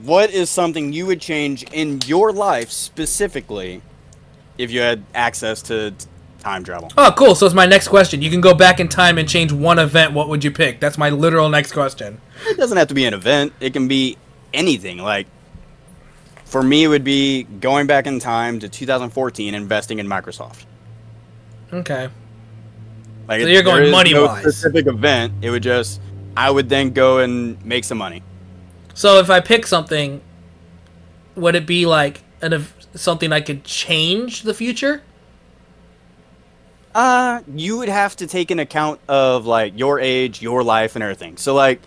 What 0.01 0.29
is 0.31 0.49
something 0.49 0.93
you 0.93 1.05
would 1.07 1.19
change 1.21 1.63
in 1.71 1.99
your 2.05 2.31
life 2.31 2.69
specifically 2.71 3.81
if 4.57 4.69
you 4.71 4.79
had 4.79 5.03
access 5.15 5.61
to 5.63 5.93
time 6.39 6.63
travel? 6.63 6.91
Oh, 6.97 7.11
cool. 7.17 7.33
So 7.33 7.45
it's 7.47 7.55
my 7.55 7.65
next 7.65 7.87
question. 7.87 8.21
You 8.21 8.29
can 8.29 8.41
go 8.41 8.53
back 8.53 8.79
in 8.79 8.89
time 8.89 9.17
and 9.17 9.27
change 9.27 9.51
one 9.51 9.79
event. 9.79 10.13
What 10.13 10.29
would 10.29 10.43
you 10.43 10.51
pick? 10.51 10.79
That's 10.79 10.97
my 10.97 11.09
literal 11.09 11.49
next 11.49 11.71
question. 11.71 12.21
It 12.45 12.57
doesn't 12.57 12.77
have 12.77 12.87
to 12.89 12.93
be 12.93 13.05
an 13.05 13.13
event. 13.15 13.53
It 13.59 13.73
can 13.73 13.87
be 13.87 14.17
anything. 14.53 14.99
Like 14.99 15.25
for 16.45 16.61
me, 16.61 16.83
it 16.83 16.87
would 16.89 17.03
be 17.03 17.43
going 17.43 17.87
back 17.87 18.05
in 18.05 18.19
time 18.19 18.59
to 18.59 18.69
2014, 18.69 19.53
investing 19.55 19.97
in 19.99 20.07
Microsoft. 20.07 20.65
Okay. 21.73 22.09
Like 23.27 23.41
So 23.41 23.47
it- 23.47 23.51
you're 23.51 23.63
going 23.63 23.83
is 23.85 23.91
no 23.91 23.97
money-wise. 23.97 24.41
Specific 24.43 24.85
event. 24.87 25.33
It 25.41 25.49
would 25.49 25.63
just. 25.63 25.99
I 26.37 26.51
would 26.51 26.69
then 26.69 26.91
go 26.91 27.17
and 27.17 27.63
make 27.65 27.83
some 27.83 27.97
money. 27.97 28.21
So 28.93 29.17
if 29.17 29.31
I 29.31 29.39
pick 29.39 29.65
something, 29.65 30.21
would 31.35 31.55
it 31.55 31.65
be 31.65 31.87
like 31.87 32.21
an 32.43 32.53
ev- 32.53 32.75
something 32.93 33.33
I 33.33 33.41
could 33.41 33.63
change 33.63 34.43
the 34.43 34.53
future? 34.53 35.01
Uh, 36.93 37.41
you 37.55 37.79
would 37.79 37.89
have 37.89 38.15
to 38.17 38.27
take 38.27 38.51
an 38.51 38.59
account 38.59 38.99
of 39.07 39.47
like 39.47 39.73
your 39.75 39.99
age, 39.99 40.39
your 40.39 40.63
life, 40.63 40.95
and 40.95 41.01
everything. 41.01 41.37
So 41.37 41.55
like, 41.55 41.81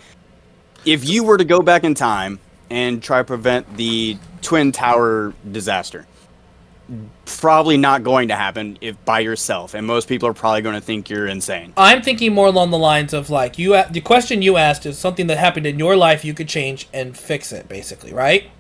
if 0.85 1.09
you 1.09 1.23
were 1.23 1.39
to 1.39 1.45
go 1.45 1.61
back 1.61 1.85
in 1.85 1.95
time 1.95 2.41
and 2.71 3.01
try 3.01 3.19
to 3.19 3.25
prevent 3.25 3.77
the 3.77 4.19
twin 4.43 4.73
tower 4.73 5.33
disaster, 5.53 6.09
probably 7.25 7.77
not 7.77 8.03
going 8.03 8.29
to 8.29 8.37
happen 8.37 8.79
if 8.81 9.03
by 9.05 9.21
yourself, 9.21 9.75
and 9.75 9.87
most 9.87 10.09
people 10.09 10.29
are 10.29 10.35
probably 10.35 10.63
going 10.63 10.75
to 10.75 10.81
think 10.81 11.09
you're 11.09 11.27
insane. 11.27 11.73
I'm 11.77 12.03
thinking 12.03 12.35
more 12.35 12.47
along 12.47 12.71
the 12.71 12.79
lines 12.79 13.13
of 13.13 13.31
like 13.31 13.59
you. 13.59 13.81
The 13.91 14.01
question 14.01 14.43
you 14.43 14.57
asked 14.57 14.87
is 14.87 14.99
something 14.99 15.27
that 15.29 15.39
happened 15.39 15.67
in 15.67 15.79
your 15.79 15.97
life 15.97 16.25
you 16.25 16.35
could 16.35 16.49
change 16.49 16.89
and 16.93 17.17
fix 17.17 17.53
it, 17.53 17.69
basically, 17.69 18.13
right? 18.13 18.51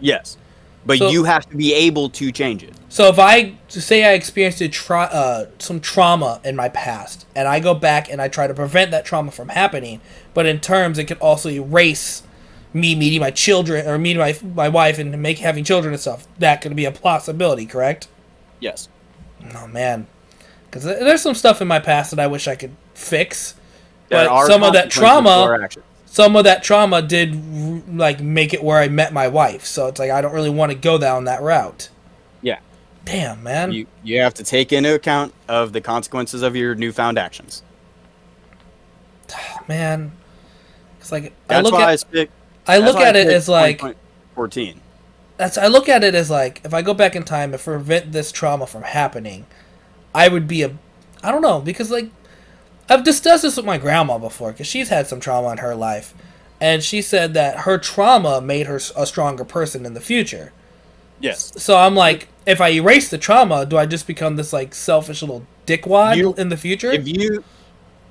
Yes, 0.00 0.36
but 0.84 0.98
So- 0.98 1.08
you 1.10 1.24
have 1.24 1.48
to 1.50 1.56
be 1.56 1.72
able 1.72 2.10
to 2.10 2.30
change 2.30 2.62
it. 2.62 2.74
So 2.88 3.08
if 3.08 3.18
I 3.18 3.54
to 3.68 3.80
say 3.80 4.04
I 4.04 4.12
experienced 4.12 4.60
a 4.60 4.68
tra- 4.68 5.10
uh, 5.10 5.46
some 5.58 5.80
trauma 5.80 6.40
in 6.44 6.56
my 6.56 6.68
past, 6.68 7.26
and 7.34 7.48
I 7.48 7.60
go 7.60 7.74
back 7.74 8.10
and 8.10 8.20
I 8.20 8.28
try 8.28 8.46
to 8.46 8.54
prevent 8.54 8.90
that 8.90 9.04
trauma 9.04 9.30
from 9.30 9.48
happening, 9.48 10.00
but 10.34 10.46
in 10.46 10.60
terms 10.60 10.98
it 10.98 11.04
could 11.06 11.18
also 11.18 11.48
erase 11.48 12.22
me 12.74 12.94
meeting 12.96 13.20
my 13.20 13.30
children 13.30 13.86
or 13.86 13.96
meeting 13.96 14.20
my 14.20 14.36
my 14.54 14.68
wife 14.68 14.98
and 14.98 15.22
make 15.22 15.38
having 15.38 15.64
children 15.64 15.94
and 15.94 16.00
stuff. 16.00 16.26
That 16.38 16.60
could 16.60 16.74
be 16.76 16.84
a 16.84 16.92
possibility, 16.92 17.64
correct? 17.64 18.08
Yes. 18.60 18.88
Oh 19.54 19.66
man, 19.68 20.06
because 20.66 20.84
there's 20.84 21.22
some 21.22 21.34
stuff 21.34 21.62
in 21.62 21.68
my 21.68 21.78
past 21.78 22.10
that 22.10 22.20
I 22.20 22.26
wish 22.26 22.48
I 22.48 22.56
could 22.56 22.74
fix. 22.94 23.54
There 24.08 24.28
But 24.28 24.46
some 24.46 24.62
of 24.62 24.72
that 24.74 24.90
trauma- 24.90 25.68
Some 26.06 26.36
of 26.36 26.44
that 26.44 26.62
trauma 26.62 27.02
did 27.02 27.88
like 27.96 28.20
make 28.20 28.54
it 28.54 28.62
where 28.62 28.78
I 28.78 28.88
met 28.88 29.12
my 29.12 29.28
wife, 29.28 29.64
so 29.64 29.86
it's 29.88 29.98
like 29.98 30.10
I 30.10 30.20
don't 30.20 30.34
really 30.34 30.50
want 30.50 30.72
to 30.72 30.78
go 30.78 30.98
down 30.98 31.24
that 31.24 31.42
route. 31.42 31.88
Yeah. 32.42 32.58
Damn, 33.04 33.42
man. 33.42 33.72
You 33.72 33.86
you 34.02 34.20
have 34.20 34.34
to 34.34 34.44
take 34.44 34.72
into 34.72 34.94
account 34.94 35.32
of 35.48 35.72
the 35.72 35.80
consequences 35.80 36.42
of 36.42 36.56
your 36.56 36.74
newfound 36.74 37.18
actions. 37.18 37.62
man. 39.68 40.12
It's 41.00 41.12
like 41.12 41.32
I 41.50 41.60
look 41.60 41.72
why 41.72 41.90
I 41.90 41.92
at 41.94 42.00
speak. 42.00 42.30
I 42.66 42.78
That's 42.78 42.92
look 42.94 43.02
at 43.02 43.16
it 43.16 43.28
as 43.28 43.48
like 43.48 43.82
14. 44.34 44.80
that's 45.36 45.58
I 45.58 45.66
look 45.66 45.88
at 45.88 46.02
it 46.04 46.14
as 46.14 46.30
like 46.30 46.60
if 46.64 46.72
I 46.74 46.82
go 46.82 46.94
back 46.94 47.14
in 47.16 47.22
time 47.24 47.52
and 47.52 47.62
prevent 47.62 48.12
this 48.12 48.32
trauma 48.32 48.66
from 48.66 48.82
happening, 48.82 49.46
I 50.14 50.28
would 50.28 50.48
be 50.48 50.62
a 50.62 50.76
I 51.22 51.30
don't 51.30 51.42
know 51.42 51.60
because 51.60 51.90
like 51.90 52.10
I've 52.88 53.04
discussed 53.04 53.42
this 53.42 53.56
with 53.56 53.66
my 53.66 53.78
grandma 53.78 54.18
before 54.18 54.52
because 54.52 54.66
she's 54.66 54.88
had 54.90 55.06
some 55.06 55.20
trauma 55.20 55.50
in 55.52 55.58
her 55.58 55.74
life, 55.74 56.14
and 56.60 56.82
she 56.82 57.00
said 57.02 57.34
that 57.34 57.60
her 57.60 57.78
trauma 57.78 58.40
made 58.40 58.66
her 58.66 58.76
a 58.96 59.06
stronger 59.06 59.44
person 59.44 59.86
in 59.86 59.94
the 59.94 60.00
future. 60.00 60.52
Yes. 61.20 61.52
So 61.56 61.76
I'm 61.78 61.94
like, 61.94 62.28
if 62.46 62.60
I 62.60 62.70
erase 62.70 63.08
the 63.08 63.18
trauma, 63.18 63.64
do 63.64 63.78
I 63.78 63.86
just 63.86 64.06
become 64.06 64.36
this 64.36 64.52
like 64.52 64.74
selfish 64.74 65.22
little 65.22 65.46
dickwad 65.66 66.16
You- 66.16 66.34
in 66.34 66.48
the 66.50 66.56
future? 66.56 66.90
If 66.92 67.08
you, 67.08 67.42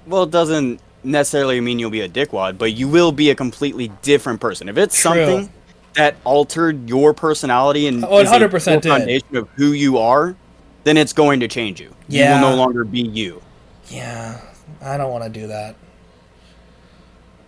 well, 0.07 0.23
it 0.23 0.31
doesn't 0.31 0.81
necessarily 1.03 1.59
mean 1.61 1.79
you'll 1.79 1.89
be 1.89 2.01
a 2.01 2.09
dickwad, 2.09 2.57
but 2.57 2.73
you 2.73 2.87
will 2.87 3.11
be 3.11 3.29
a 3.29 3.35
completely 3.35 3.91
different 4.01 4.39
person. 4.41 4.69
If 4.69 4.77
it's 4.77 4.99
True. 4.99 5.11
something 5.11 5.53
that 5.95 6.15
altered 6.23 6.89
your 6.89 7.13
personality 7.13 7.87
and 7.87 8.03
Oh, 8.03 8.19
it 8.19 8.23
is 8.23 8.31
a 8.31 8.39
100% 8.39 8.49
core 8.49 8.81
foundation 8.81 9.35
of 9.35 9.47
who 9.55 9.73
you 9.73 9.97
are, 9.97 10.35
then 10.83 10.97
it's 10.97 11.13
going 11.13 11.39
to 11.41 11.47
change 11.47 11.79
you. 11.79 11.93
Yeah. 12.07 12.39
You 12.39 12.45
will 12.45 12.51
no 12.51 12.55
longer 12.55 12.83
be 12.83 13.01
you. 13.01 13.41
Yeah, 13.89 14.41
I 14.81 14.97
don't 14.97 15.11
want 15.11 15.23
to 15.23 15.29
do 15.29 15.47
that. 15.47 15.75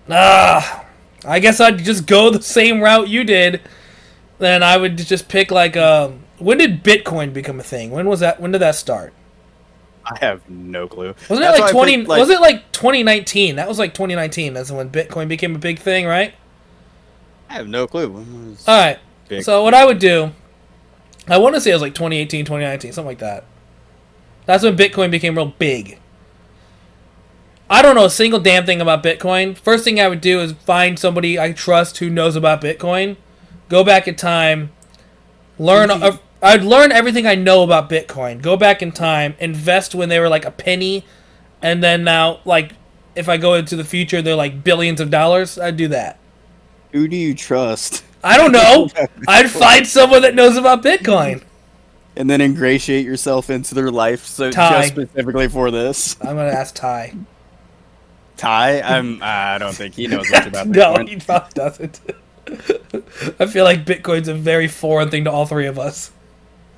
Ah, 0.09 0.85
I 1.25 1.39
guess 1.39 1.59
I'd 1.59 1.79
just 1.79 2.05
go 2.05 2.29
the 2.29 2.41
same 2.41 2.81
route 2.81 3.07
you 3.07 3.23
did. 3.23 3.61
Then 4.37 4.63
I 4.63 4.77
would 4.77 4.97
just 4.97 5.27
pick 5.27 5.51
like 5.51 5.75
um. 5.77 6.21
When 6.37 6.57
did 6.57 6.83
Bitcoin 6.83 7.33
become 7.33 7.59
a 7.59 7.63
thing? 7.63 7.91
When 7.91 8.07
was 8.07 8.19
that? 8.19 8.39
When 8.39 8.51
did 8.51 8.59
that 8.59 8.75
start? 8.75 9.13
I 10.11 10.17
have 10.19 10.47
no 10.49 10.87
clue. 10.87 11.15
Wasn't 11.29 11.39
That's 11.39 11.57
it 11.57 11.61
like 11.63 11.71
twenty? 11.71 11.97
picked, 11.97 12.09
like- 12.09 12.19
was 12.19 12.29
it 12.29 12.41
like 12.41 12.71
twenty 12.71 13.03
nineteen? 13.03 13.55
That 13.55 13.67
was 13.67 13.79
like 13.79 13.93
twenty 13.93 14.15
nineteen. 14.15 14.53
That's 14.53 14.71
when 14.71 14.89
Bitcoin 14.89 15.27
became 15.27 15.55
a 15.55 15.59
big 15.59 15.79
thing, 15.79 16.05
right? 16.05 16.33
I 17.49 17.53
have 17.53 17.67
no 17.67 17.87
clue. 17.87 18.09
When 18.09 18.49
was 18.51 18.67
All 18.67 18.77
right. 18.79 18.99
big? 19.27 19.43
So 19.43 19.63
what 19.63 19.73
I 19.73 19.85
would 19.85 19.99
do, 19.99 20.31
I 21.27 21.37
want 21.37 21.55
to 21.55 21.61
say 21.61 21.71
it 21.71 21.73
was 21.75 21.81
like 21.81 21.93
2018, 21.95 22.45
2019, 22.45 22.91
something 22.91 23.07
like 23.07 23.19
that. 23.19 23.45
That's 24.45 24.63
when 24.63 24.75
Bitcoin 24.77 25.11
became 25.11 25.35
real 25.35 25.53
big. 25.57 25.99
I 27.69 27.81
don't 27.81 27.95
know 27.95 28.05
a 28.05 28.09
single 28.11 28.39
damn 28.39 28.65
thing 28.65 28.79
about 28.79 29.01
Bitcoin. 29.03 29.57
First 29.57 29.83
thing 29.83 29.99
I 29.99 30.07
would 30.07 30.21
do 30.21 30.39
is 30.39 30.51
find 30.53 30.99
somebody 30.99 31.39
I 31.39 31.51
trust 31.51 31.97
who 31.97 32.09
knows 32.11 32.35
about 32.35 32.61
Bitcoin, 32.61 33.17
go 33.69 33.83
back 33.83 34.07
in 34.07 34.15
time, 34.15 34.71
learn. 35.57 35.89
uh, 35.89 36.17
I'd 36.41 36.63
learn 36.63 36.91
everything 36.91 37.25
I 37.25 37.35
know 37.35 37.63
about 37.63 37.89
Bitcoin. 37.89 38.41
Go 38.41 38.57
back 38.57 38.81
in 38.81 38.91
time, 38.91 39.35
invest 39.39 39.95
when 39.95 40.09
they 40.09 40.19
were 40.19 40.29
like 40.29 40.45
a 40.45 40.51
penny, 40.51 41.05
and 41.61 41.83
then 41.83 42.03
now 42.03 42.39
like 42.45 42.73
if 43.15 43.29
I 43.29 43.37
go 43.37 43.53
into 43.53 43.75
the 43.75 43.83
future 43.83 44.21
they're 44.21 44.35
like 44.35 44.63
billions 44.63 44.99
of 45.01 45.09
dollars. 45.09 45.57
I'd 45.57 45.77
do 45.77 45.87
that. 45.89 46.19
Who 46.91 47.07
do 47.07 47.15
you 47.15 47.33
trust? 47.33 48.03
I 48.23 48.37
don't 48.37 48.51
know. 48.51 48.89
I'd 49.27 49.49
find 49.49 49.85
someone 49.85 50.21
that 50.23 50.35
knows 50.35 50.57
about 50.57 50.83
Bitcoin. 50.83 51.43
And 52.15 52.29
then 52.29 52.41
ingratiate 52.41 53.05
yourself 53.05 53.49
into 53.49 53.75
their 53.75 53.91
life, 53.91 54.25
so 54.25 54.49
Ty. 54.49 54.81
just 54.81 54.93
specifically 54.93 55.49
for 55.49 55.69
this. 55.69 56.15
I'm 56.21 56.37
gonna 56.37 56.49
ask 56.49 56.73
Ty. 56.73 57.13
Ty, 58.37 58.81
I'm. 58.81 59.21
I 59.21 59.57
don't 59.57 59.73
think 59.73 59.95
he 59.95 60.07
knows 60.07 60.29
much 60.31 60.47
about 60.47 60.67
no, 60.69 60.95
he 61.05 61.17
probably 61.17 61.51
doesn't. 61.53 61.99
I 63.39 63.45
feel 63.47 63.63
like 63.63 63.85
Bitcoin's 63.85 64.27
a 64.27 64.33
very 64.33 64.67
foreign 64.67 65.09
thing 65.09 65.25
to 65.25 65.31
all 65.31 65.45
three 65.45 65.67
of 65.67 65.79
us. 65.79 66.11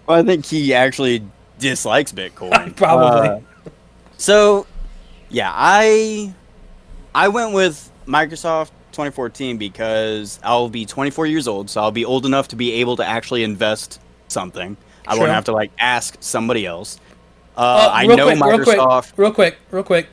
Well, 0.08 0.20
I 0.20 0.24
think 0.24 0.45
he 0.45 0.74
actually 0.74 1.24
dislikes 1.60 2.12
Bitcoin. 2.12 2.76
Probably. 2.76 3.30
Uh, 3.30 3.39
so, 4.18 4.66
yeah, 5.30 5.51
I 5.53 6.34
I 7.14 7.28
went 7.28 7.53
with 7.53 7.91
Microsoft 8.08 8.70
2014 8.93 9.58
because 9.58 10.39
I'll 10.43 10.70
be 10.70 10.86
24 10.86 11.26
years 11.28 11.47
old, 11.47 11.70
so 11.70 11.82
I'll 11.82 11.91
be 11.91 12.05
old 12.05 12.26
enough 12.26 12.47
to 12.49 12.55
be 12.55 12.74
able 12.74 12.95
to 12.97 13.05
actually 13.05 13.43
invest 13.43 13.99
something. 14.28 14.78
I 15.08 15.12
Sure. 15.14 15.22
won't 15.22 15.32
have 15.34 15.45
to 15.45 15.51
like 15.51 15.72
ask 15.80 16.18
somebody 16.20 16.66
else. 16.66 16.99
Uh, 17.55 17.60
Uh, 17.62 17.89
I 17.93 18.05
know 18.05 18.26
quick, 18.28 18.39
real 18.43 18.64
quick, 18.64 18.80
Microsoft. 18.80 19.12
real 19.18 19.32
quick, 19.32 19.58
real 19.72 19.84
quick. 19.84 20.08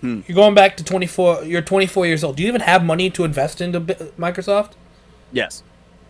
Hmm. 0.00 0.20
You're 0.26 0.34
going 0.34 0.54
back 0.54 0.76
to 0.78 0.84
24. 0.84 1.44
You're 1.44 1.60
24 1.62 2.06
years 2.06 2.24
old. 2.24 2.36
Do 2.36 2.42
you 2.42 2.48
even 2.48 2.62
have 2.62 2.82
money 2.84 3.10
to 3.10 3.24
invest 3.24 3.60
into 3.60 3.80
Bi- 3.80 3.94
Microsoft? 4.18 4.72
Yes. 5.32 5.62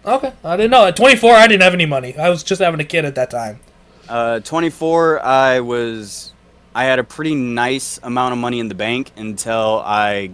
Okay, 0.04 0.32
I 0.42 0.56
didn't 0.56 0.70
know. 0.70 0.86
At 0.86 0.96
24, 0.96 1.34
I 1.34 1.46
didn't 1.46 1.62
have 1.62 1.74
any 1.74 1.86
money. 1.86 2.16
I 2.16 2.30
was 2.30 2.42
just 2.42 2.60
having 2.60 2.80
a 2.80 2.84
kid 2.84 3.04
at 3.04 3.14
that 3.16 3.30
time. 3.30 3.60
Uh, 4.08 4.40
24, 4.40 5.24
I 5.24 5.60
was, 5.60 6.32
I 6.74 6.84
had 6.84 6.98
a 6.98 7.04
pretty 7.04 7.34
nice 7.34 8.00
amount 8.02 8.32
of 8.32 8.38
money 8.38 8.60
in 8.60 8.68
the 8.68 8.74
bank 8.74 9.12
until 9.16 9.82
I 9.84 10.30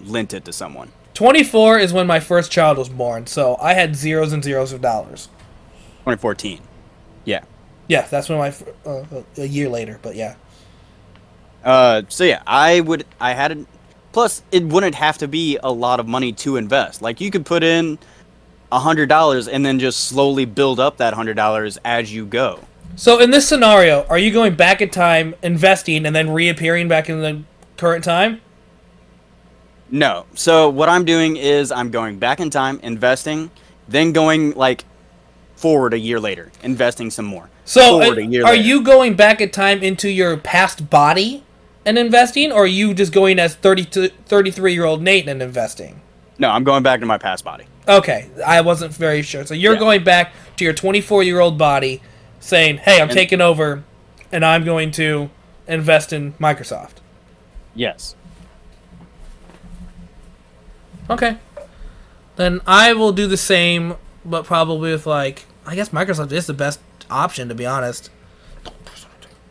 lent 0.00 0.32
it 0.32 0.44
to 0.44 0.52
someone. 0.52 0.92
24 1.14 1.78
is 1.80 1.92
when 1.92 2.06
my 2.06 2.20
first 2.20 2.50
child 2.50 2.78
was 2.78 2.88
born, 2.88 3.26
so 3.26 3.56
I 3.60 3.74
had 3.74 3.96
zeros 3.96 4.32
and 4.32 4.42
zeros 4.42 4.72
of 4.72 4.80
dollars. 4.80 5.26
2014. 6.04 6.60
Yeah. 7.24 7.40
Yeah, 7.88 8.06
that's 8.06 8.28
when 8.28 8.38
my 8.38 8.54
uh, 8.86 9.04
a 9.36 9.44
year 9.44 9.68
later, 9.68 9.98
but 10.00 10.14
yeah. 10.14 10.36
Uh, 11.64 12.02
so 12.08 12.24
yeah, 12.24 12.42
I 12.46 12.80
would, 12.80 13.04
I 13.20 13.34
had, 13.34 13.52
a, 13.52 13.66
plus 14.12 14.42
it 14.50 14.64
wouldn't 14.64 14.94
have 14.94 15.18
to 15.18 15.28
be 15.28 15.58
a 15.62 15.70
lot 15.70 16.00
of 16.00 16.06
money 16.06 16.32
to 16.34 16.56
invest. 16.56 17.02
Like 17.02 17.20
you 17.20 17.30
could 17.30 17.44
put 17.44 17.62
in 17.62 17.98
a 18.72 18.80
hundred 18.80 19.08
dollars 19.08 19.48
and 19.48 19.64
then 19.64 19.78
just 19.78 20.04
slowly 20.04 20.44
build 20.44 20.78
up 20.80 20.96
that 20.98 21.14
hundred 21.14 21.34
dollars 21.34 21.78
as 21.84 22.12
you 22.12 22.26
go. 22.26 22.60
So 22.96 23.18
in 23.18 23.30
this 23.30 23.48
scenario, 23.48 24.04
are 24.08 24.18
you 24.18 24.32
going 24.32 24.54
back 24.54 24.80
in 24.80 24.90
time, 24.90 25.34
investing, 25.42 26.04
and 26.04 26.14
then 26.14 26.30
reappearing 26.30 26.88
back 26.88 27.08
in 27.08 27.20
the 27.20 27.42
current 27.76 28.04
time? 28.04 28.40
No. 29.90 30.26
So 30.34 30.68
what 30.68 30.88
I'm 30.88 31.04
doing 31.04 31.36
is 31.36 31.72
I'm 31.72 31.90
going 31.90 32.18
back 32.18 32.40
in 32.40 32.50
time, 32.50 32.78
investing, 32.82 33.50
then 33.88 34.12
going 34.12 34.52
like 34.52 34.84
forward 35.56 35.94
a 35.94 35.98
year 35.98 36.20
later, 36.20 36.50
investing 36.62 37.10
some 37.10 37.26
more. 37.26 37.50
So 37.64 38.00
Forward 38.00 38.18
a 38.18 38.24
year 38.24 38.44
are 38.44 38.52
later. 38.52 38.62
you 38.62 38.82
going 38.82 39.14
back 39.14 39.40
in 39.40 39.50
time 39.50 39.82
into 39.82 40.08
your 40.08 40.36
past 40.36 40.90
body 40.90 41.44
and 41.84 41.98
investing, 41.98 42.50
or 42.52 42.64
are 42.64 42.66
you 42.66 42.94
just 42.94 43.12
going 43.12 43.38
as 43.38 43.54
32 43.54 44.08
33 44.26 44.72
year 44.72 44.84
old 44.84 45.02
Nate 45.02 45.28
and 45.28 45.40
investing? 45.42 46.00
No, 46.40 46.48
I'm 46.50 46.64
going 46.64 46.82
back 46.82 47.00
to 47.00 47.06
my 47.06 47.18
past 47.18 47.44
body. 47.44 47.66
Okay, 47.86 48.28
I 48.44 48.62
wasn't 48.62 48.92
very 48.94 49.20
sure. 49.22 49.44
So 49.46 49.54
you're 49.54 49.74
Yeah. 49.74 49.78
going 49.78 50.04
back 50.04 50.32
to 50.56 50.64
your 50.64 50.72
24 50.72 51.22
year 51.22 51.38
old 51.38 51.58
body, 51.58 52.00
saying, 52.40 52.78
"Hey, 52.78 52.96
I'm 52.96 53.02
And- 53.02 53.10
taking 53.12 53.40
over, 53.42 53.84
and 54.32 54.44
I'm 54.44 54.64
going 54.64 54.90
to 54.92 55.30
invest 55.68 56.12
in 56.12 56.32
Microsoft." 56.40 56.94
Yes. 57.74 58.14
Okay, 61.10 61.36
then 62.36 62.60
I 62.66 62.92
will 62.92 63.12
do 63.12 63.26
the 63.26 63.36
same, 63.36 63.96
but 64.24 64.44
probably 64.44 64.92
with 64.92 65.06
like, 65.06 65.44
I 65.66 65.74
guess 65.74 65.88
Microsoft 65.90 66.30
is 66.32 66.46
the 66.46 66.54
best 66.54 66.80
option 67.10 67.48
to 67.48 67.54
be 67.54 67.66
honest. 67.66 68.10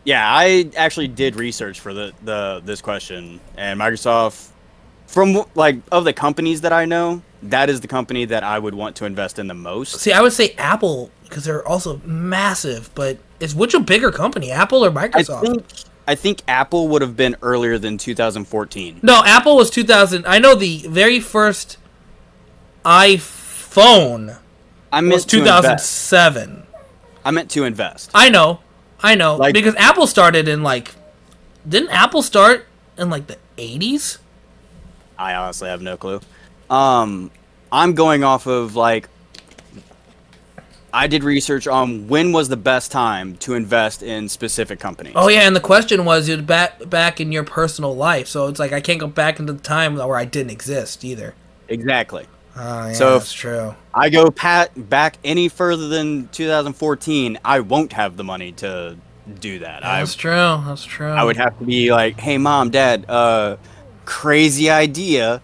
Yeah, 0.04 0.24
I 0.26 0.70
actually 0.76 1.08
did 1.08 1.36
research 1.36 1.78
for 1.80 1.92
the, 1.92 2.12
the 2.24 2.62
this 2.64 2.80
question, 2.80 3.38
and 3.58 3.78
Microsoft, 3.78 4.48
from 5.10 5.44
like 5.54 5.76
of 5.90 6.04
the 6.04 6.12
companies 6.12 6.60
that 6.62 6.72
I 6.72 6.84
know, 6.84 7.22
that 7.42 7.68
is 7.68 7.80
the 7.80 7.88
company 7.88 8.24
that 8.26 8.44
I 8.44 8.58
would 8.58 8.74
want 8.74 8.96
to 8.96 9.04
invest 9.06 9.38
in 9.38 9.46
the 9.48 9.54
most. 9.54 9.98
See, 10.00 10.12
I 10.12 10.20
would 10.20 10.32
say 10.32 10.54
Apple 10.58 11.10
because 11.24 11.44
they're 11.44 11.66
also 11.66 12.00
massive, 12.04 12.90
but 12.94 13.18
is 13.40 13.54
which 13.54 13.74
a 13.74 13.80
bigger 13.80 14.10
company, 14.10 14.50
Apple 14.50 14.84
or 14.84 14.90
I 14.90 15.08
Microsoft? 15.08 15.40
think 15.42 15.64
I 16.08 16.14
think 16.14 16.42
Apple 16.48 16.88
would 16.88 17.02
have 17.02 17.16
been 17.16 17.36
earlier 17.42 17.78
than 17.78 17.96
2014. 17.98 19.00
No, 19.02 19.22
Apple 19.24 19.56
was 19.56 19.70
2000. 19.70 20.26
I 20.26 20.38
know 20.38 20.54
the 20.54 20.84
very 20.88 21.20
first 21.20 21.76
iPhone 22.84 24.38
I 24.92 25.00
was 25.00 25.08
meant 25.08 25.12
invest. 25.12 25.28
2007. 25.30 26.66
I 27.24 27.30
meant 27.30 27.50
to 27.52 27.64
invest. 27.64 28.10
I 28.14 28.28
know, 28.28 28.60
I 29.02 29.14
know, 29.14 29.36
Like- 29.36 29.54
because 29.54 29.74
Apple 29.76 30.06
started 30.06 30.48
in 30.48 30.62
like, 30.62 30.94
didn't 31.68 31.90
Apple 31.90 32.22
start 32.22 32.66
in 32.98 33.10
like 33.10 33.26
the 33.26 33.36
80s? 33.58 34.18
I 35.20 35.34
honestly 35.34 35.68
have 35.68 35.82
no 35.82 35.96
clue. 35.98 36.20
Um, 36.70 37.30
I'm 37.70 37.94
going 37.94 38.24
off 38.24 38.46
of 38.46 38.74
like 38.74 39.08
I 40.92 41.06
did 41.06 41.22
research 41.22 41.68
on 41.68 42.08
when 42.08 42.32
was 42.32 42.48
the 42.48 42.56
best 42.56 42.90
time 42.90 43.36
to 43.38 43.54
invest 43.54 44.02
in 44.02 44.28
specific 44.28 44.80
companies. 44.80 45.12
Oh 45.14 45.28
yeah, 45.28 45.42
and 45.42 45.54
the 45.54 45.60
question 45.60 46.04
was 46.04 46.28
you 46.28 46.36
back 46.38 46.88
back 46.88 47.20
in 47.20 47.30
your 47.32 47.44
personal 47.44 47.94
life, 47.94 48.26
so 48.28 48.48
it's 48.48 48.58
like 48.58 48.72
I 48.72 48.80
can't 48.80 48.98
go 48.98 49.06
back 49.06 49.38
into 49.38 49.52
the 49.52 49.60
time 49.60 49.96
where 49.96 50.16
I 50.16 50.24
didn't 50.24 50.50
exist 50.50 51.04
either. 51.04 51.34
Exactly. 51.68 52.26
Oh 52.56 52.86
yeah, 52.86 52.92
So 52.94 53.16
if- 53.16 53.22
that's 53.22 53.32
true. 53.32 53.74
I 53.94 54.08
go 54.08 54.30
pat 54.30 54.88
back 54.88 55.18
any 55.22 55.48
further 55.48 55.86
than 55.88 56.28
2014, 56.28 57.38
I 57.44 57.60
won't 57.60 57.92
have 57.92 58.16
the 58.16 58.24
money 58.24 58.52
to 58.52 58.96
do 59.38 59.58
that. 59.60 59.84
I 59.84 60.00
That's 60.00 60.14
true. 60.14 60.30
That's 60.32 60.84
true. 60.84 61.10
I 61.10 61.22
would 61.24 61.36
have 61.36 61.56
to 61.58 61.64
be 61.64 61.92
like, 61.92 62.18
"Hey 62.18 62.38
mom, 62.38 62.70
dad, 62.70 63.04
uh 63.08 63.56
crazy 64.10 64.68
idea, 64.68 65.40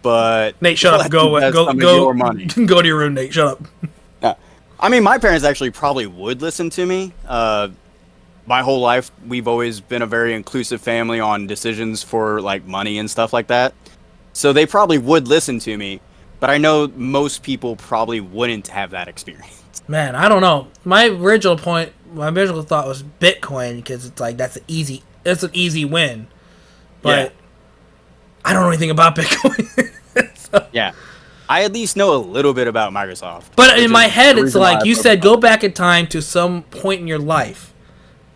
but 0.00 0.60
Nate, 0.62 0.78
shut 0.78 0.94
up. 0.98 1.10
Go 1.10 1.36
invest 1.36 1.52
go 1.52 1.72
go. 1.74 1.96
your 1.96 2.14
money." 2.26 2.46
go 2.46 2.80
to 2.80 2.88
your 2.88 2.98
room, 2.98 3.14
Nate. 3.14 3.32
Shut 3.32 3.46
up. 3.46 3.62
Yeah. 4.20 4.34
I 4.80 4.88
mean, 4.88 5.04
my 5.04 5.18
parents 5.18 5.44
actually 5.44 5.70
probably 5.70 6.06
would 6.06 6.42
listen 6.42 6.70
to 6.70 6.84
me. 6.84 7.12
Uh, 7.24 7.68
my 8.46 8.62
whole 8.62 8.80
life, 8.80 9.12
we've 9.28 9.46
always 9.46 9.78
been 9.78 10.02
a 10.02 10.06
very 10.06 10.34
inclusive 10.34 10.80
family 10.80 11.20
on 11.20 11.46
decisions 11.46 12.02
for 12.02 12.40
like 12.40 12.64
money 12.64 12.98
and 12.98 13.08
stuff 13.08 13.32
like 13.32 13.46
that. 13.46 13.74
So 14.32 14.52
they 14.52 14.66
probably 14.66 14.98
would 14.98 15.28
listen 15.28 15.60
to 15.60 15.76
me, 15.76 16.00
but 16.40 16.50
I 16.50 16.58
know 16.58 16.88
most 16.96 17.44
people 17.44 17.76
probably 17.76 18.20
wouldn't 18.20 18.66
have 18.68 18.90
that 18.90 19.06
experience. 19.06 19.82
Man, 19.86 20.16
I 20.16 20.28
don't 20.28 20.40
know. 20.40 20.66
My 20.84 21.06
original 21.06 21.56
point, 21.56 21.92
my 22.12 22.28
original 22.28 22.62
thought 22.62 22.88
was 22.88 23.04
Bitcoin 23.04 23.76
because 23.76 24.04
it's 24.04 24.20
like 24.20 24.36
that's 24.36 24.56
an 24.56 24.64
easy, 24.66 25.04
it's 25.24 25.44
an 25.44 25.50
easy 25.52 25.84
win. 25.84 26.26
But. 27.02 27.34
I 28.44 28.52
don't 28.52 28.62
know 28.62 28.68
anything 28.68 28.90
about 28.90 29.16
Bitcoin. 29.16 29.90
So- 30.36 30.66
Yeah. 30.72 30.92
I 31.50 31.64
at 31.64 31.72
least 31.72 31.96
know 31.96 32.14
a 32.14 32.18
little 32.18 32.52
bit 32.52 32.68
about 32.68 32.92
Microsoft. 32.92 33.44
but 33.56 33.78
in 33.78 33.90
my 33.90 34.04
head, 34.04 34.36
it's 34.38 34.54
like 34.54 34.84
you 34.84 34.94
said, 34.94 35.22
go 35.22 35.36
back 35.38 35.64
in 35.64 35.72
time 35.72 36.06
to 36.08 36.20
some 36.20 36.62
point 36.64 37.00
in 37.00 37.06
your 37.06 37.18
life 37.18 37.72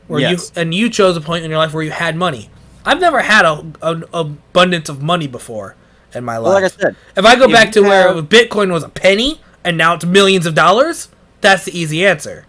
where 0.07 0.21
Yes. 0.21 0.51
you 0.57 0.61
and 0.63 0.73
you 0.75 0.89
chose 0.89 1.15
a 1.17 1.21
point 1.21 1.45
in 1.45 1.51
your 1.51 1.59
life 1.59 1.75
where 1.75 1.83
you 1.83 1.91
had 1.91 2.17
money. 2.17 2.49
I've 2.87 3.01
never 3.01 3.21
had 3.21 3.45
a, 3.45 3.65
an 3.83 4.05
abundance 4.15 4.89
of 4.89 5.03
money 5.03 5.27
before 5.27 5.77
in 6.15 6.25
my 6.25 6.39
life. 6.39 6.45
Well, 6.45 6.55
like 6.55 6.65
I 6.65 6.69
said, 6.69 6.97
if 7.15 7.25
I 7.27 7.37
go 7.37 7.45
if 7.45 7.53
back 7.53 7.73
to 7.73 7.81
you 7.81 7.87
where 7.87 8.15
Bitcoin 8.23 8.73
was 8.73 8.83
a 8.83 8.89
penny 8.89 9.41
and 9.63 9.77
now 9.77 9.93
it's 9.95 10.07
millions 10.07 10.47
of 10.47 10.55
dollars, 10.55 11.09
that's 11.43 11.67
the 11.67 11.79
easy 11.79 12.07
answer. 12.07 12.47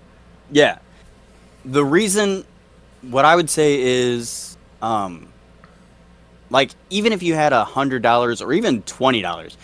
Yeah. 0.49 0.77
The 1.65 1.83
reason, 1.83 2.45
what 3.01 3.25
I 3.25 3.35
would 3.35 3.49
say 3.49 3.81
is, 3.81 4.55
um, 4.81 5.27
like 6.53 6.71
even 6.91 7.11
if 7.11 7.23
you 7.23 7.33
had 7.33 7.51
a 7.51 7.65
hundred 7.65 8.03
dollars 8.03 8.41
or 8.41 8.53
even 8.53 8.83
twenty 8.83 9.21
dollars, 9.21 9.57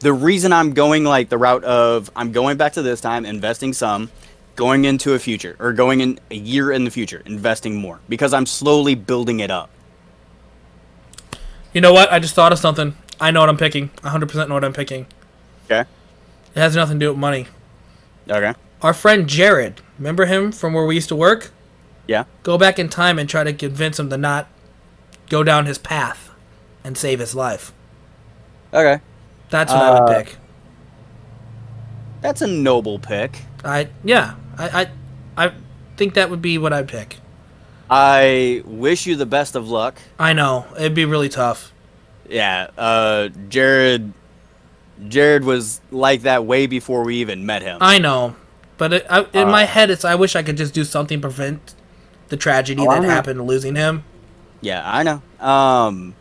the 0.00 0.12
reason 0.12 0.52
I'm 0.52 0.74
going 0.74 1.04
like 1.04 1.28
the 1.28 1.38
route 1.38 1.64
of 1.64 2.10
I'm 2.16 2.32
going 2.32 2.56
back 2.56 2.74
to 2.74 2.82
this 2.82 3.00
time, 3.00 3.24
investing 3.24 3.72
some, 3.72 4.10
going 4.56 4.84
into 4.84 5.14
a 5.14 5.18
future 5.18 5.56
or 5.60 5.72
going 5.72 6.00
in 6.00 6.18
a 6.30 6.34
year 6.34 6.72
in 6.72 6.84
the 6.84 6.90
future, 6.90 7.22
investing 7.24 7.76
more 7.76 8.00
because 8.08 8.34
I'm 8.34 8.44
slowly 8.44 8.96
building 8.96 9.38
it 9.40 9.50
up. 9.50 9.70
You 11.72 11.80
know 11.80 11.92
what? 11.92 12.12
I 12.12 12.18
just 12.18 12.34
thought 12.34 12.52
of 12.52 12.58
something. 12.58 12.96
I 13.20 13.30
know 13.30 13.40
what 13.40 13.48
I'm 13.48 13.56
picking. 13.56 13.90
100% 13.98 14.48
know 14.48 14.54
what 14.54 14.64
I'm 14.64 14.72
picking. 14.72 15.06
Okay. 15.66 15.88
It 16.54 16.58
has 16.58 16.74
nothing 16.74 16.98
to 16.98 17.06
do 17.06 17.10
with 17.10 17.18
money. 17.18 17.46
Okay. 18.28 18.54
Our 18.82 18.92
friend 18.92 19.28
Jared, 19.28 19.80
remember 19.96 20.26
him 20.26 20.50
from 20.50 20.72
where 20.72 20.84
we 20.84 20.96
used 20.96 21.08
to 21.10 21.16
work? 21.16 21.52
Yeah. 22.08 22.24
Go 22.42 22.58
back 22.58 22.80
in 22.80 22.88
time 22.88 23.20
and 23.20 23.28
try 23.28 23.44
to 23.44 23.52
convince 23.52 24.00
him 24.00 24.10
to 24.10 24.18
not 24.18 24.48
go 25.30 25.42
down 25.42 25.64
his 25.64 25.78
path 25.78 26.30
and 26.84 26.98
save 26.98 27.18
his 27.20 27.34
life. 27.34 27.72
Okay. 28.74 29.00
That's 29.48 29.72
what 29.72 29.82
I 29.82 29.90
would 30.00 30.10
Uh, 30.10 30.18
pick. 30.18 30.36
That's 32.20 32.42
a 32.42 32.46
noble 32.46 32.98
pick. 32.98 33.38
I 33.64 33.88
yeah, 34.04 34.34
I, 34.58 34.82
I 35.36 35.46
I 35.46 35.52
think 35.96 36.14
that 36.14 36.28
would 36.30 36.42
be 36.42 36.58
what 36.58 36.72
I'd 36.72 36.86
pick. 36.88 37.16
I 37.88 38.62
wish 38.66 39.06
you 39.06 39.16
the 39.16 39.26
best 39.26 39.56
of 39.56 39.68
luck. 39.68 39.96
I 40.18 40.32
know 40.32 40.66
it'd 40.76 40.94
be 40.94 41.04
really 41.06 41.28
tough. 41.28 41.72
Yeah, 42.28 42.68
uh, 42.78 43.28
Jared. 43.48 44.12
Jared 45.08 45.44
was 45.44 45.80
like 45.90 46.22
that 46.22 46.44
way 46.44 46.66
before 46.66 47.04
we 47.04 47.16
even 47.16 47.46
met 47.46 47.62
him. 47.62 47.78
I 47.80 47.98
know, 47.98 48.36
but 48.76 48.92
it, 48.92 49.06
I, 49.08 49.20
in 49.32 49.48
Uh, 49.48 49.50
my 49.50 49.64
head, 49.64 49.90
it's 49.90 50.04
I 50.04 50.14
wish 50.14 50.36
I 50.36 50.42
could 50.42 50.58
just 50.58 50.74
do 50.74 50.84
something 50.84 51.18
to 51.18 51.22
prevent 51.22 51.74
the 52.28 52.36
tragedy 52.36 52.82
Oh, 52.86 52.90
that 52.92 53.02
know. 53.02 53.08
happened, 53.08 53.46
losing 53.46 53.74
him. 53.76 54.04
Yeah, 54.60 54.82
I 54.84 55.02
know. 55.02 55.22
Um, 55.38 56.14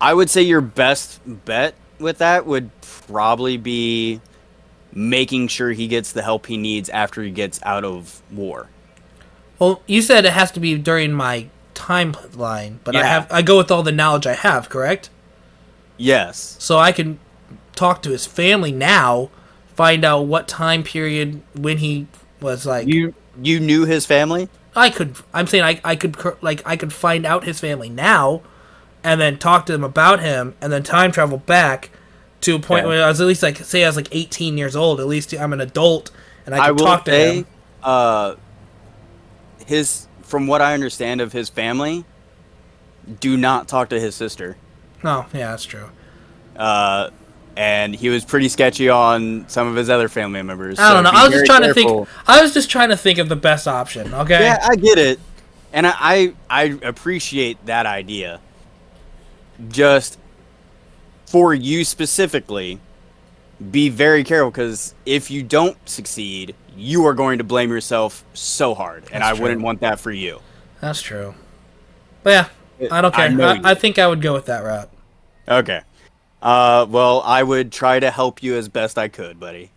I 0.00 0.14
would 0.14 0.30
say 0.30 0.42
your 0.42 0.60
best 0.60 1.20
bet 1.26 1.74
with 1.98 2.18
that 2.18 2.46
would 2.46 2.70
probably 2.80 3.56
be 3.56 4.20
making 4.92 5.48
sure 5.48 5.70
he 5.72 5.86
gets 5.86 6.12
the 6.12 6.22
help 6.22 6.46
he 6.46 6.56
needs 6.56 6.88
after 6.88 7.22
he 7.22 7.30
gets 7.30 7.60
out 7.62 7.84
of 7.84 8.22
war. 8.32 8.68
Well, 9.58 9.82
you 9.86 10.02
said 10.02 10.24
it 10.24 10.32
has 10.32 10.50
to 10.52 10.60
be 10.60 10.76
during 10.78 11.12
my 11.12 11.48
timeline, 11.74 12.78
but 12.82 12.96
I 12.96 13.04
have 13.04 13.30
I 13.30 13.42
go 13.42 13.58
with 13.58 13.70
all 13.70 13.82
the 13.82 13.92
knowledge 13.92 14.26
I 14.26 14.34
have, 14.34 14.68
correct? 14.68 15.10
Yes. 15.96 16.56
So 16.58 16.78
I 16.78 16.92
can 16.92 17.18
talk 17.74 18.02
to 18.02 18.10
his 18.10 18.26
family 18.26 18.72
now, 18.72 19.30
find 19.74 20.04
out 20.04 20.22
what 20.22 20.48
time 20.48 20.82
period 20.82 21.42
when 21.54 21.78
he 21.78 22.06
was 22.40 22.64
like. 22.64 22.88
You 22.88 23.14
you 23.42 23.60
knew 23.60 23.84
his 23.84 24.06
family? 24.06 24.48
I 24.80 24.90
could. 24.90 25.16
I'm 25.34 25.46
saying 25.46 25.64
I 25.64 25.80
I 25.84 25.96
could 25.96 26.16
like 26.42 26.62
I 26.66 26.76
could 26.76 26.92
find 26.92 27.26
out 27.26 27.44
his 27.44 27.60
family 27.60 27.88
now, 27.90 28.42
and 29.04 29.20
then 29.20 29.38
talk 29.38 29.66
to 29.66 29.72
them 29.72 29.84
about 29.84 30.20
him, 30.20 30.54
and 30.60 30.72
then 30.72 30.82
time 30.82 31.12
travel 31.12 31.38
back 31.38 31.90
to 32.42 32.54
a 32.56 32.58
point 32.58 32.84
Yeah. 32.84 32.88
where 32.88 33.04
I 33.04 33.08
was 33.08 33.20
at 33.20 33.26
least 33.26 33.42
like 33.42 33.58
say 33.58 33.84
I 33.84 33.88
was 33.88 33.96
like 33.96 34.08
18 34.12 34.56
years 34.56 34.74
old. 34.74 34.98
At 35.00 35.06
least 35.06 35.32
I'm 35.34 35.52
an 35.52 35.60
adult, 35.60 36.10
and 36.46 36.54
I 36.54 36.58
I 36.58 36.66
could 36.68 36.80
will 36.80 36.86
talk 36.86 37.04
to 37.04 37.10
say, 37.10 37.36
him. 37.38 37.46
uh, 37.82 38.34
his 39.66 40.06
from 40.22 40.46
what 40.46 40.62
I 40.62 40.74
understand 40.74 41.20
of 41.20 41.32
his 41.32 41.48
family, 41.48 42.04
do 43.20 43.36
not 43.36 43.68
talk 43.68 43.88
to 43.90 44.00
his 44.00 44.14
sister. 44.14 44.56
No, 45.02 45.26
yeah, 45.34 45.50
that's 45.50 45.64
true. 45.64 45.90
Uh, 46.56 47.10
and 47.56 47.94
he 47.94 48.08
was 48.08 48.24
pretty 48.24 48.48
sketchy 48.48 48.88
on 48.88 49.48
some 49.48 49.66
of 49.66 49.76
his 49.76 49.90
other 49.90 50.08
family 50.08 50.42
members. 50.42 50.78
I 50.78 50.94
don't 50.94 51.04
know. 51.04 51.10
I 51.12 51.24
was 51.24 51.32
just 51.32 51.46
trying 51.46 51.62
to 51.62 51.74
think. 51.74 52.08
I 52.26 52.42
was 52.42 52.54
just 52.54 52.70
trying 52.70 52.90
to 52.90 52.96
think 52.96 53.18
of 53.18 53.28
the 53.28 53.36
best 53.36 53.68
option. 53.68 54.12
Okay. 54.14 54.40
Yeah, 54.40 54.58
I 54.62 54.76
get 54.76 54.98
it, 54.98 55.20
and 55.72 55.86
I, 55.86 55.94
I 55.98 56.34
I 56.48 56.62
appreciate 56.82 57.64
that 57.66 57.86
idea. 57.86 58.40
Just 59.68 60.18
for 61.26 61.52
you 61.54 61.84
specifically, 61.84 62.80
be 63.70 63.88
very 63.88 64.24
careful 64.24 64.50
because 64.50 64.94
if 65.04 65.30
you 65.30 65.42
don't 65.42 65.76
succeed, 65.88 66.54
you 66.76 67.04
are 67.06 67.14
going 67.14 67.38
to 67.38 67.44
blame 67.44 67.70
yourself 67.70 68.24
so 68.32 68.74
hard, 68.74 69.04
and 69.12 69.22
That's 69.22 69.38
I 69.38 69.42
wouldn't 69.42 69.60
want 69.60 69.80
that 69.80 70.00
for 70.00 70.10
you. 70.10 70.40
That's 70.80 71.02
true. 71.02 71.34
But 72.22 72.48
yeah, 72.80 72.88
I 72.90 73.00
don't 73.00 73.14
care. 73.14 73.30
know 73.30 73.48
I, 73.48 73.70
I 73.70 73.74
think 73.74 73.98
I 73.98 74.06
would 74.06 74.22
go 74.22 74.32
with 74.32 74.46
that 74.46 74.64
route. 74.64 74.90
Okay. 75.48 75.82
Uh, 76.42 76.86
well, 76.88 77.22
I 77.24 77.42
would 77.42 77.70
try 77.70 78.00
to 78.00 78.10
help 78.10 78.42
you 78.42 78.56
as 78.56 78.68
best 78.68 78.98
I 78.98 79.08
could, 79.08 79.38
buddy. 79.38 79.70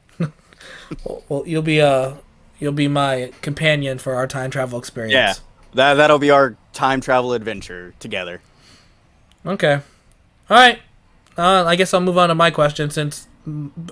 Well, 1.28 1.43
you'll 1.45 1.61
be 1.61 1.82
uh 1.82 2.16
you'll 2.59 2.72
be 2.72 2.88
my 2.88 3.32
companion 3.41 3.97
for 3.97 4.16
our 4.16 4.28
time 4.28 4.51
travel 4.51 4.78
experience. 4.80 5.14
Yeah, 5.14 5.34
that 5.74 5.95
that'll 5.95 6.20
be 6.20 6.30
our 6.30 6.55
time 6.72 7.01
travel 7.01 7.34
adventure 7.34 7.93
together. 7.99 8.41
Okay. 9.45 9.74
All 9.74 10.57
right. 10.57 10.80
Uh, 11.38 11.64
I 11.66 11.76
guess 11.76 11.93
I'll 11.93 12.01
move 12.01 12.18
on 12.18 12.30
to 12.30 12.36
my 12.36 12.51
question 12.51 12.89
since 12.89 13.28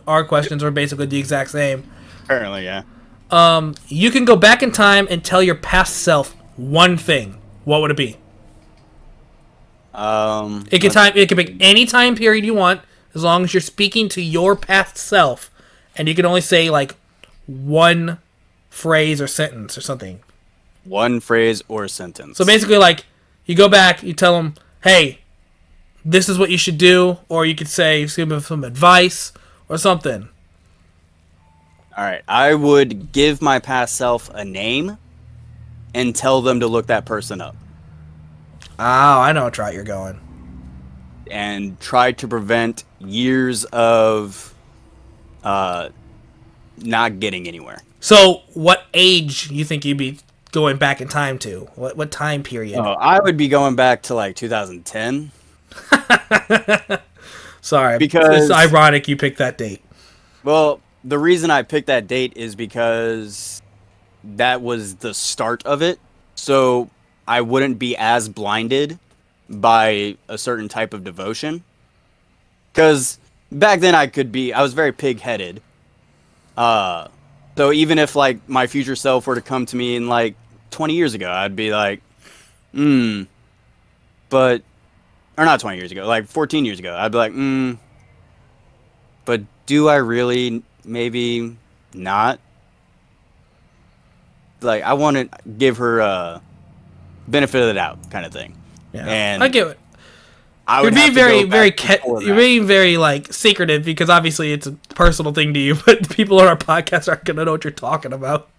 our 0.08 0.24
questions 0.24 0.64
are 0.64 0.72
basically 0.72 1.08
the 1.08 1.18
exact 1.18 1.50
same. 1.50 1.90
Apparently, 2.24 2.64
yeah. 2.64 2.84
Um, 3.32 3.76
you 3.88 4.12
can 4.12 4.26
go 4.26 4.36
back 4.36 4.62
in 4.62 4.72
time 4.72 5.08
and 5.10 5.24
tell 5.24 5.42
your 5.42 5.56
past 5.56 5.98
self 5.98 6.36
one 6.56 6.98
thing. 6.98 7.38
What 7.66 7.82
would 7.82 7.92
it 7.92 7.98
be? 7.98 8.18
Um, 9.94 10.66
It 10.72 10.80
can 10.80 10.92
time. 10.92 11.14
It 11.16 11.28
can 11.28 11.38
pick 11.38 11.56
any 11.60 11.86
time 11.86 12.16
period 12.16 12.46
you 12.46 12.54
want, 12.54 12.82
as 13.14 13.24
long 13.24 13.44
as 13.44 13.54
you're 13.54 13.62
speaking 13.62 14.08
to 14.10 14.22
your 14.22 14.56
past 14.56 14.98
self, 14.98 15.52
and 15.96 16.08
you 16.08 16.16
can 16.16 16.26
only 16.26 16.42
say 16.42 16.70
like 16.70 16.96
one 17.46 18.20
phrase 18.70 19.20
or 19.22 19.28
sentence 19.28 19.78
or 19.78 19.82
something. 19.82 20.22
one 20.84 21.20
phrase 21.20 21.62
or 21.68 21.88
sentence. 21.88 22.38
So 22.38 22.46
basically, 22.46 22.78
like 22.78 23.06
you 23.46 23.54
go 23.54 23.70
back, 23.70 24.02
you 24.02 24.14
tell 24.14 24.36
them, 24.36 24.56
"Hey, 24.84 25.20
this 26.04 26.28
is 26.28 26.40
what 26.40 26.50
you 26.50 26.58
should 26.58 26.78
do," 26.78 27.18
or 27.30 27.46
you 27.46 27.54
could 27.54 27.68
say, 27.68 28.06
give 28.06 28.30
them 28.30 28.40
some 28.40 28.64
advice 28.64 29.32
or 29.70 29.78
something. 29.78 30.30
All 31.98 32.04
right, 32.06 32.22
I 32.28 32.54
would 32.54 33.12
give 33.12 33.42
my 33.42 33.60
past 33.60 33.96
self 33.96 34.30
a 34.34 34.46
name 34.46 34.98
and 35.94 36.16
tell 36.16 36.42
them 36.42 36.62
to 36.62 36.68
look 36.68 36.88
that 36.88 37.06
person 37.06 37.42
up 37.42 37.56
Oh, 38.84 39.20
I 39.22 39.32
know 39.32 39.44
what 39.44 39.58
route 39.58 39.74
you're 39.76 39.84
going. 39.84 40.20
and 41.30 41.80
try 41.80 42.12
to 42.14 42.28
prevent 42.28 42.84
years 43.00 43.64
of 43.66 44.54
uh 45.44 45.90
not 46.78 47.20
getting 47.20 47.48
anywhere. 47.48 47.82
So, 48.00 48.42
what 48.54 48.84
age 48.94 49.50
you 49.52 49.64
think 49.64 49.86
you'd 49.86 49.98
be 49.98 50.20
going 50.52 50.78
back 50.78 51.00
in 51.00 51.08
time 51.08 51.38
to? 51.40 51.70
What 51.76 51.96
what 51.96 52.12
time 52.12 52.42
period? 52.44 52.80
Oh, 52.80 52.94
I 52.94 53.20
would 53.20 53.38
be 53.38 53.48
going 53.48 53.76
back 53.76 54.02
to 54.04 54.16
like 54.16 54.36
2010. 54.36 55.32
Sorry, 57.62 57.98
because- 58.00 58.46
it's 58.50 58.52
ironic 58.52 59.08
you 59.08 59.16
picked 59.16 59.38
that 59.38 59.58
date. 59.58 59.84
Well, 60.44 60.82
the 61.04 61.20
reason 61.20 61.52
I 61.52 61.62
picked 61.62 61.88
that 61.88 62.08
date 62.08 62.34
is 62.36 62.56
because 62.56 63.62
that 64.24 64.62
was 64.62 64.96
the 64.96 65.14
start 65.14 65.64
of 65.66 65.82
it. 65.84 66.00
So 66.36 66.90
I 67.28 67.42
wouldn't 67.42 67.80
be 67.80 67.96
as 67.98 68.30
blinded 68.30 69.00
by 69.50 70.18
a 70.28 70.38
certain 70.38 70.68
type 70.70 70.94
of 70.94 71.04
devotion. 71.04 71.64
Because 72.72 73.20
back 73.52 73.80
then 73.80 73.96
I 73.96 74.08
could 74.08 74.32
be, 74.32 74.54
I 74.54 74.62
was 74.62 74.74
very 74.74 74.92
pig 74.92 75.20
headed. 75.20 75.62
Uh, 76.56 77.08
so 77.58 77.72
even 77.72 78.00
if 78.00 78.16
like 78.16 78.48
my 78.48 78.68
future 78.68 78.96
self 78.96 79.28
were 79.28 79.36
to 79.36 79.42
come 79.42 79.66
to 79.68 79.76
me 79.76 79.96
in 79.96 80.08
like 80.08 80.36
20 80.72 80.94
years 80.94 81.14
ago, 81.14 81.30
I'd 81.30 81.56
be 81.56 81.72
like, 81.72 82.02
hmm, 82.72 83.24
but, 84.30 84.62
or 85.38 85.46
not 85.46 85.60
20 85.60 85.78
years 85.78 85.92
ago, 85.92 86.06
like 86.06 86.28
14 86.28 86.66
years 86.66 86.80
ago, 86.80 86.96
I'd 86.96 87.12
be 87.12 87.18
like, 87.18 87.34
hmm, 87.34 87.74
but 89.26 89.42
do 89.66 89.88
I 89.90 89.96
really 89.96 90.64
maybe 90.84 91.56
not? 91.94 92.40
Like 94.62 94.84
I 94.84 94.94
want 94.94 95.18
to 95.18 95.30
give 95.52 95.78
her 95.78 96.00
a 96.00 96.42
benefit 97.32 97.62
of 97.62 97.68
the 97.68 97.74
doubt 97.74 98.12
kind 98.12 98.26
of 98.26 98.32
thing. 98.34 98.56
Yeah, 98.94 99.06
And 99.08 99.44
I 99.44 99.48
get 99.48 99.68
it. 99.68 99.80
I 100.68 100.78
You're 100.82 100.84
would 100.86 100.96
being 100.96 101.14
very, 101.14 101.44
very, 101.44 101.72
back 101.72 101.78
ca- 102.02 102.08
you're 102.20 102.20
that. 102.22 102.36
being 102.36 102.68
very 102.68 102.98
like 102.98 103.34
secretive 103.34 103.84
because 103.84 104.10
obviously 104.10 104.54
it's 104.54 104.68
a 104.68 104.74
personal 104.94 105.34
thing 105.34 105.54
to 105.54 105.60
you, 105.60 105.76
but 105.86 106.04
the 106.04 106.14
people 106.14 106.40
on 106.40 106.48
our 106.48 106.56
podcast 106.58 107.08
aren't 107.08 107.26
gonna 107.26 107.46
know 107.46 107.52
what 107.54 107.64
you're 107.64 107.72
talking 107.72 108.14
about. 108.14 108.50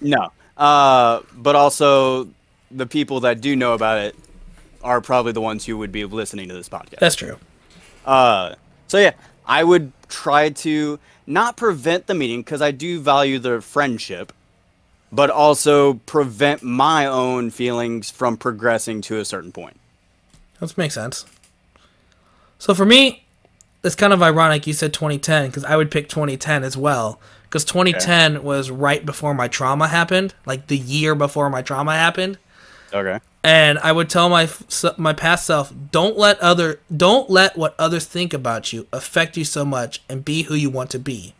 no. 0.00 0.30
Uh, 0.56 1.20
but 1.34 1.56
also 1.56 2.28
the 2.70 2.86
people 2.86 3.20
that 3.20 3.40
do 3.40 3.56
know 3.56 3.72
about 3.72 3.98
it 3.98 4.14
are 4.84 5.00
probably 5.00 5.32
the 5.32 5.40
ones 5.40 5.64
who 5.66 5.76
would 5.78 5.90
be 5.92 6.04
listening 6.04 6.48
to 6.48 6.54
this 6.54 6.68
podcast. 6.68 6.98
That's 7.00 7.16
true. 7.16 7.38
Uh, 8.04 8.54
so 8.86 8.98
yeah, 8.98 9.12
I 9.46 9.64
would 9.64 9.92
try 10.08 10.50
to 10.50 10.98
not 11.26 11.56
prevent 11.56 12.06
the 12.06 12.14
meeting 12.14 12.40
because 12.40 12.60
I 12.62 12.70
do 12.72 13.00
value 13.00 13.38
the 13.38 13.60
friendship, 13.60 14.32
but 15.12 15.30
also 15.30 15.94
prevent 15.94 16.62
my 16.62 17.06
own 17.06 17.50
feelings 17.50 18.10
from 18.10 18.36
progressing 18.36 19.00
to 19.02 19.18
a 19.18 19.24
certain 19.24 19.52
point. 19.52 19.78
That 20.58 20.76
makes 20.76 20.94
sense. 20.94 21.26
So 22.58 22.74
for 22.74 22.84
me, 22.84 23.24
it's 23.82 23.94
kind 23.94 24.12
of 24.12 24.22
ironic 24.22 24.66
you 24.66 24.72
said 24.72 24.92
2010 24.92 25.46
because 25.46 25.64
I 25.64 25.76
would 25.76 25.90
pick 25.90 26.08
2010 26.08 26.62
as 26.62 26.76
well. 26.76 27.18
Because 27.44 27.64
2010 27.64 28.44
was 28.44 28.70
right 28.70 29.04
before 29.04 29.34
my 29.34 29.48
trauma 29.48 29.88
happened, 29.88 30.34
like 30.46 30.68
the 30.68 30.78
year 30.78 31.14
before 31.16 31.50
my 31.50 31.62
trauma 31.62 31.94
happened. 31.94 32.38
Okay. 32.92 33.18
and 33.42 33.78
I 33.78 33.92
would 33.92 34.10
tell 34.10 34.28
my 34.28 34.48
my 34.96 35.12
past 35.12 35.46
self, 35.46 35.72
don't 35.90 36.18
let 36.18 36.38
other 36.40 36.80
don't 36.94 37.30
let 37.30 37.56
what 37.56 37.74
others 37.78 38.04
think 38.04 38.34
about 38.34 38.72
you 38.72 38.86
affect 38.92 39.36
you 39.36 39.44
so 39.44 39.64
much, 39.64 40.02
and 40.08 40.24
be 40.24 40.42
who 40.42 40.54
you 40.54 40.70
want 40.70 40.90
to 40.90 40.98
be. 40.98 41.34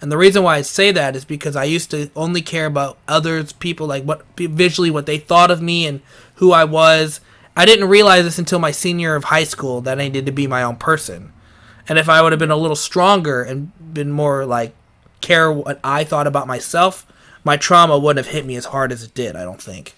And 0.00 0.10
the 0.10 0.16
reason 0.16 0.42
why 0.42 0.56
I 0.56 0.62
say 0.62 0.92
that 0.92 1.14
is 1.14 1.24
because 1.24 1.56
I 1.56 1.64
used 1.64 1.90
to 1.90 2.10
only 2.16 2.40
care 2.40 2.66
about 2.66 2.96
others, 3.06 3.52
people 3.52 3.86
like 3.86 4.04
what 4.04 4.24
visually 4.38 4.90
what 4.90 5.06
they 5.06 5.18
thought 5.18 5.50
of 5.50 5.60
me 5.60 5.86
and 5.86 6.00
who 6.36 6.52
I 6.52 6.64
was. 6.64 7.20
I 7.56 7.66
didn't 7.66 7.88
realize 7.88 8.24
this 8.24 8.38
until 8.38 8.58
my 8.58 8.70
senior 8.70 9.08
year 9.08 9.16
of 9.16 9.24
high 9.24 9.44
school 9.44 9.80
that 9.82 9.98
I 10.00 10.04
needed 10.04 10.26
to 10.26 10.32
be 10.32 10.46
my 10.46 10.62
own 10.62 10.76
person. 10.76 11.32
And 11.88 11.98
if 11.98 12.08
I 12.08 12.22
would 12.22 12.32
have 12.32 12.38
been 12.38 12.50
a 12.50 12.56
little 12.56 12.76
stronger 12.76 13.42
and 13.42 13.72
been 13.92 14.10
more 14.10 14.46
like 14.46 14.74
care 15.20 15.52
what 15.52 15.80
I 15.84 16.04
thought 16.04 16.26
about 16.26 16.46
myself, 16.46 17.06
my 17.44 17.56
trauma 17.56 17.98
wouldn't 17.98 18.24
have 18.24 18.32
hit 18.34 18.46
me 18.46 18.56
as 18.56 18.66
hard 18.66 18.92
as 18.92 19.02
it 19.02 19.12
did. 19.12 19.36
I 19.36 19.42
don't 19.44 19.60
think. 19.60 19.94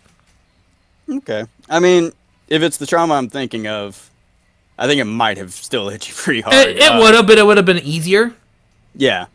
Okay. 1.09 1.45
I 1.69 1.79
mean, 1.79 2.13
if 2.49 2.63
it's 2.63 2.77
the 2.79 2.87
trauma 2.87 3.15
I'm 3.15 3.29
thinking 3.29 3.67
of, 3.67 4.11
I 4.79 4.87
think 4.87 5.01
it 5.01 5.05
might 5.05 5.37
have 5.39 5.53
still 5.53 5.91
hit 5.91 6.09
you 6.09 6.15
pretty 6.17 6.41
hard. 6.41 6.55
It, 6.55 6.79
it 6.79 6.91
Uh, 6.91 6.99
would 7.01 7.15
have, 7.15 7.27
but 7.27 7.39
it 7.39 7.47
would 7.47 7.57
have 7.57 7.67
been 7.67 7.79
easier 7.79 8.35
Yeah. 8.97 9.27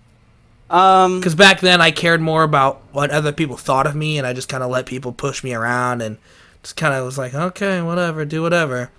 Um. 0.70 1.20
because 1.20 1.36
back 1.36 1.61
then 1.61 1.80
I 1.82 1.91
cared 1.91 2.22
more 2.22 2.43
about 2.43 2.82
what 2.91 3.09
other 3.11 3.32
people 3.32 3.57
thought 3.57 3.88
of 3.88 3.95
me, 3.95 4.18
and 4.18 4.28
I 4.28 4.34
just 4.34 4.49
kind 4.49 4.63
of 4.63 4.70
let 4.70 4.86
people 4.86 5.11
push 5.13 5.43
me 5.43 5.53
around 5.53 6.01
and 6.01 6.18
just 6.61 6.76
kind 6.76 6.93
of 6.93 7.05
was 7.05 7.18
like, 7.18 7.34
okay, 7.34 7.82
whatever, 7.82 8.26
do 8.26 8.41
whatever. 8.41 8.91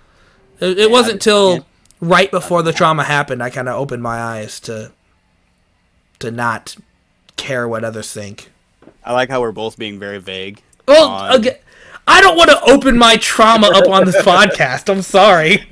It, 0.59 0.79
it 0.79 0.91
wasn't 0.91 1.21
till 1.21 1.55
yeah. 1.55 1.61
right 2.01 2.31
before 2.31 2.63
the 2.63 2.73
trauma 2.73 3.03
happened 3.03 3.41
I 3.41 3.49
kind 3.49 3.69
of 3.69 3.75
opened 3.75 4.03
my 4.03 4.19
eyes 4.19 4.59
to 4.61 4.91
to 6.19 6.31
not 6.31 6.75
care 7.35 7.67
what 7.67 7.83
others 7.83 8.11
think. 8.11 8.51
I 9.03 9.13
like 9.13 9.29
how 9.29 9.41
we're 9.41 9.51
both 9.51 9.77
being 9.77 9.99
very 9.99 10.19
vague. 10.19 10.61
Well, 10.87 11.07
on- 11.07 11.35
again, 11.35 11.57
I 12.07 12.21
don't 12.21 12.35
want 12.35 12.49
to 12.49 12.61
open 12.63 12.97
my 12.97 13.17
trauma 13.17 13.67
up 13.67 13.87
on 13.87 14.05
this 14.05 14.17
podcast. 14.23 14.89
I'm 14.89 15.01
sorry. 15.01 15.69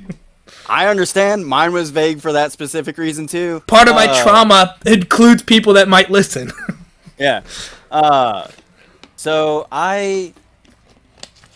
I 0.68 0.86
understand. 0.86 1.46
Mine 1.46 1.72
was 1.72 1.90
vague 1.90 2.20
for 2.20 2.32
that 2.32 2.52
specific 2.52 2.98
reason 2.98 3.26
too. 3.26 3.62
Part 3.66 3.88
of 3.88 3.94
my 3.94 4.06
Uh, 4.06 4.22
trauma 4.22 4.76
includes 4.86 5.42
people 5.42 5.74
that 5.74 5.88
might 5.88 6.10
listen. 6.10 6.50
Yeah. 7.18 7.40
Uh. 7.90 8.46
So 9.16 9.66
I. 9.72 10.32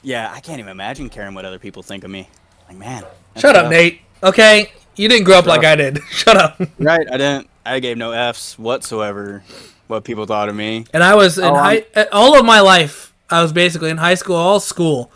Yeah, 0.03 0.28
I 0.34 0.40
can't 0.40 0.59
even 0.59 0.72
imagine 0.72 1.09
caring 1.09 1.34
what 1.34 1.45
other 1.45 1.61
people 1.61 1.84
think 1.84 2.03
of 2.03 2.11
me. 2.11 2.28
Like, 2.68 2.78
man. 2.78 3.05
Shut 3.36 3.55
up, 3.55 3.62
tough. 3.64 3.70
Nate. 3.70 4.01
Okay, 4.24 4.72
You 4.97 5.09
didn't 5.09 5.24
grow 5.24 5.38
up 5.38 5.47
like 5.47 5.64
I 5.64 5.76
did. 5.76 6.01
Shut 6.11 6.36
up. 6.36 6.61
Right? 6.78 7.07
I 7.09 7.16
didn't. 7.16 7.49
I 7.64 7.78
gave 7.78 7.97
no 7.97 8.11
F's 8.11 8.59
whatsoever. 8.59 9.45
What 9.86 10.03
people 10.05 10.26
thought 10.26 10.49
of 10.49 10.57
me. 10.57 10.84
And 10.93 11.05
I 11.05 11.14
was 11.14 11.38
in 11.38 11.45
Oh, 11.45 11.55
high 11.55 11.84
all 12.11 12.36
of 12.36 12.45
my 12.45 12.59
life. 12.61 13.12
I 13.30 13.40
was 13.43 13.53
basically 13.53 13.90
in 13.90 13.99
high 13.99 14.14
school, 14.14 14.34
all 14.36 14.59
school. 14.59 15.12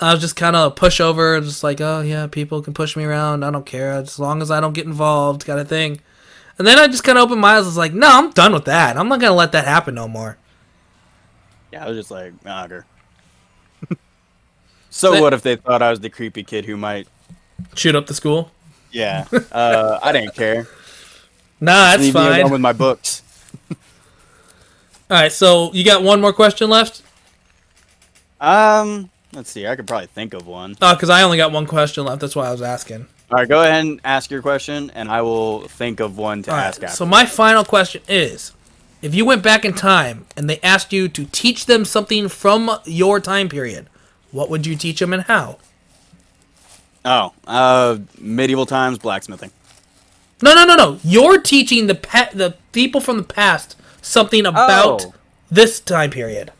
I 0.00 0.12
was 0.12 0.20
just 0.20 0.34
kind 0.34 0.56
of 0.56 0.72
a 0.72 0.74
pushover, 0.74 1.42
just 1.42 1.62
like, 1.62 1.80
oh 1.80 2.00
yeah, 2.00 2.26
people 2.26 2.62
can 2.62 2.72
push 2.72 2.96
me 2.96 3.04
around. 3.04 3.44
I 3.44 3.50
don't 3.50 3.66
care 3.66 3.92
as 3.92 4.18
long 4.18 4.40
as 4.40 4.50
I 4.50 4.60
don't 4.60 4.72
get 4.72 4.86
involved, 4.86 5.44
kind 5.44 5.60
of 5.60 5.68
thing. 5.68 6.00
And 6.58 6.66
then 6.66 6.78
I 6.78 6.86
just 6.88 7.04
kind 7.04 7.18
of 7.18 7.24
opened 7.24 7.40
my 7.40 7.56
eyes. 7.56 7.64
I 7.64 7.66
was 7.66 7.76
like, 7.76 7.92
no, 7.92 8.08
I'm 8.08 8.30
done 8.30 8.52
with 8.52 8.64
that. 8.64 8.96
I'm 8.96 9.08
not 9.08 9.20
gonna 9.20 9.34
let 9.34 9.52
that 9.52 9.66
happen 9.66 9.94
no 9.94 10.08
more. 10.08 10.38
Yeah, 11.72 11.84
I 11.84 11.88
was 11.88 11.98
just 11.98 12.10
like, 12.10 12.32
ah, 12.46 12.66
so 14.90 15.20
what 15.20 15.32
if 15.32 15.42
they 15.42 15.56
thought 15.56 15.82
I 15.82 15.90
was 15.90 16.00
the 16.00 16.10
creepy 16.10 16.42
kid 16.42 16.64
who 16.64 16.76
might? 16.76 17.06
Shoot 17.74 17.94
up 17.94 18.06
the 18.06 18.14
school. 18.14 18.50
Yeah. 18.90 19.26
Uh, 19.52 19.98
I 20.02 20.12
didn't 20.12 20.34
care. 20.34 20.66
Nah, 21.60 21.90
that's 21.90 22.02
Leave 22.02 22.14
me 22.14 22.20
alone 22.20 22.42
fine. 22.42 22.50
with 22.50 22.60
my 22.60 22.72
books. 22.72 23.22
All 23.70 23.76
right, 25.10 25.32
so 25.32 25.72
you 25.72 25.84
got 25.84 26.02
one 26.02 26.20
more 26.20 26.32
question 26.32 26.70
left? 26.70 27.02
Um, 28.40 29.10
let's 29.32 29.50
see. 29.50 29.66
I 29.66 29.76
could 29.76 29.86
probably 29.86 30.06
think 30.08 30.34
of 30.34 30.46
one. 30.46 30.76
Oh, 30.82 30.94
because 30.94 31.10
I 31.10 31.22
only 31.22 31.36
got 31.36 31.52
one 31.52 31.66
question 31.66 32.04
left. 32.04 32.20
That's 32.20 32.36
why 32.36 32.48
I 32.48 32.52
was 32.52 32.62
asking. 32.62 33.06
All 33.30 33.38
right, 33.38 33.48
go 33.48 33.60
ahead 33.62 33.84
and 33.84 34.00
ask 34.04 34.30
your 34.30 34.42
question, 34.42 34.90
and 34.94 35.08
I 35.10 35.22
will 35.22 35.62
think 35.68 36.00
of 36.00 36.18
one 36.18 36.42
to 36.44 36.50
All 36.50 36.56
ask 36.56 36.80
right, 36.80 36.86
after. 36.88 36.96
so 36.96 37.06
my 37.06 37.24
final 37.26 37.64
question 37.64 38.02
is: 38.08 38.52
If 39.02 39.14
you 39.14 39.24
went 39.24 39.42
back 39.42 39.64
in 39.64 39.72
time 39.72 40.26
and 40.36 40.50
they 40.50 40.58
asked 40.62 40.92
you 40.92 41.08
to 41.08 41.24
teach 41.26 41.66
them 41.66 41.84
something 41.84 42.28
from 42.28 42.70
your 42.84 43.20
time 43.20 43.48
period, 43.48 43.88
what 44.32 44.50
would 44.50 44.66
you 44.66 44.74
teach 44.76 44.98
them 45.00 45.12
and 45.12 45.22
how? 45.22 45.58
oh, 47.04 47.32
uh, 47.46 47.98
medieval 48.18 48.66
times 48.66 48.98
blacksmithing. 48.98 49.50
No, 50.42 50.54
no, 50.54 50.64
no, 50.64 50.74
no. 50.74 50.98
You're 51.02 51.40
teaching 51.40 51.86
the 51.86 51.94
pa- 51.94 52.30
the 52.34 52.56
people 52.72 53.00
from 53.00 53.16
the 53.18 53.22
past 53.22 53.76
something 54.02 54.44
about 54.46 55.04
Oh. 55.06 55.14
this 55.50 55.80
time 55.80 56.10
period. 56.10 56.50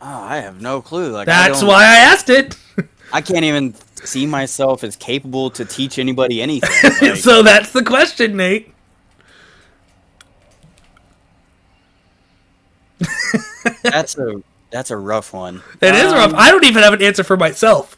Oh, 0.00 0.06
I 0.06 0.36
have 0.38 0.60
no 0.60 0.80
clue. 0.80 1.10
Like 1.10 1.28
I 1.28 1.48
That's 1.48 1.60
don't- 1.60 1.68
why 1.68 1.82
I 1.84 1.96
asked 1.98 2.30
it. 2.30 2.56
I 3.12 3.20
can't 3.20 3.44
even 3.44 3.74
see 4.04 4.26
myself 4.26 4.84
as 4.84 4.94
capable 4.96 5.50
to 5.50 5.64
teach 5.64 5.98
anybody 5.98 6.40
anything. 6.42 6.70
Like, 7.08 7.16
so 7.16 7.42
that's 7.42 7.72
the 7.72 7.82
question, 7.82 8.36
Nate. 8.36 8.72
that's 13.82 14.16
a 14.18 14.42
that's 14.70 14.90
a 14.90 14.96
rough 14.96 15.32
one. 15.32 15.62
It 15.80 15.94
is 15.94 16.12
rough. 16.12 16.30
Um, 16.32 16.36
I 16.38 16.50
don't 16.50 16.64
even 16.64 16.82
have 16.82 16.92
an 16.92 17.02
answer 17.02 17.24
for 17.24 17.36
myself. 17.36 17.96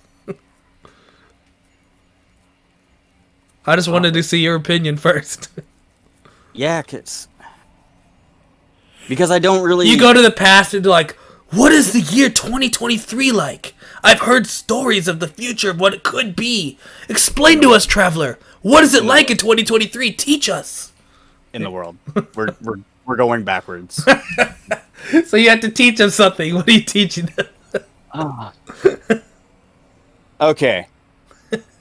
I 3.66 3.76
just 3.76 3.88
wanted 3.88 4.14
to 4.14 4.22
see 4.22 4.40
your 4.40 4.54
opinion 4.54 4.96
first. 4.96 5.48
Yeah, 6.52 6.82
cause 6.82 7.28
because 9.08 9.30
I 9.30 9.38
don't 9.38 9.62
really. 9.64 9.88
You 9.88 9.98
go 9.98 10.12
to 10.12 10.22
the 10.22 10.30
past 10.30 10.74
and 10.74 10.84
like, 10.86 11.16
what 11.52 11.72
is 11.72 11.92
the 11.92 12.00
year 12.00 12.28
2023 12.30 13.32
like? 13.32 13.74
I've 14.02 14.20
heard 14.20 14.46
stories 14.46 15.08
of 15.08 15.20
the 15.20 15.28
future 15.28 15.70
of 15.70 15.80
what 15.80 15.94
it 15.94 16.02
could 16.02 16.36
be. 16.36 16.78
Explain 17.08 17.60
to 17.62 17.72
us, 17.72 17.86
traveler. 17.86 18.38
What 18.62 18.84
is 18.84 18.94
it 18.94 19.04
like 19.04 19.30
in 19.30 19.36
2023? 19.36 20.12
Teach 20.12 20.48
us. 20.48 20.92
in 21.52 21.62
the 21.62 21.70
world. 21.70 21.96
We're 22.34 22.56
we're 22.62 22.76
we're 23.06 23.16
going 23.16 23.44
backwards. 23.44 24.04
So 25.26 25.36
you 25.38 25.48
have 25.50 25.60
to 25.60 25.70
teach 25.70 25.98
them 25.98 26.10
something. 26.10 26.54
What 26.54 26.68
are 26.68 26.72
you 26.72 26.82
teaching 26.82 27.26
them? 27.36 27.46
Ah. 28.14 28.52
Okay. 30.40 30.86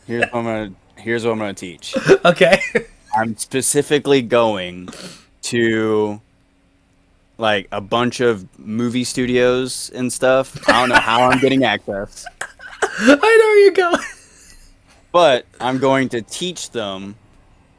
Here's 0.07 0.23
what 0.31 0.35
I'm 0.35 0.43
gonna 0.45 0.73
here's 0.97 1.25
what 1.25 1.31
I'm 1.33 1.39
gonna 1.39 1.53
teach. 1.53 1.95
Okay. 2.25 2.61
I'm 3.15 3.35
specifically 3.37 4.21
going 4.21 4.89
to 5.43 6.21
like 7.39 7.67
a 7.71 7.81
bunch 7.81 8.19
of 8.19 8.45
movie 8.59 9.03
studios 9.03 9.89
and 9.95 10.11
stuff. 10.13 10.57
I 10.69 10.73
don't 10.73 10.89
know 10.89 10.95
how 10.95 11.23
I'm 11.23 11.39
getting 11.39 11.63
access, 11.63 12.25
I 12.81 13.15
know 13.15 13.53
you're 13.63 13.71
going. 13.91 14.05
but 15.11 15.45
I'm 15.59 15.79
going 15.79 16.09
to 16.09 16.21
teach 16.21 16.71
them 16.71 17.15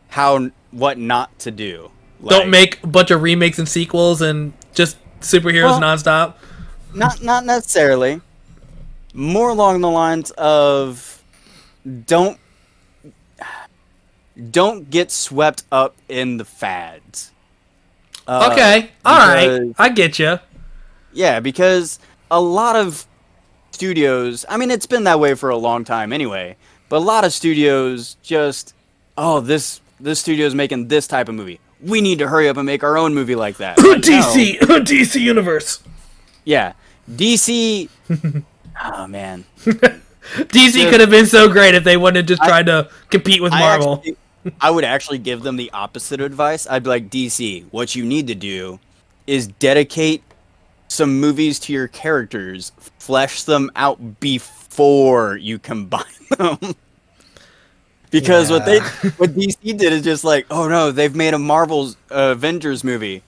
how 0.09 0.51
what 0.73 0.99
not 0.99 1.39
to 1.41 1.51
do. 1.51 1.91
Like, 2.21 2.37
Don't 2.41 2.51
make 2.51 2.83
a 2.83 2.87
bunch 2.87 3.11
of 3.11 3.23
remakes 3.23 3.59
and 3.59 3.69
sequels 3.69 4.21
and 4.23 4.53
just 4.75 4.97
superheroes 5.21 5.79
Well- 5.79 5.81
nonstop. 5.81 6.35
not 6.95 7.23
not 7.23 7.45
necessarily. 7.45 8.21
More 9.13 9.51
along 9.51 9.81
the 9.81 9.91
lines 9.91 10.31
of 10.33 11.23
don't 12.07 12.39
don't 14.51 14.89
get 14.91 15.11
swept 15.11 15.65
up 15.73 15.97
in 16.09 16.37
the 16.37 16.45
fads. 16.45 17.31
Uh, 18.31 18.51
Okay. 18.53 18.91
All 19.05 19.19
right. 19.29 19.49
because- 19.59 19.75
I 19.79 19.89
get 19.89 20.19
you. 20.21 20.39
Yeah, 21.13 21.41
because 21.41 21.99
a 22.31 22.41
lot 22.41 22.77
of 22.77 23.05
studios, 23.73 24.45
I 24.49 24.57
mean, 24.57 24.71
it's 24.71 24.87
been 24.87 25.05
that 25.05 25.19
way 25.19 25.35
for 25.35 25.51
a 25.51 25.57
long 25.57 25.85
time 25.85 26.13
anyway, 26.13 26.57
but 26.89 26.99
a 26.99 27.05
lot 27.05 27.25
of 27.25 27.33
studios 27.33 28.17
just, 28.23 28.75
oh, 29.19 29.41
this 29.41 29.81
this 29.99 30.21
studio's 30.21 30.55
making 30.55 30.89
this 30.89 31.07
type 31.09 31.29
of 31.29 31.35
movie. 31.35 31.59
We 31.83 32.01
need 32.01 32.21
to 32.21 32.29
hurry 32.29 32.49
up 32.49 32.57
and 32.57 32.65
make 32.65 32.85
our 32.85 32.97
own 32.97 33.15
movie 33.15 33.35
like 33.35 33.57
that. 33.59 33.79
Like, 33.79 33.87
no. 34.07 34.21
DC. 34.23 34.59
DC 34.61 35.21
Universe. 35.21 35.83
Yeah. 36.45 36.73
DC. 37.11 37.89
oh, 38.85 39.07
man. 39.09 39.45
DC 39.65 40.89
could 40.91 41.01
have 41.01 41.11
been 41.11 41.27
so 41.27 41.49
great 41.51 41.75
if 41.75 41.83
they 41.85 41.97
wouldn't 41.97 42.17
have 42.17 42.27
just 42.27 42.41
I- 42.43 42.47
tried 42.49 42.67
to 42.67 42.89
compete 43.11 43.43
with 43.43 43.53
I 43.53 43.59
Marvel. 43.61 43.95
actually- 43.97 44.17
I 44.61 44.71
would 44.71 44.85
actually 44.85 45.19
give 45.19 45.43
them 45.43 45.57
the 45.57 45.71
opposite 45.73 46.21
advice. 46.21 46.67
I'd 46.69 46.83
be 46.83 46.89
like, 46.91 47.11
DC, 47.11 47.65
what 47.71 47.95
you 47.95 48.05
need 48.05 48.27
to 48.29 48.35
do 48.35 48.79
is 49.27 49.47
dedicate 49.47 50.23
some 50.89 51.21
movies 51.21 51.59
to 51.61 51.73
your 51.73 51.89
characters, 51.89 52.73
flesh 52.99 53.43
them 53.45 53.71
out 53.77 54.19
before 54.21 55.37
you 55.37 55.59
combine 55.59 56.03
them. 56.39 56.59
because 58.11 58.51
what 58.51 58.65
they 58.67 58.79
what 59.19 59.31
DC 59.31 59.57
did 59.63 59.93
is 59.93 60.03
just 60.03 60.25
like, 60.25 60.47
oh 60.51 60.69
no, 60.69 60.91
they've 60.91 61.15
made 61.15 61.35
a 61.35 61.39
Marvel's 61.39 61.97
uh, 62.11 62.33
Avengers 62.33 62.83
movie. 62.83 63.23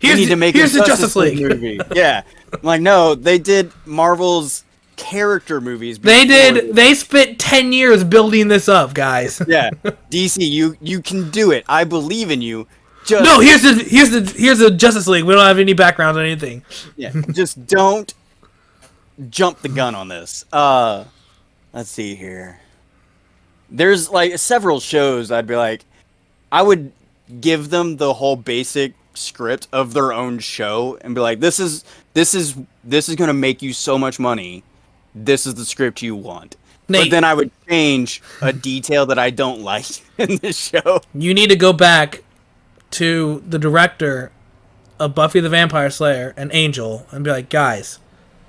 Here's 0.00 0.14
we 0.14 0.20
need 0.20 0.24
the- 0.26 0.30
to 0.30 0.36
make 0.36 0.54
here's 0.54 0.74
a 0.74 0.84
Justice 0.84 1.16
League. 1.16 1.40
movie. 1.40 1.80
yeah, 1.94 2.22
I'm 2.52 2.60
like 2.62 2.80
no, 2.80 3.14
they 3.14 3.38
did 3.38 3.72
Marvel's 3.86 4.64
character 4.98 5.60
movies. 5.60 5.98
They 5.98 6.26
did. 6.26 6.74
They 6.74 6.92
spent 6.92 7.38
ten 7.38 7.72
years 7.72 8.04
building 8.04 8.48
this 8.48 8.68
up, 8.68 8.92
guys. 8.92 9.40
yeah, 9.48 9.70
DC, 10.10 10.46
you 10.46 10.76
you 10.82 11.00
can 11.00 11.30
do 11.30 11.50
it. 11.52 11.64
I 11.68 11.84
believe 11.84 12.30
in 12.30 12.42
you. 12.42 12.66
Just 13.06 13.24
No, 13.24 13.40
here's 13.40 13.62
the 13.62 13.72
here's 13.74 14.10
the 14.10 14.20
here's 14.36 14.58
the 14.58 14.70
Justice 14.70 15.06
League. 15.06 15.24
We 15.24 15.32
don't 15.32 15.46
have 15.46 15.58
any 15.58 15.72
background 15.72 16.18
on 16.18 16.24
anything. 16.24 16.62
yeah, 16.96 17.12
just 17.32 17.66
don't 17.66 18.12
jump 19.30 19.60
the 19.60 19.68
gun 19.68 19.94
on 19.94 20.08
this. 20.08 20.44
Uh, 20.52 21.04
let's 21.72 21.88
see 21.88 22.14
here. 22.14 22.60
There's 23.70 24.10
like 24.10 24.38
several 24.38 24.80
shows 24.80 25.30
I'd 25.30 25.46
be 25.46 25.56
like, 25.56 25.84
I 26.52 26.62
would 26.62 26.92
give 27.40 27.70
them 27.70 27.96
the 27.96 28.14
whole 28.14 28.36
basic 28.36 28.94
script 29.14 29.68
of 29.72 29.92
their 29.92 30.12
own 30.12 30.38
show 30.38 30.98
and 31.00 31.14
be 31.14 31.20
like, 31.20 31.40
this 31.40 31.58
is 31.58 31.84
this 32.14 32.34
is 32.34 32.56
this 32.84 33.08
is 33.08 33.16
gonna 33.16 33.32
make 33.32 33.62
you 33.62 33.72
so 33.72 33.98
much 33.98 34.18
money. 34.18 34.64
This 35.14 35.46
is 35.46 35.54
the 35.54 35.64
script 35.64 36.02
you 36.02 36.14
want. 36.14 36.56
Nate. 36.88 37.04
But 37.04 37.10
then 37.10 37.24
I 37.24 37.34
would 37.34 37.50
change 37.68 38.22
a 38.40 38.52
detail 38.52 39.04
that 39.06 39.18
I 39.18 39.30
don't 39.30 39.60
like 39.60 39.86
in 40.18 40.36
the 40.36 40.52
show. 40.52 41.00
You 41.14 41.34
need 41.34 41.50
to 41.50 41.56
go 41.56 41.72
back 41.72 42.22
to 42.92 43.42
the 43.46 43.58
director 43.58 44.32
of 44.98 45.14
Buffy 45.14 45.40
the 45.40 45.50
Vampire 45.50 45.90
Slayer 45.90 46.32
and 46.36 46.50
Angel 46.54 47.06
and 47.10 47.22
be 47.24 47.30
like, 47.30 47.50
guys, 47.50 47.98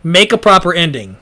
make 0.04 0.32
a 0.32 0.38
proper 0.38 0.74
ending. 0.74 1.18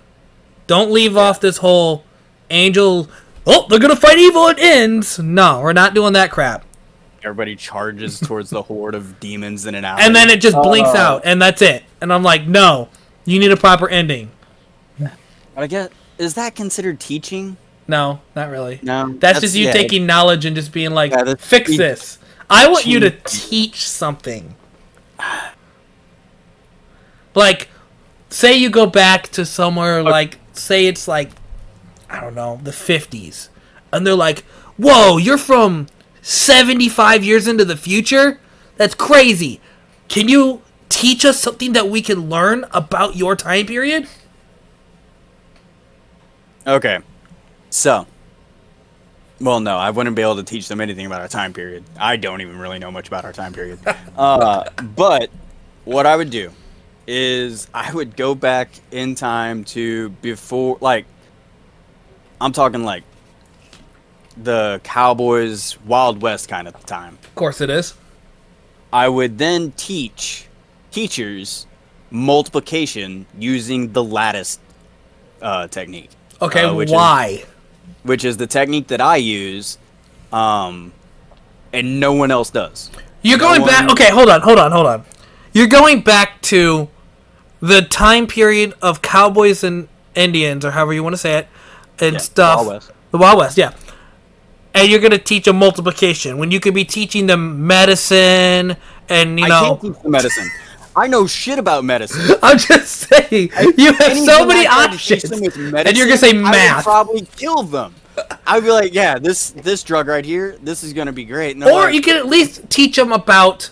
Don't 0.68 0.92
leave 0.92 1.18
off 1.18 1.40
this 1.42 1.58
whole 1.58 2.04
Angel. 2.50 3.10
Oh, 3.46 3.66
they're 3.70 3.80
gonna 3.80 3.96
fight 3.96 4.18
evil. 4.20 4.48
It 4.48 4.60
ends. 4.60 5.18
No, 5.20 5.62
we're 5.62 5.74
not 5.74 5.94
doing 5.94 6.14
that 6.14 6.32
crap. 6.32 6.66
Everybody 7.24 7.56
charges 7.56 8.20
towards 8.22 8.50
the 8.52 8.62
horde 8.62 8.94
of 8.96 9.20
demons 9.20 9.66
in 9.66 9.74
an 9.76 9.84
alley. 9.86 10.04
And 10.04 10.16
then 10.16 10.30
it 10.30 10.40
just 10.40 10.56
blinks 10.62 10.92
Oh. 10.94 10.98
out, 10.98 11.22
and 11.26 11.42
that's 11.42 11.62
it. 11.62 11.84
And 12.00 12.14
I'm 12.14 12.24
like, 12.24 12.46
no, 12.48 12.90
you 13.26 13.40
need 13.40 13.52
a 13.52 13.58
proper 13.58 13.90
ending. 13.90 14.30
I 15.58 15.68
guess 15.68 15.90
is 16.18 16.36
that 16.36 16.56
considered 16.56 17.00
teaching? 17.00 17.58
No, 17.88 18.22
not 18.36 18.50
really. 18.50 18.80
No, 18.84 19.14
That's, 19.14 19.42
just 19.42 19.56
you 19.56 19.66
yeah, 19.66 19.72
taking 19.72 20.06
knowledge 20.06 20.46
and 20.46 20.56
just 20.56 20.72
being 20.72 20.92
like, 20.92 21.12
Yeah, 21.12 21.36
fix 21.36 21.72
te- 21.72 21.78
this. 21.78 22.20
I 22.50 22.68
want 22.68 22.86
you 22.86 23.00
to 23.02 23.12
teach 23.12 23.88
something. 23.88 24.56
Like, 27.34 27.70
say 28.30 28.56
you 28.56 28.70
go 28.70 28.86
back 28.86 29.30
to 29.30 29.46
somewhere 29.46 30.02
like, 30.04 30.40
say 30.54 30.88
it's 30.88 31.08
like, 31.08 31.32
I 32.10 32.20
don't 32.20 32.36
know, 32.36 32.60
the 32.64 32.72
50s. 32.72 33.50
And 33.92 34.06
they're 34.06 34.16
like, 34.16 34.44
whoa, 34.78 35.18
you're 35.18 35.38
from 35.38 35.88
75 36.22 37.24
years 37.24 37.48
into 37.48 37.64
the 37.64 37.78
future? 37.78 38.40
That's 38.76 38.96
crazy. 38.96 39.62
Can 40.08 40.28
you 40.30 40.62
teach 40.90 41.26
us 41.26 41.40
something 41.40 41.74
that 41.74 41.90
we 41.90 42.02
can 42.02 42.30
learn 42.30 42.66
about 42.72 43.16
your 43.16 43.36
time 43.36 43.66
period? 43.66 44.08
Okay, 46.68 47.00
so 47.70 48.06
Well, 49.40 49.60
no, 49.62 49.78
I 49.78 49.90
wouldn't 49.92 50.16
be 50.16 50.22
able 50.22 50.36
to 50.38 50.44
teach 50.44 50.68
them 50.68 50.82
anything 50.82 51.06
about 51.06 51.22
our 51.22 51.28
time 51.28 51.54
period. 51.54 51.84
I 51.98 52.18
don't 52.18 52.42
even 52.42 52.60
really 52.60 52.80
know 52.80 52.92
much 52.92 53.08
about 53.08 53.24
our 53.24 53.32
time 53.32 53.54
period. 53.54 53.80
uh, 54.18 54.70
but 54.96 55.30
what 55.86 56.06
I 56.06 56.16
would 56.16 56.30
do 56.30 56.52
is 57.08 57.68
I 57.74 57.94
would 57.94 58.18
go 58.18 58.36
back 58.36 58.70
in 58.92 59.16
time 59.16 59.64
to 59.66 60.10
before, 60.22 60.78
like, 60.82 61.06
I'm 62.42 62.52
talking 62.52 62.84
like 62.84 63.04
the 64.36 64.82
Cowboys 64.84 65.78
Wild 65.86 66.22
West 66.22 66.50
kind 66.50 66.68
of 66.68 66.86
time. 66.86 67.18
Of 67.24 67.36
course 67.36 67.62
it 67.62 67.70
is. 67.70 67.94
I 68.92 69.08
would 69.08 69.38
then 69.38 69.72
teach 69.74 70.48
teachers 70.92 71.66
multiplication 72.12 73.26
using 73.38 73.94
the 73.94 74.04
lattice 74.04 74.60
uh, 75.42 75.68
technique. 75.68 76.10
Okay, 76.42 76.64
uh, 76.66 76.74
which 76.74 76.90
is- 76.90 76.94
why? 76.94 77.44
which 78.04 78.24
is 78.24 78.38
the 78.38 78.48
technique 78.48 78.88
that 78.88 79.02
I 79.02 79.18
use, 79.18 79.78
um, 80.32 80.94
and 81.74 82.00
no 82.00 82.14
one 82.14 82.32
else 82.32 82.50
does. 82.50 82.90
You're 83.22 83.38
no 83.38 83.46
going 83.50 83.66
back. 83.66 83.82
one- 83.82 83.92
Okay, 83.92 84.10
hold 84.12 84.30
on, 84.30 84.42
hold 84.42 84.60
on, 84.60 84.72
hold 84.72 84.88
on. 84.88 85.04
You're 85.54 85.68
going 85.68 86.02
back 86.02 86.42
to 86.44 86.88
the 87.60 87.82
time 87.82 88.28
period 88.28 88.74
of 88.82 89.02
cowboys 89.02 89.64
and 89.64 89.88
Indians, 90.16 90.64
or 90.64 90.72
however 90.72 90.94
you 90.94 91.04
want 91.04 91.14
to 91.14 91.18
say 91.18 91.34
it, 91.38 91.48
and 92.00 92.14
Yeah, 92.14 92.20
stuff. 92.20 92.56
Wild 92.58 92.68
West. 92.68 92.92
The 93.12 93.18
Wild 93.18 93.38
West, 93.40 93.58
yeah. 93.58 93.72
And 94.74 94.90
you're 94.90 95.00
gonna 95.00 95.18
teach 95.18 95.46
them 95.46 95.58
multiplication 95.58 96.38
when 96.38 96.52
you 96.52 96.60
could 96.60 96.76
be 96.76 96.86
teaching 96.86 97.26
them 97.28 97.66
medicine 97.68 98.78
and 99.10 99.40
you 99.40 99.46
I 99.46 99.50
know. 99.50 99.62
can't 99.62 99.82
teach 99.82 100.04
the 100.04 100.10
medicine. 100.10 100.52
I 100.98 101.08
know 101.08 101.28
shit 101.28 101.60
about 101.60 101.86
medicine. 101.86 102.38
I'm 102.44 102.58
just 102.58 103.08
saying, 103.10 103.52
you 103.78 103.94
have 103.94 104.18
so 104.18 104.46
many 104.46 104.68
I 104.68 104.88
tried 104.88 104.92
to 104.92 104.98
teach 104.98 105.26
options, 105.26 105.42
with 105.42 105.76
and 105.76 105.96
you're 105.96 106.08
gonna 106.08 106.18
say 106.18 106.34
medicine, 106.34 106.46
I 106.46 106.76
would 106.76 106.84
probably 106.84 107.22
kill 107.36 107.64
them. 107.64 107.94
I'd 108.48 108.64
be 108.64 108.72
like, 108.72 108.94
yeah, 108.94 109.20
this 109.20 109.52
this 109.52 109.84
drug 109.84 110.08
right 110.08 110.26
here, 110.26 110.58
this 110.62 110.84
is 110.84 110.94
gonna 110.94 111.14
be 111.14 111.24
great. 111.24 111.56
Or 111.58 111.72
like, 111.72 111.94
you 111.94 112.02
can 112.02 112.18
at 112.18 112.26
least 112.26 112.68
teach 112.70 112.96
them 112.96 113.12
about 113.12 113.70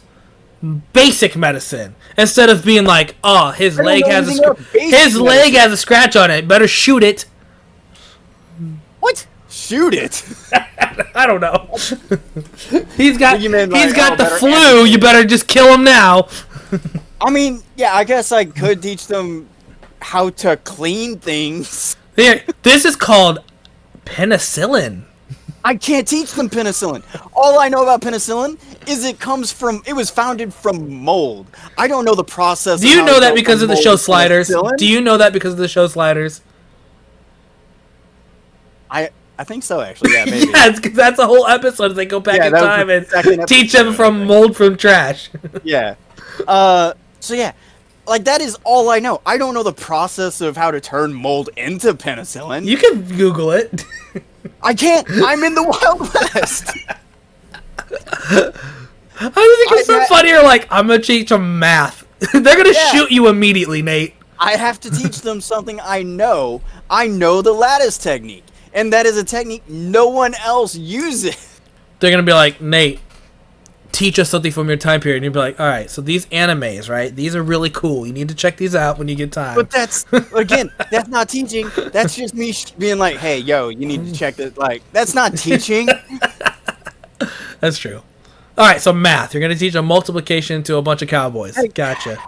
basic 0.94 1.36
medicine 1.36 1.96
instead 2.18 2.50
of 2.50 2.64
being 2.64 2.86
like, 2.86 3.16
"Oh, 3.24 3.52
his 3.52 3.80
leg 3.80 4.06
has 4.06 4.30
a 4.30 4.34
scr- 4.34 4.78
his 4.78 5.20
leg 5.20 5.54
has 5.54 5.72
a 5.72 5.78
scratch 5.78 6.16
on 6.16 6.30
it. 6.30 6.48
Better 6.48 6.68
shoot 6.68 7.04
it." 7.04 7.26
what? 9.00 9.28
Shoot 9.50 9.94
it. 9.94 10.24
I 11.16 11.26
don't 11.26 11.42
know. 11.42 11.70
he's 12.98 13.18
got 13.18 13.40
he's 13.40 13.52
like, 13.52 13.96
got 13.96 14.20
oh, 14.20 14.24
the 14.24 14.30
flu. 14.38 14.86
You 14.86 14.98
better 14.98 15.24
just 15.24 15.48
kill 15.48 15.74
him 15.74 15.84
now. 15.84 16.28
I 17.22 17.30
mean, 17.32 17.64
yeah, 17.76 17.94
I 17.94 18.04
guess 18.04 18.32
I 18.32 18.46
could 18.46 18.82
teach 18.82 19.08
them 19.08 19.48
how 20.02 20.30
to 20.30 20.58
clean 20.58 21.20
things. 21.20 21.96
Here, 22.16 22.44
this 22.64 22.86
is 22.86 22.96
called 22.96 23.40
penicillin. 24.06 25.04
I 25.64 25.76
can't 25.76 26.08
teach 26.08 26.32
them 26.34 26.48
penicillin. 26.50 27.04
All 27.34 27.60
I 27.60 27.70
know 27.70 27.82
about 27.82 28.02
penicillin 28.02 28.60
is 28.88 29.04
it 29.04 29.20
comes 29.20 29.52
from 29.52 29.82
it 29.88 29.94
was 29.94 30.12
founded 30.12 30.54
from 30.54 30.94
mold. 31.04 31.48
I 31.78 31.88
don't 31.88 32.06
know 32.06 32.14
the 32.14 32.24
process. 32.24 32.82
Do 32.82 32.88
you 32.90 33.04
know 33.04 33.20
that 33.20 33.34
because 33.34 33.64
of 33.64 33.70
the 33.70 33.76
show 33.76 33.96
Sliders? 33.96 34.50
penicillin. 34.50 34.78
Do 34.78 34.88
you 34.88 35.02
know 35.02 35.18
that 35.18 35.34
because 35.34 35.54
of 35.54 35.58
the 35.60 35.68
show 35.68 35.88
Sliders? 35.88 36.42
I 38.92 39.10
I 39.40 39.44
think 39.44 39.64
so 39.64 39.82
actually. 39.82 40.14
Yeah, 40.14 40.26
maybe. 40.26 40.48
yes, 40.52 40.80
because 40.80 40.94
that's 40.96 41.20
a 41.20 41.26
whole 41.26 41.48
episode. 41.48 41.90
They 41.90 42.06
go 42.06 42.20
back 42.20 42.38
Yeah, 42.38 42.48
in 42.48 42.54
time 42.54 42.90
and 42.90 43.48
teach 43.48 43.72
them 43.74 43.94
from 43.94 44.26
mold 44.26 44.56
from 44.56 44.78
trash. 44.78 45.30
yeah. 45.64 45.96
Uh, 46.48 46.94
so 47.26 47.34
yeah, 47.34 47.54
like 48.08 48.24
that 48.26 48.42
is 48.42 48.58
all 48.64 48.90
I 48.90 49.00
know. 49.00 49.22
I 49.26 49.38
don't 49.38 49.54
know 49.54 49.64
the 49.64 49.74
process 49.74 50.42
of 50.42 50.56
how 50.56 50.72
to 50.72 50.80
turn 50.80 51.14
mold 51.14 51.50
into 51.58 51.94
penicillin. 51.94 52.66
you 52.66 52.78
can 52.78 53.04
Google 53.18 53.52
it. 53.52 53.84
I 54.62 54.74
can't. 54.74 55.08
I'm 55.10 55.44
in 55.44 55.56
the 55.56 55.64
Wild 55.64 56.00
West. 56.36 56.72
I 59.18 59.30
think 59.30 59.72
it's 59.80 59.88
so 59.88 60.04
funny. 60.06 60.30
You're 60.30 60.44
like, 60.44 60.68
I'm 60.70 60.88
gonna 60.88 61.02
teach 61.02 61.30
them 61.30 61.60
math. 61.60 62.06
They're 62.34 62.42
gonna 62.58 62.72
Yeah. 62.74 62.92
shoot 62.92 63.12
you 63.12 63.28
immediately, 63.28 63.82
Nate. 63.82 64.14
I 64.40 64.58
have 64.58 64.80
to 64.82 64.92
teach 64.92 65.22
them 65.22 65.40
something 65.40 65.80
I 65.82 66.04
know. 66.04 66.62
I 66.90 67.08
know 67.08 67.42
the 67.42 67.54
lattice 67.54 67.98
technique, 67.98 68.44
and 68.74 68.92
that 68.94 69.06
is 69.06 69.18
a 69.18 69.24
technique 69.24 69.64
no 69.70 70.08
one 70.10 70.34
else 70.44 70.76
uses. 70.76 71.60
They're 72.00 72.12
gonna 72.12 72.24
be 72.24 72.34
like, 72.34 72.60
Nate, 72.60 73.00
teach 73.96 74.20
us 74.20 74.30
something 74.30 74.52
from 74.52 74.68
your 74.68 74.78
time 74.78 75.00
period. 75.00 75.18
And 75.18 75.24
you'll 75.24 75.34
be 75.34 75.40
like, 75.40 75.60
all 75.60 75.68
right, 75.68 75.90
so 75.90 76.02
these 76.02 76.26
animes, 76.28 76.90
right? 76.90 77.16
These 77.16 77.36
are 77.36 77.42
really 77.42 77.70
cool. 77.70 78.06
You 78.06 78.14
need 78.14 78.28
to 78.30 78.36
check 78.36 78.58
these 78.58 78.76
out 78.76 78.98
when 79.00 79.08
you 79.08 79.16
get 79.16 79.32
time. 79.32 79.56
But 79.56 79.72
that's 79.72 80.06
again, 80.34 80.70
that's 80.92 81.08
not 81.08 81.30
teaching. 81.30 81.72
That's 81.92 82.16
just 82.16 82.36
me 82.36 82.54
being 82.78 83.00
like, 83.00 83.18
"Hey, 83.18 83.40
yo, 83.40 83.70
you 83.70 83.86
need 83.86 84.06
to 84.06 84.14
check 84.14 84.36
this." 84.36 84.56
Like, 84.58 84.84
that's 84.92 85.14
not 85.14 85.38
teaching. 85.38 85.88
That's 87.62 87.80
true. 87.80 88.04
All 88.58 88.68
right, 88.68 88.80
so 88.82 88.94
math. 88.94 89.34
You're 89.34 89.42
gonna 89.42 89.56
teach 89.56 89.74
them 89.74 89.86
multiplication 89.86 90.62
to 90.64 90.76
a 90.76 90.82
bunch 90.82 91.02
of 91.02 91.08
cowboys. 91.08 91.56
Hey. 91.56 91.70
Gotcha. 91.70 92.22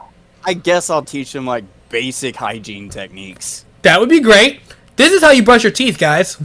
I 0.44 0.54
guess 0.54 0.90
I'll 0.90 1.04
teach 1.04 1.34
them 1.34 1.46
like 1.46 1.66
basic 1.90 2.36
hygiene 2.36 2.90
techniques. 2.90 3.66
That 3.84 4.00
would 4.00 4.10
be 4.10 4.22
great. 4.22 4.62
This 4.96 5.12
is 5.12 5.22
how 5.22 5.32
you 5.32 5.44
brush 5.44 5.64
your 5.64 5.72
teeth, 5.74 6.00
guys. 6.00 6.38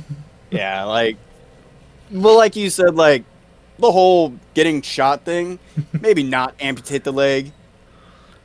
Yeah, 0.51 0.85
like, 0.85 1.17
well, 2.11 2.37
like 2.37 2.57
you 2.57 2.69
said, 2.69 2.97
like 2.97 3.25
the 3.83 3.93
whole 3.93 4.35
getting 4.55 4.81
shot 4.81 5.25
thing. 5.27 5.59
Maybe 6.01 6.23
not 6.23 6.55
amputate 6.61 7.05
the 7.05 7.13
leg. 7.13 7.53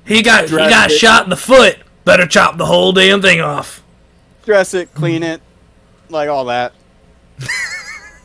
He 0.06 0.22
got 0.22 0.50
he 0.50 0.56
got 0.58 0.92
it. 0.92 0.96
shot 0.96 1.24
in 1.24 1.30
the 1.30 1.38
foot. 1.38 1.78
Better 2.04 2.26
chop 2.26 2.58
the 2.58 2.66
whole 2.66 2.92
damn 2.92 3.22
thing 3.22 3.40
off. 3.40 3.84
dress 4.46 4.74
it, 4.74 4.94
clean 4.94 5.24
it, 5.24 5.42
like 6.10 6.30
all 6.30 6.46
that. 6.46 6.74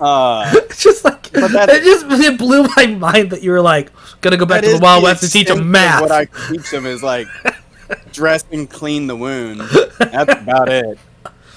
Uh, 0.01 0.53
just 0.77 1.05
like 1.05 1.31
it 1.33 1.85
just 1.85 2.05
it 2.09 2.37
blew 2.37 2.67
my 2.75 2.87
mind 2.87 3.31
that 3.31 3.41
you 3.41 3.53
were 3.53 3.61
like 3.61 3.93
gonna 4.21 4.37
go 4.37 4.45
back 4.45 4.65
to 4.65 4.73
the 4.73 4.81
Wild 4.81 5.05
West 5.05 5.23
and 5.23 5.31
teach 5.31 5.47
them 5.47 5.71
math. 5.71 6.01
What 6.01 6.11
I 6.11 6.25
teach 6.49 6.73
them 6.73 6.87
is 6.87 7.05
like 7.05 7.29
dress 8.13 8.45
and 8.51 8.69
clean 8.69 9.07
the 9.07 9.15
wound. 9.15 9.61
That's 10.01 10.41
about 10.41 10.69
it. 10.71 10.99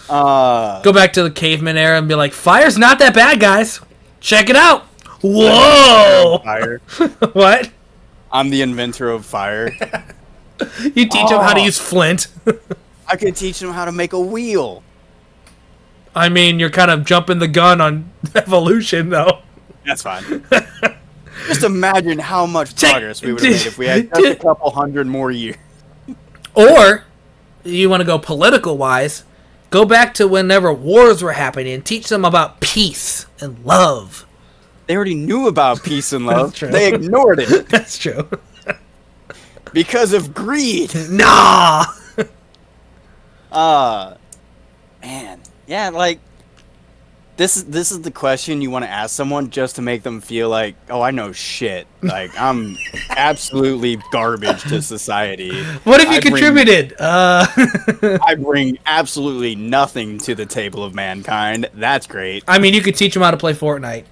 Uh, 0.07 0.79
Go 0.83 0.93
back 0.93 1.13
to 1.13 1.23
the 1.23 1.31
caveman 1.31 1.75
era 1.75 1.97
and 1.97 2.07
be 2.07 2.13
like, 2.13 2.33
fire's 2.33 2.77
not 2.77 2.99
that 2.99 3.15
bad, 3.15 3.39
guys. 3.39 3.81
Check 4.19 4.51
it 4.51 4.55
out. 4.55 4.85
Whoa! 5.21 6.39
fire. 6.43 6.79
what? 7.33 7.69
I'm 8.31 8.49
the 8.49 8.61
inventor 8.61 9.09
of 9.09 9.25
fire. 9.25 9.71
You 10.83 11.07
teach 11.07 11.29
them 11.29 11.41
how 11.41 11.53
to 11.53 11.61
Oh. 11.61 11.65
use 11.65 11.77
flint. 11.79 12.27
I 13.07 13.15
could 13.17 13.35
teach 13.35 13.59
them 13.59 13.71
how 13.71 13.85
to 13.85 13.91
make 13.91 14.13
a 14.13 14.19
wheel. 14.19 14.83
I 16.15 16.29
mean, 16.29 16.59
you're 16.59 16.69
kind 16.69 16.89
of 16.91 17.05
jumping 17.05 17.39
the 17.39 17.47
gun 17.47 17.81
on 17.81 18.11
evolution, 18.35 19.09
though. 19.09 19.39
That's 19.85 20.01
fine. 20.01 20.43
Just 21.47 21.63
imagine 21.63 22.17
how 22.19 22.45
much 22.45 22.75
progress 22.75 23.21
we 23.21 23.33
would 23.33 23.43
have 23.43 23.51
made 23.51 23.65
if 23.67 23.77
we 23.77 23.85
had 23.87 24.09
just 24.15 24.25
a 24.25 24.35
couple 24.35 24.71
hundred 24.71 25.07
more 25.07 25.29
years. 25.31 25.57
Or 26.55 27.03
you 27.63 27.89
want 27.89 27.99
to 28.01 28.05
go 28.05 28.17
political 28.17 28.77
wise, 28.77 29.23
go 29.69 29.83
back 29.85 30.13
to 30.15 30.27
whenever 30.27 30.73
wars 30.73 31.21
were 31.21 31.33
happening 31.33 31.73
and 31.73 31.85
teach 31.85 32.07
them 32.07 32.23
about 32.25 32.61
peace 32.61 33.25
and 33.41 33.63
love. 33.65 34.25
They 34.87 34.95
already 34.95 35.15
knew 35.15 35.47
about 35.47 35.83
peace 35.83 36.13
and 36.13 36.25
love. 36.27 36.47
That's 36.49 36.59
true. 36.59 36.69
They 36.71 36.93
ignored 36.93 37.39
it 37.39 37.67
That's 37.69 37.97
true. 37.97 38.27
because 39.73 40.13
of 40.13 40.33
greed. 40.33 40.93
nah. 41.09 41.85
Uh 43.51 44.15
man, 45.01 45.39
yeah, 45.67 45.89
like 45.89 46.19
this 47.37 47.57
is 47.57 47.65
this 47.65 47.91
is 47.91 48.01
the 48.01 48.11
question 48.11 48.61
you 48.61 48.69
want 48.69 48.83
to 48.85 48.89
ask 48.89 49.13
someone 49.15 49.49
just 49.49 49.75
to 49.77 49.81
make 49.81 50.03
them 50.03 50.19
feel 50.21 50.49
like, 50.49 50.75
oh, 50.89 51.01
I 51.01 51.11
know 51.11 51.31
shit. 51.31 51.87
Like 52.01 52.31
I'm 52.39 52.77
absolutely 53.09 53.97
garbage 54.11 54.63
to 54.63 54.81
society. 54.81 55.63
What 55.83 55.99
have 56.01 56.09
you 56.11 56.17
I 56.17 56.19
bring- 56.21 56.33
contributed? 56.33 56.95
Uh, 56.99 57.45
I 58.23 58.35
bring 58.35 58.77
absolutely 58.85 59.55
nothing 59.55 60.17
to 60.19 60.35
the 60.35 60.45
table 60.45 60.83
of 60.83 60.93
mankind. 60.93 61.69
That's 61.73 62.07
great. 62.07 62.43
I 62.47 62.59
mean, 62.59 62.73
you 62.73 62.81
could 62.81 62.95
teach 62.95 63.13
them 63.13 63.23
how 63.23 63.31
to 63.31 63.37
play 63.37 63.53
Fortnite. 63.53 64.05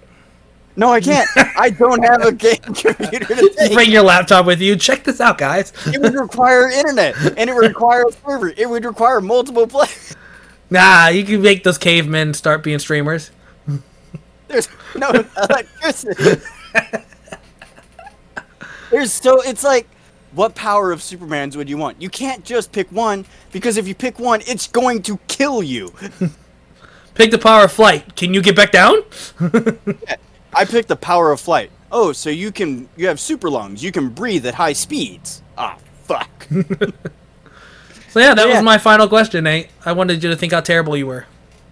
No, 0.76 0.90
I 0.92 1.02
can't. 1.02 1.30
I 1.58 1.70
don't 1.70 2.04
have 2.04 2.24
a 2.24 2.32
game 2.32 2.56
computer 2.64 3.26
to 3.26 3.54
take. 3.58 3.74
bring 3.74 3.92
your 3.92 4.02
laptop 4.04 4.46
with 4.46 4.60
you. 4.60 4.76
Check 4.76 5.04
this 5.04 5.22
out, 5.22 5.38
guys. 5.38 5.72
It 5.88 6.02
would 6.02 6.16
require 6.16 6.70
internet, 6.70 7.16
and 7.38 7.50
it 7.50 7.54
would 7.54 7.68
require 7.68 8.06
a 8.08 8.12
server. 8.12 8.50
It 8.50 8.68
would 8.70 8.84
require 8.84 9.22
multiple 9.22 9.68
players. 9.68 10.16
Nah, 10.70 11.10
you 11.10 11.24
can 11.24 11.42
make 11.42 11.64
those 11.64 11.78
cavemen 11.78 12.34
start 12.34 12.64
being 12.64 12.80
streamers. 12.80 13.30
There's 14.48 14.68
no 14.96 15.10
uh, 15.10 15.24
electricity. 15.50 16.42
There's 18.90 19.12
so 19.12 19.42
it's 19.42 19.64
like, 19.64 19.88
what 20.34 20.56
power 20.56 20.92
of 20.92 21.02
Superman's 21.04 21.56
would 21.58 21.70
you 21.70 21.78
want? 21.78 22.02
You 22.02 22.10
can't 22.10 22.44
just 22.44 22.72
pick 22.72 22.92
one 22.92 23.26
because 23.52 23.78
if 23.78 23.88
you 23.88 23.94
pick 23.96 24.20
one, 24.20 24.42
it's 24.48 24.68
going 24.68 25.04
to 25.04 25.18
kill 25.28 25.62
you. 25.62 25.94
Pick 27.14 27.30
the 27.30 27.38
power 27.38 27.66
of 27.66 27.72
flight. 27.72 28.16
Can 28.16 28.34
you 28.34 28.42
get 28.42 28.56
back 28.56 28.72
down? 28.72 29.04
I 30.56 30.66
picked 30.66 30.88
the 30.88 30.96
power 30.96 31.32
of 31.32 31.40
flight. 31.40 31.72
Oh, 31.92 32.12
so 32.12 32.30
you 32.30 32.52
can 32.52 32.90
you 32.96 33.08
have 33.08 33.20
super 33.20 33.50
lungs. 33.50 33.84
You 33.84 33.92
can 33.92 34.10
breathe 34.10 34.46
at 34.46 34.56
high 34.56 34.74
speeds. 34.74 35.42
Ah, 35.58 35.78
fuck. 36.04 36.48
So 38.10 38.20
yeah, 38.20 38.36
that 38.36 38.48
Yeah. 38.48 38.54
was 38.54 38.64
my 38.64 38.78
final 38.78 39.08
question, 39.08 39.46
Nate. 39.46 39.70
I 39.84 39.92
wanted 39.94 40.24
you 40.24 40.30
to 40.30 40.36
think 40.36 40.54
how 40.54 40.62
terrible 40.62 40.96
you 40.96 41.08
were. 41.08 41.26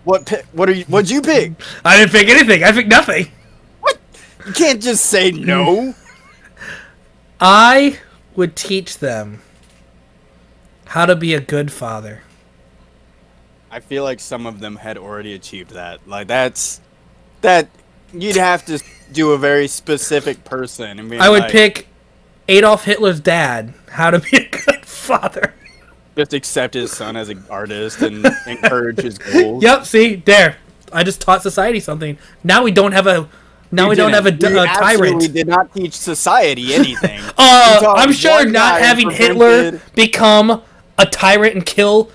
What? 0.05 0.25
Pick, 0.25 0.43
what 0.53 0.67
are 0.69 0.71
you? 0.71 0.85
What'd 0.85 1.11
you 1.11 1.21
pick? 1.21 1.51
I 1.85 1.97
didn't 1.97 2.11
pick 2.11 2.27
anything. 2.29 2.63
I 2.63 2.71
picked 2.71 2.89
nothing. 2.89 3.27
What? 3.79 3.99
You 4.47 4.51
can't 4.51 4.81
just 4.81 5.05
say 5.05 5.29
no. 5.29 5.93
I 7.39 7.99
would 8.35 8.55
teach 8.55 8.97
them 8.97 9.43
how 10.85 11.05
to 11.05 11.15
be 11.15 11.35
a 11.35 11.39
good 11.39 11.71
father. 11.71 12.23
I 13.69 13.79
feel 13.79 14.03
like 14.03 14.19
some 14.19 14.47
of 14.47 14.59
them 14.61 14.77
had 14.77 14.97
already 14.97 15.35
achieved 15.35 15.71
that. 15.75 16.07
Like 16.07 16.25
that's 16.27 16.81
that 17.41 17.69
you'd 18.13 18.35
have 18.35 18.65
to 18.65 18.81
do 19.11 19.31
a 19.31 19.37
very 19.37 19.67
specific 19.67 20.43
person. 20.43 21.11
I 21.19 21.29
would 21.29 21.49
pick 21.49 21.87
Adolf 22.47 22.85
Hitler's 22.85 23.19
dad 23.19 23.73
how 23.89 24.11
to 24.11 24.19
be 24.19 24.37
a 24.37 24.49
good 24.49 24.85
father. 24.85 25.53
just 26.15 26.33
accept 26.33 26.73
his 26.73 26.91
son 26.91 27.15
as 27.15 27.29
an 27.29 27.43
artist 27.49 28.01
and 28.01 28.25
encourage 28.47 28.99
his 28.99 29.17
goals. 29.17 29.63
Yep, 29.63 29.85
see, 29.85 30.15
there. 30.15 30.57
I 30.93 31.03
just 31.03 31.21
taught 31.21 31.41
society 31.41 31.79
something. 31.79 32.17
Now 32.43 32.63
we 32.63 32.71
don't 32.71 32.91
have 32.91 33.07
a 33.07 33.29
now 33.73 33.83
You 33.83 33.89
we 33.91 33.95
don't 33.95 34.11
have 34.11 34.25
a, 34.25 34.33
You 34.33 34.59
a 34.59 34.65
tyrant. 34.65 35.21
We 35.21 35.27
did 35.29 35.47
not 35.47 35.73
teach 35.73 35.93
society 35.93 36.73
anything. 36.73 37.21
Uh, 37.43 37.95
I'm 37.97 38.11
sure 38.11 38.47
not 38.47 38.81
having 38.81 39.09
Hitler 39.09 39.79
become 39.95 40.61
a 40.99 41.05
tyrant 41.07 41.55
and 41.55 41.65
kill 41.65 42.11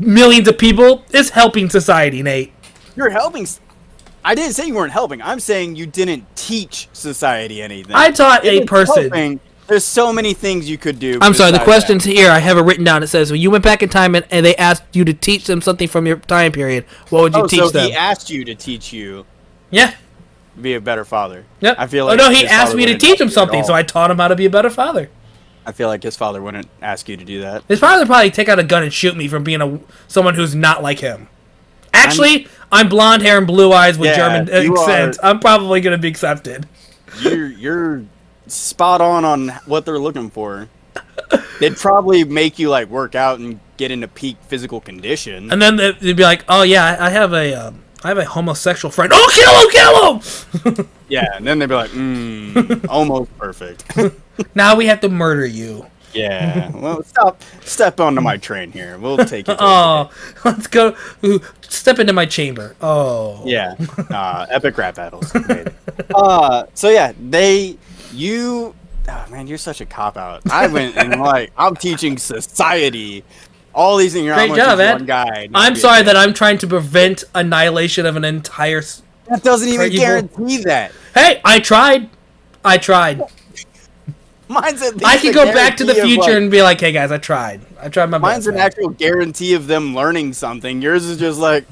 millions 0.00 0.48
of 0.48 0.58
people 0.58 1.04
is 1.12 1.30
helping 1.30 1.70
society, 1.70 2.22
Nate. 2.22 2.52
You're 2.96 3.10
helping. 3.10 3.46
I 4.24 4.34
didn't 4.34 4.54
say 4.54 4.66
you 4.66 4.74
weren't 4.74 4.92
helping. 4.92 5.20
I'm 5.22 5.38
saying 5.40 5.76
you 5.76 5.86
didn't 5.86 6.24
teach 6.36 6.88
society 6.92 7.60
anything. 7.62 7.94
I 7.94 8.10
taught 8.10 8.44
If 8.44 8.62
a 8.62 8.66
person. 8.66 9.02
helping, 9.10 9.40
there's 9.66 9.84
so 9.84 10.12
many 10.12 10.32
things 10.34 10.68
you 10.68 10.78
could 10.78 10.98
do. 10.98 11.18
I'm 11.20 11.34
sorry, 11.34 11.52
the 11.52 11.58
question's 11.58 12.04
here. 12.04 12.30
I 12.30 12.38
have 12.38 12.56
it 12.58 12.62
written 12.62 12.84
down. 12.84 13.02
It 13.02 13.08
says, 13.08 13.30
when 13.30 13.40
you 13.40 13.50
went 13.50 13.64
back 13.64 13.82
in 13.82 13.88
time 13.88 14.14
and, 14.14 14.24
and 14.30 14.44
they 14.44 14.56
asked 14.56 14.82
you 14.92 15.04
to 15.04 15.12
teach 15.14 15.46
them 15.46 15.60
something 15.60 15.88
from 15.88 16.06
your 16.06 16.16
time 16.16 16.52
period, 16.52 16.84
what 17.10 17.22
would 17.22 17.32
that. 17.32 17.38
you 17.38 17.44
Oh, 17.44 17.48
teach 17.48 17.60
so 17.60 17.68
them? 17.70 17.86
he 17.88 17.94
asked 17.94 18.30
you 18.30 18.44
to 18.46 18.54
teach 18.54 18.92
you 18.92 19.26
yeah. 19.70 19.94
be 20.60 20.74
a 20.74 20.80
better 20.80 21.04
father. 21.04 21.44
Yep. 21.60 21.76
I 21.78 21.86
feel 21.86 22.06
like. 22.06 22.18
oh, 22.20 22.24
like 22.24 22.32
no, 22.32 22.38
he 22.38 22.46
asked 22.46 22.74
me 22.74 22.86
to 22.86 22.96
teach 22.96 23.20
him 23.20 23.28
something, 23.30 23.62
so 23.64 23.74
I 23.74 23.82
taught 23.82 24.10
him 24.10 24.18
how 24.18 24.28
to 24.28 24.36
be 24.36 24.46
a 24.46 24.50
better 24.50 24.70
father. 24.70 25.10
I 25.66 25.72
feel 25.72 25.88
like 25.88 26.02
his 26.02 26.14
father 26.16 26.42
wouldn't 26.42 26.68
ask 26.82 27.08
you 27.08 27.16
to 27.16 27.24
do 27.24 27.40
that. 27.40 27.64
His 27.68 27.80
father 27.80 28.00
would 28.02 28.06
probably 28.08 28.30
take 28.30 28.48
out 28.50 28.58
a 28.58 28.62
gun 28.64 28.82
and 28.82 28.92
shoot 28.92 29.16
me 29.16 29.28
for 29.28 29.38
being 29.38 29.62
a 29.62 29.80
someone 30.08 30.34
who's 30.34 30.54
not 30.54 30.82
like 30.82 30.98
him. 31.00 31.28
Actually, 31.94 32.44
I'm, 32.44 32.50
blonde 32.88 33.22
hair 33.22 33.38
and 33.38 33.46
blue 33.46 33.72
eyes 33.72 33.98
with 33.98 34.10
Yeah, 34.10 34.16
German 34.44 34.48
accent. 34.72 35.18
are- 35.22 35.30
I'm 35.30 35.40
probably 35.40 35.80
gonna 35.80 35.98
be 35.98 36.08
accepted. 36.08 36.66
You're 37.20 37.46
you're 37.46 38.02
spot 38.46 39.00
on 39.00 39.24
on 39.24 39.48
what 39.66 39.84
they're 39.84 39.98
looking 39.98 40.30
for. 40.30 40.68
They'd 41.60 41.76
probably 41.76 42.24
make 42.24 42.58
you 42.58 42.68
like 42.70 42.88
work 42.88 43.14
out 43.14 43.38
and 43.38 43.60
get 43.76 43.90
into 43.90 44.08
peak 44.08 44.36
physical 44.48 44.80
condition. 44.80 45.50
And 45.52 45.60
then 45.62 45.76
they- 45.76 45.92
they'd 45.92 46.16
be 46.16 46.22
like, 46.22 46.44
"Oh 46.48 46.62
yeah, 46.62 46.96
I 46.98 47.06
I 47.06 47.10
have 47.10 47.32
a, 47.32 47.54
um, 47.54 47.80
I 48.02 48.08
have 48.08 48.18
a 48.18 48.24
homosexual 48.24 48.90
friend. 48.92 49.12
Oh, 49.14 49.30
kill 49.32 50.20
him, 50.20 50.72
kill 50.72 50.74
him! 50.84 50.88
Yeah, 51.08 51.26
and 51.36 51.46
then 51.46 51.58
they'd 51.58 51.68
be 51.68 51.74
like, 51.74 51.90
mm, 51.90 52.86
almost 52.88 53.36
perfect. 53.38 53.84
now 54.54 54.74
we 54.76 54.86
have 54.86 55.00
to 55.00 55.08
murder 55.08 55.46
you. 55.46 55.86
Yeah. 56.14 56.70
Well, 56.74 57.02
stop, 57.04 57.42
step 57.62 58.00
onto 58.00 58.20
my 58.20 58.36
train 58.36 58.72
here. 58.72 58.98
We'll 58.98 59.18
take 59.18 59.48
it. 59.48 59.56
Oh, 59.60 60.10
let's 60.44 60.66
go. 60.66 60.96
Ooh, 61.24 61.40
step 61.62 61.98
into 61.98 62.12
my 62.12 62.26
chamber. 62.26 62.76
Oh, 62.80 63.42
Yeah. 63.44 63.74
Uh, 64.10 64.46
epic 64.50 64.76
rap 64.78 64.94
battles. 64.96 65.34
Uh, 66.14 66.66
so 66.74 66.88
yeah, 66.90 67.12
they, 67.20 67.76
you, 68.12 68.74
oh 69.08 69.24
man, 69.30 69.46
you're 69.46 69.58
such 69.58 69.80
a 69.80 69.86
cop 69.86 70.16
out. 70.16 70.42
I 70.50 70.66
went 70.68 70.96
and 70.96 71.20
like, 71.20 71.52
I'm 71.56 71.74
teaching 71.76 72.16
society. 72.18 73.24
All 73.74 73.96
these 73.96 74.12
things. 74.12 74.24
You're 74.26 74.36
Great 74.36 74.50
I'm 74.50 74.56
job, 74.56 74.78
gonna 74.78 74.82
Ed. 74.84 74.92
one 74.94 75.06
guy. 75.06 75.48
I'm 75.52 75.74
sorry 75.74 76.02
that 76.04 76.16
I'm 76.16 76.32
trying 76.32 76.58
to 76.58 76.66
prevent 76.68 77.24
annihilation 77.34 78.06
of 78.06 78.14
an 78.14 78.24
entire. 78.24 78.82
That 79.28 79.42
doesn't 79.42 79.68
even 79.68 79.86
evil. 79.90 79.98
guarantee 79.98 80.58
that. 80.58 80.92
Hey, 81.12 81.40
I 81.44 81.58
tried. 81.58 82.08
I 82.64 82.78
tried. 82.78 83.20
Mine's 84.54 84.82
at 84.82 84.94
least 84.94 85.06
I 85.06 85.16
can 85.18 85.30
a 85.30 85.32
go 85.32 85.44
back 85.52 85.76
to 85.78 85.84
the 85.84 85.94
future 85.94 86.20
like- 86.20 86.30
and 86.32 86.50
be 86.50 86.62
like, 86.62 86.80
"Hey 86.80 86.92
guys, 86.92 87.10
I 87.12 87.18
tried. 87.18 87.60
I 87.80 87.88
tried 87.88 88.06
my 88.10 88.18
Mine's 88.18 88.38
best." 88.38 88.48
an 88.48 88.54
man." 88.54 88.66
actual 88.66 88.88
guarantee 88.90 89.54
of 89.54 89.66
them 89.66 89.94
learning 89.94 90.32
something. 90.32 90.80
Yours 90.80 91.04
is 91.04 91.18
just 91.18 91.38
like, 91.38 91.64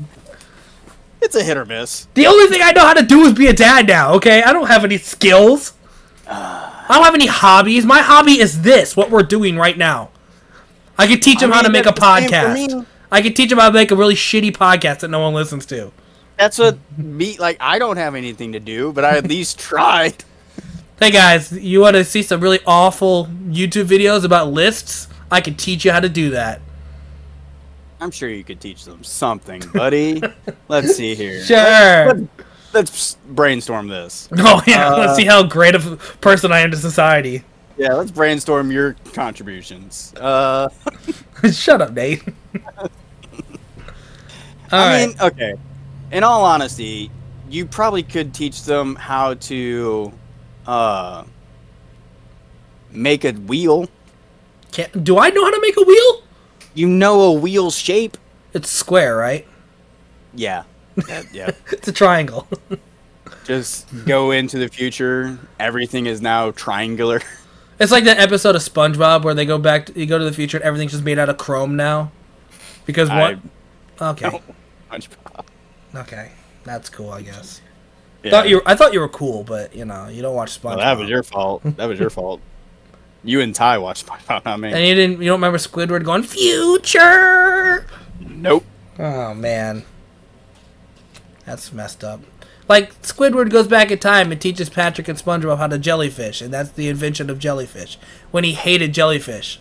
it's 1.20 1.34
a 1.36 1.42
hit 1.42 1.56
or 1.56 1.64
miss. 1.64 2.06
The 2.14 2.26
only 2.26 2.46
thing 2.48 2.60
I 2.62 2.72
know 2.72 2.82
how 2.82 2.94
to 2.94 3.02
do 3.02 3.22
is 3.22 3.32
be 3.32 3.46
a 3.46 3.52
dad 3.52 3.86
now. 3.86 4.14
Okay, 4.14 4.42
I 4.42 4.52
don't 4.52 4.66
have 4.66 4.84
any 4.84 4.98
skills. 4.98 5.72
I 6.28 6.86
don't 6.96 7.04
have 7.04 7.14
any 7.14 7.26
hobbies. 7.26 7.84
My 7.86 8.00
hobby 8.00 8.40
is 8.40 8.62
this. 8.62 8.96
What 8.96 9.10
we're 9.10 9.22
doing 9.22 9.56
right 9.56 9.78
now. 9.78 10.10
I 10.98 11.06
could 11.06 11.22
teach 11.22 11.38
I 11.38 11.40
them 11.42 11.52
how 11.52 11.62
to 11.62 11.70
make 11.70 11.82
a 11.86 11.92
that's 11.92 12.00
the 12.00 12.28
same 12.28 12.28
for 12.28 12.34
podcast. 12.76 12.86
I 13.10 13.22
could 13.22 13.36
teach 13.36 13.50
them 13.50 13.58
how 13.58 13.68
to 13.68 13.74
make 13.74 13.90
a 13.90 13.96
really 13.96 14.14
shitty 14.14 14.52
podcast 14.56 15.00
that 15.00 15.08
no 15.08 15.20
one 15.20 15.34
listens 15.34 15.64
to. 15.66 15.92
That's 16.38 16.58
what 16.58 16.76
me 16.98 17.36
like. 17.38 17.56
I 17.60 17.78
don't 17.78 17.96
have 17.98 18.14
anything 18.14 18.52
to 18.52 18.60
do, 18.60 18.92
but 18.92 19.04
I 19.04 19.16
at 19.16 19.26
least 19.28 19.58
tried. 19.68 20.24
Hey 20.98 21.10
guys, 21.10 21.50
you 21.52 21.80
want 21.80 21.96
to 21.96 22.04
see 22.04 22.22
some 22.22 22.40
really 22.40 22.60
awful 22.66 23.26
YouTube 23.46 23.86
videos 23.86 24.24
about 24.24 24.52
lists? 24.52 25.08
I 25.30 25.40
could 25.40 25.58
teach 25.58 25.84
you 25.84 25.90
how 25.90 26.00
to 26.00 26.08
do 26.08 26.30
that. 26.30 26.60
I'm 28.00 28.10
sure 28.10 28.28
you 28.28 28.44
could 28.44 28.60
teach 28.60 28.84
them 28.84 29.02
something, 29.02 29.62
buddy. 29.72 30.22
Let's 30.68 30.94
see 30.96 31.14
here. 31.14 31.42
Sure. 31.44 32.28
Let's 32.72 33.16
brainstorm 33.28 33.88
this. 33.88 34.28
Oh 34.38 34.62
yeah, 34.66 34.92
Uh, 34.92 34.98
let's 34.98 35.14
see 35.16 35.24
how 35.26 35.42
great 35.42 35.74
of 35.74 35.92
a 35.92 35.96
person 36.18 36.52
I 36.52 36.60
am 36.60 36.70
to 36.70 36.76
society. 36.76 37.44
Yeah, 37.76 37.92
let's 37.94 38.10
brainstorm 38.10 38.70
your 38.70 38.94
contributions. 39.12 40.14
Uh, 40.18 40.68
Shut 41.52 41.82
up, 41.82 41.92
Nate. 41.92 42.22
All 42.78 42.88
I 44.70 45.04
right. 45.04 45.08
mean, 45.08 45.16
okay. 45.20 45.54
In 46.12 46.24
all 46.24 46.44
honesty, 46.44 47.10
you 47.50 47.66
probably 47.66 48.02
could 48.02 48.32
teach 48.32 48.62
them 48.64 48.94
how 48.96 49.34
to 49.34 50.12
uh, 50.66 51.24
make 52.90 53.24
a 53.24 53.32
wheel. 53.32 53.88
Can't, 54.72 55.04
do 55.04 55.18
I 55.18 55.30
know 55.30 55.44
how 55.44 55.50
to 55.50 55.60
make 55.60 55.76
a 55.76 55.82
wheel? 55.82 56.22
You 56.74 56.88
know 56.88 57.20
a 57.22 57.32
wheel 57.32 57.70
shape? 57.70 58.16
It's 58.54 58.70
square, 58.70 59.16
right? 59.16 59.46
Yeah. 60.34 60.64
Yeah. 61.08 61.22
yeah. 61.32 61.50
It's 61.70 61.88
a 61.88 61.92
triangle. 61.92 62.46
Just 63.44 63.86
go 64.04 64.30
into 64.30 64.58
the 64.58 64.68
future. 64.68 65.38
Everything 65.58 66.04
is 66.04 66.20
now 66.20 66.50
triangular. 66.50 67.22
it's 67.80 67.90
like 67.90 68.04
that 68.04 68.18
episode 68.18 68.56
of 68.56 68.62
SpongeBob 68.62 69.24
where 69.24 69.32
they 69.32 69.46
go 69.46 69.56
back, 69.56 69.86
to, 69.86 69.98
you 69.98 70.04
go 70.04 70.18
to 70.18 70.24
the 70.24 70.32
future, 70.32 70.58
and 70.58 70.64
everything's 70.64 70.92
just 70.92 71.02
made 71.02 71.18
out 71.18 71.30
of 71.30 71.38
chrome 71.38 71.76
now. 71.76 72.12
Because 72.84 73.08
what? 73.08 73.38
Okay, 74.00 74.40
SpongeBob. 74.90 75.46
okay, 75.96 76.30
that's 76.64 76.90
cool, 76.90 77.10
I 77.10 77.22
guess. 77.22 77.62
Yeah. 78.22 78.30
Thought 78.30 78.48
you, 78.48 78.62
I 78.64 78.74
thought 78.76 78.92
you 78.92 79.00
were 79.00 79.08
cool, 79.08 79.42
but 79.42 79.74
you 79.74 79.84
know, 79.84 80.08
you 80.08 80.22
don't 80.22 80.34
watch 80.34 80.60
SpongeBob. 80.60 80.76
Well, 80.76 80.78
that 80.78 80.98
was 80.98 81.08
your 81.08 81.22
fault. 81.22 81.62
That 81.64 81.86
was 81.86 81.98
your 81.98 82.10
fault. 82.18 82.40
You 83.24 83.40
and 83.40 83.54
Ty 83.54 83.78
watched 83.78 84.06
SpongeBob, 84.06 84.44
not 84.44 84.60
me. 84.60 84.72
And 84.72 84.86
you 84.86 84.94
didn't, 84.94 85.20
you 85.20 85.28
don't 85.28 85.38
remember 85.38 85.58
Squidward 85.58 86.04
going 86.04 86.22
future? 86.22 87.86
Nope. 88.20 88.64
Oh 88.98 89.34
man, 89.34 89.84
that's 91.44 91.72
messed 91.72 92.04
up. 92.04 92.20
Like 92.68 93.00
Squidward 93.02 93.50
goes 93.50 93.66
back 93.66 93.90
in 93.90 93.98
time 93.98 94.30
and 94.30 94.40
teaches 94.40 94.70
Patrick 94.70 95.08
and 95.08 95.18
SpongeBob 95.18 95.58
how 95.58 95.66
to 95.66 95.78
jellyfish, 95.78 96.40
and 96.40 96.52
that's 96.52 96.70
the 96.70 96.88
invention 96.88 97.28
of 97.28 97.38
jellyfish. 97.38 97.98
When 98.30 98.44
he 98.44 98.52
hated 98.52 98.94
jellyfish. 98.94 99.60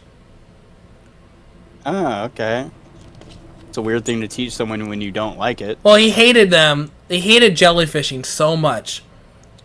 Oh, 1.86 2.26
okay. 2.26 2.70
It's 3.68 3.78
a 3.78 3.82
weird 3.82 4.06
thing 4.06 4.22
to 4.22 4.28
teach 4.28 4.54
someone 4.54 4.90
when 4.90 5.02
you 5.02 5.12
don't 5.12 5.38
like 5.38 5.62
it. 5.62 5.80
Well, 5.82 5.96
he 5.96 6.12
hated 6.12 6.52
them. 6.52 6.92
He 7.12 7.20
hated 7.20 7.56
jellyfishing 7.56 8.26
so 8.26 8.56
much. 8.56 9.04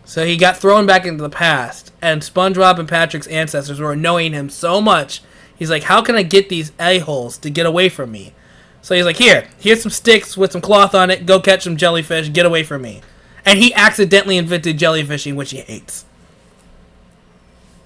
So 0.03 0.25
he 0.25 0.37
got 0.37 0.57
thrown 0.57 0.85
back 0.85 1.05
into 1.05 1.21
the 1.21 1.29
past, 1.29 1.91
and 2.01 2.21
SpongeBob 2.21 2.79
and 2.79 2.87
Patrick's 2.87 3.27
ancestors 3.27 3.79
were 3.79 3.93
annoying 3.93 4.33
him 4.33 4.49
so 4.49 4.81
much. 4.81 5.21
He's 5.55 5.69
like, 5.69 5.83
"How 5.83 6.01
can 6.01 6.15
I 6.15 6.23
get 6.23 6.49
these 6.49 6.71
a-holes 6.79 7.37
to 7.39 7.49
get 7.49 7.65
away 7.65 7.89
from 7.89 8.11
me?" 8.11 8.33
So 8.81 8.95
he's 8.95 9.05
like, 9.05 9.17
"Here, 9.17 9.47
here's 9.59 9.81
some 9.81 9.91
sticks 9.91 10.37
with 10.37 10.51
some 10.51 10.61
cloth 10.61 10.93
on 10.93 11.09
it. 11.09 11.25
Go 11.25 11.39
catch 11.39 11.63
some 11.63 11.77
jellyfish. 11.77 12.29
Get 12.31 12.45
away 12.45 12.63
from 12.63 12.81
me." 12.81 13.01
And 13.45 13.59
he 13.59 13.73
accidentally 13.73 14.37
invented 14.37 14.77
jellyfishing, 14.77 15.35
which 15.35 15.51
he 15.51 15.57
hates. 15.57 16.05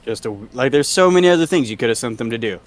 Just 0.05 0.26
a, 0.26 0.32
like 0.53 0.72
there's 0.72 0.88
so 0.88 1.12
many 1.12 1.30
other 1.30 1.45
things 1.45 1.70
you 1.70 1.78
could 1.78 1.89
have 1.89 1.97
sent 1.97 2.18
them 2.18 2.32
to 2.32 2.38
do 2.38 2.59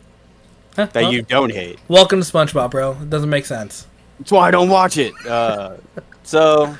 Huh? 0.76 0.86
that 0.92 1.03
Well, 1.03 1.12
you 1.12 1.22
don't 1.22 1.53
hate. 1.53 1.78
Welcome 1.88 2.22
to 2.22 2.26
SpongeBob, 2.32 2.70
bro. 2.70 2.92
It 2.92 3.11
doesn't 3.11 3.30
make 3.30 3.47
sense. 3.47 3.86
That's 4.18 4.30
why 4.30 4.49
I 4.49 4.51
don't 4.53 4.68
watch 4.68 4.97
it. 4.97 5.12
Uh, 5.26 5.74
so, 6.25 6.77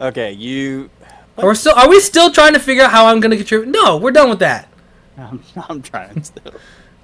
okay, 0.00 0.32
you. 0.32 0.90
Are 1.38 1.48
we 1.48 1.54
still? 1.54 1.74
Are 1.74 1.88
we 1.88 2.00
still 2.00 2.30
trying 2.30 2.54
to 2.54 2.60
figure 2.60 2.84
out 2.84 2.90
how 2.90 3.06
I'm 3.06 3.20
going 3.20 3.30
to 3.30 3.36
contribute? 3.36 3.70
No, 3.70 3.96
we're 3.96 4.10
done 4.10 4.30
with 4.30 4.40
that. 4.40 4.68
I'm, 5.18 5.42
I'm 5.68 5.82
trying 5.82 6.22
still. 6.22 6.52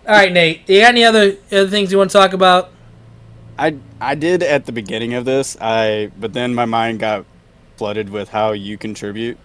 All 0.06 0.14
right, 0.14 0.32
Nate. 0.32 0.68
You 0.68 0.80
got 0.80 0.88
any 0.88 1.04
other 1.04 1.36
other 1.52 1.68
things 1.68 1.92
you 1.92 1.98
want 1.98 2.10
to 2.10 2.18
talk 2.18 2.32
about? 2.32 2.70
I 3.58 3.76
I 4.00 4.14
did 4.14 4.42
at 4.42 4.66
the 4.66 4.72
beginning 4.72 5.14
of 5.14 5.24
this. 5.24 5.56
I 5.60 6.10
but 6.18 6.32
then 6.32 6.54
my 6.54 6.64
mind 6.64 6.98
got 7.00 7.24
flooded 7.76 8.08
with 8.08 8.30
how 8.30 8.52
you 8.52 8.78
contribute. 8.78 9.38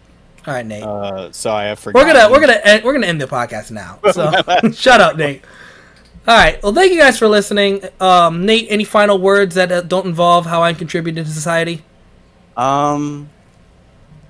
All 0.48 0.54
right, 0.54 0.66
Nate. 0.66 0.84
Uh, 0.84 1.32
so 1.32 1.52
I 1.52 1.66
have 1.66 1.86
We're 1.86 1.92
gonna 1.94 2.30
we're 2.32 2.40
gonna 2.40 2.62
end, 2.64 2.84
we're 2.84 2.94
gonna 2.94 3.08
end 3.08 3.20
the 3.20 3.28
podcast 3.28 3.72
now. 3.72 4.00
So 4.12 4.32
shut 4.72 5.02
up, 5.02 5.18
Nate. 5.18 5.44
All 6.28 6.36
right. 6.36 6.62
Well, 6.64 6.74
thank 6.74 6.92
you 6.92 7.00
guys 7.00 7.20
for 7.20 7.28
listening. 7.28 7.84
Um, 8.00 8.46
Nate, 8.46 8.68
any 8.70 8.84
final 8.84 9.20
words 9.20 9.56
that 9.56 9.72
uh, 9.72 9.82
don't 9.82 10.08
involve 10.08 10.46
how 10.46 10.64
I 10.64 10.74
contribute 10.74 11.14
to 11.16 11.26
society? 11.26 11.84
Um, 12.58 13.30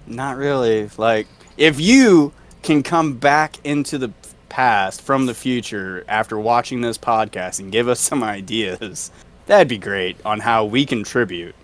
not 0.07 0.37
really. 0.37 0.89
Like, 0.97 1.27
if 1.57 1.79
you 1.79 2.33
can 2.63 2.83
come 2.83 3.13
back 3.15 3.57
into 3.63 3.97
the 3.97 4.11
past 4.49 5.01
from 5.01 5.25
the 5.25 5.33
future 5.33 6.03
after 6.07 6.39
watching 6.39 6.81
this 6.81 6.97
podcast 6.97 7.59
and 7.59 7.71
give 7.71 7.87
us 7.87 7.99
some 7.99 8.23
ideas, 8.39 9.11
that'd 9.45 9.67
be 9.67 9.77
great 9.77 10.17
on 10.25 10.39
how 10.39 10.65
we 10.65 10.85
contribute. 10.85 11.55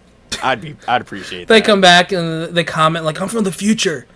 I'd 0.44 0.62
be, 0.62 0.76
I'd 0.88 1.02
appreciate 1.02 1.48
They 1.48 1.60
that. 1.60 1.66
come 1.66 1.82
back 1.82 2.12
and 2.12 2.56
they 2.56 2.64
comment 2.64 3.06
like, 3.06 3.22
"I'm 3.22 3.28
from 3.28 3.44
the 3.44 3.52
future. 3.52 4.08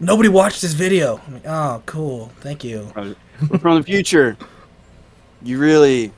Nobody 0.00 0.28
watched 0.28 0.62
this 0.62 0.72
video." 0.72 1.20
I'm 1.26 1.34
like, 1.34 1.46
"Oh, 1.46 1.82
cool. 1.86 2.32
Thank 2.40 2.64
you." 2.64 2.90
We're 2.96 3.58
from 3.58 3.76
the 3.78 3.82
future. 3.84 4.36
You 5.42 5.58
really, 5.58 6.12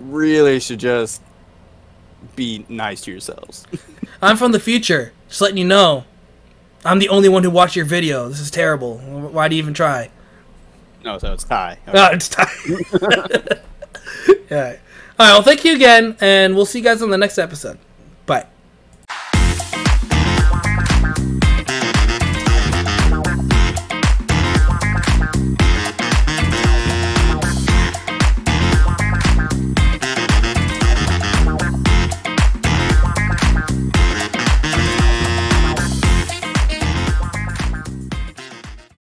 really 0.00 0.60
should 0.60 0.80
just 0.80 1.22
be 2.36 2.66
nice 2.68 3.00
to 3.02 3.10
yourselves. 3.10 3.64
I'm 4.24 4.36
from 4.36 4.52
the 4.52 4.60
future. 4.60 5.12
Just 5.28 5.40
letting 5.40 5.58
you 5.58 5.64
know. 5.66 6.04
I'm 6.84 6.98
the 6.98 7.08
only 7.10 7.28
one 7.28 7.42
who 7.44 7.50
watched 7.50 7.76
your 7.76 7.84
video. 7.84 8.28
This 8.28 8.40
is 8.40 8.50
terrible. 8.50 8.98
Why 8.98 9.48
do 9.48 9.56
you 9.56 9.62
even 9.62 9.74
try? 9.74 10.10
No, 11.04 11.18
so 11.18 11.32
it's 11.32 11.44
Ty. 11.44 11.78
No, 11.86 11.92
ah, 11.96 12.10
it's 12.12 12.28
time. 12.28 12.46
yeah. 14.50 14.76
All 15.18 15.26
right. 15.26 15.32
Well, 15.32 15.42
thank 15.42 15.64
you 15.64 15.74
again, 15.74 16.16
and 16.20 16.56
we'll 16.56 16.66
see 16.66 16.78
you 16.78 16.84
guys 16.84 17.02
on 17.02 17.10
the 17.10 17.18
next 17.18 17.38
episode. 17.38 17.78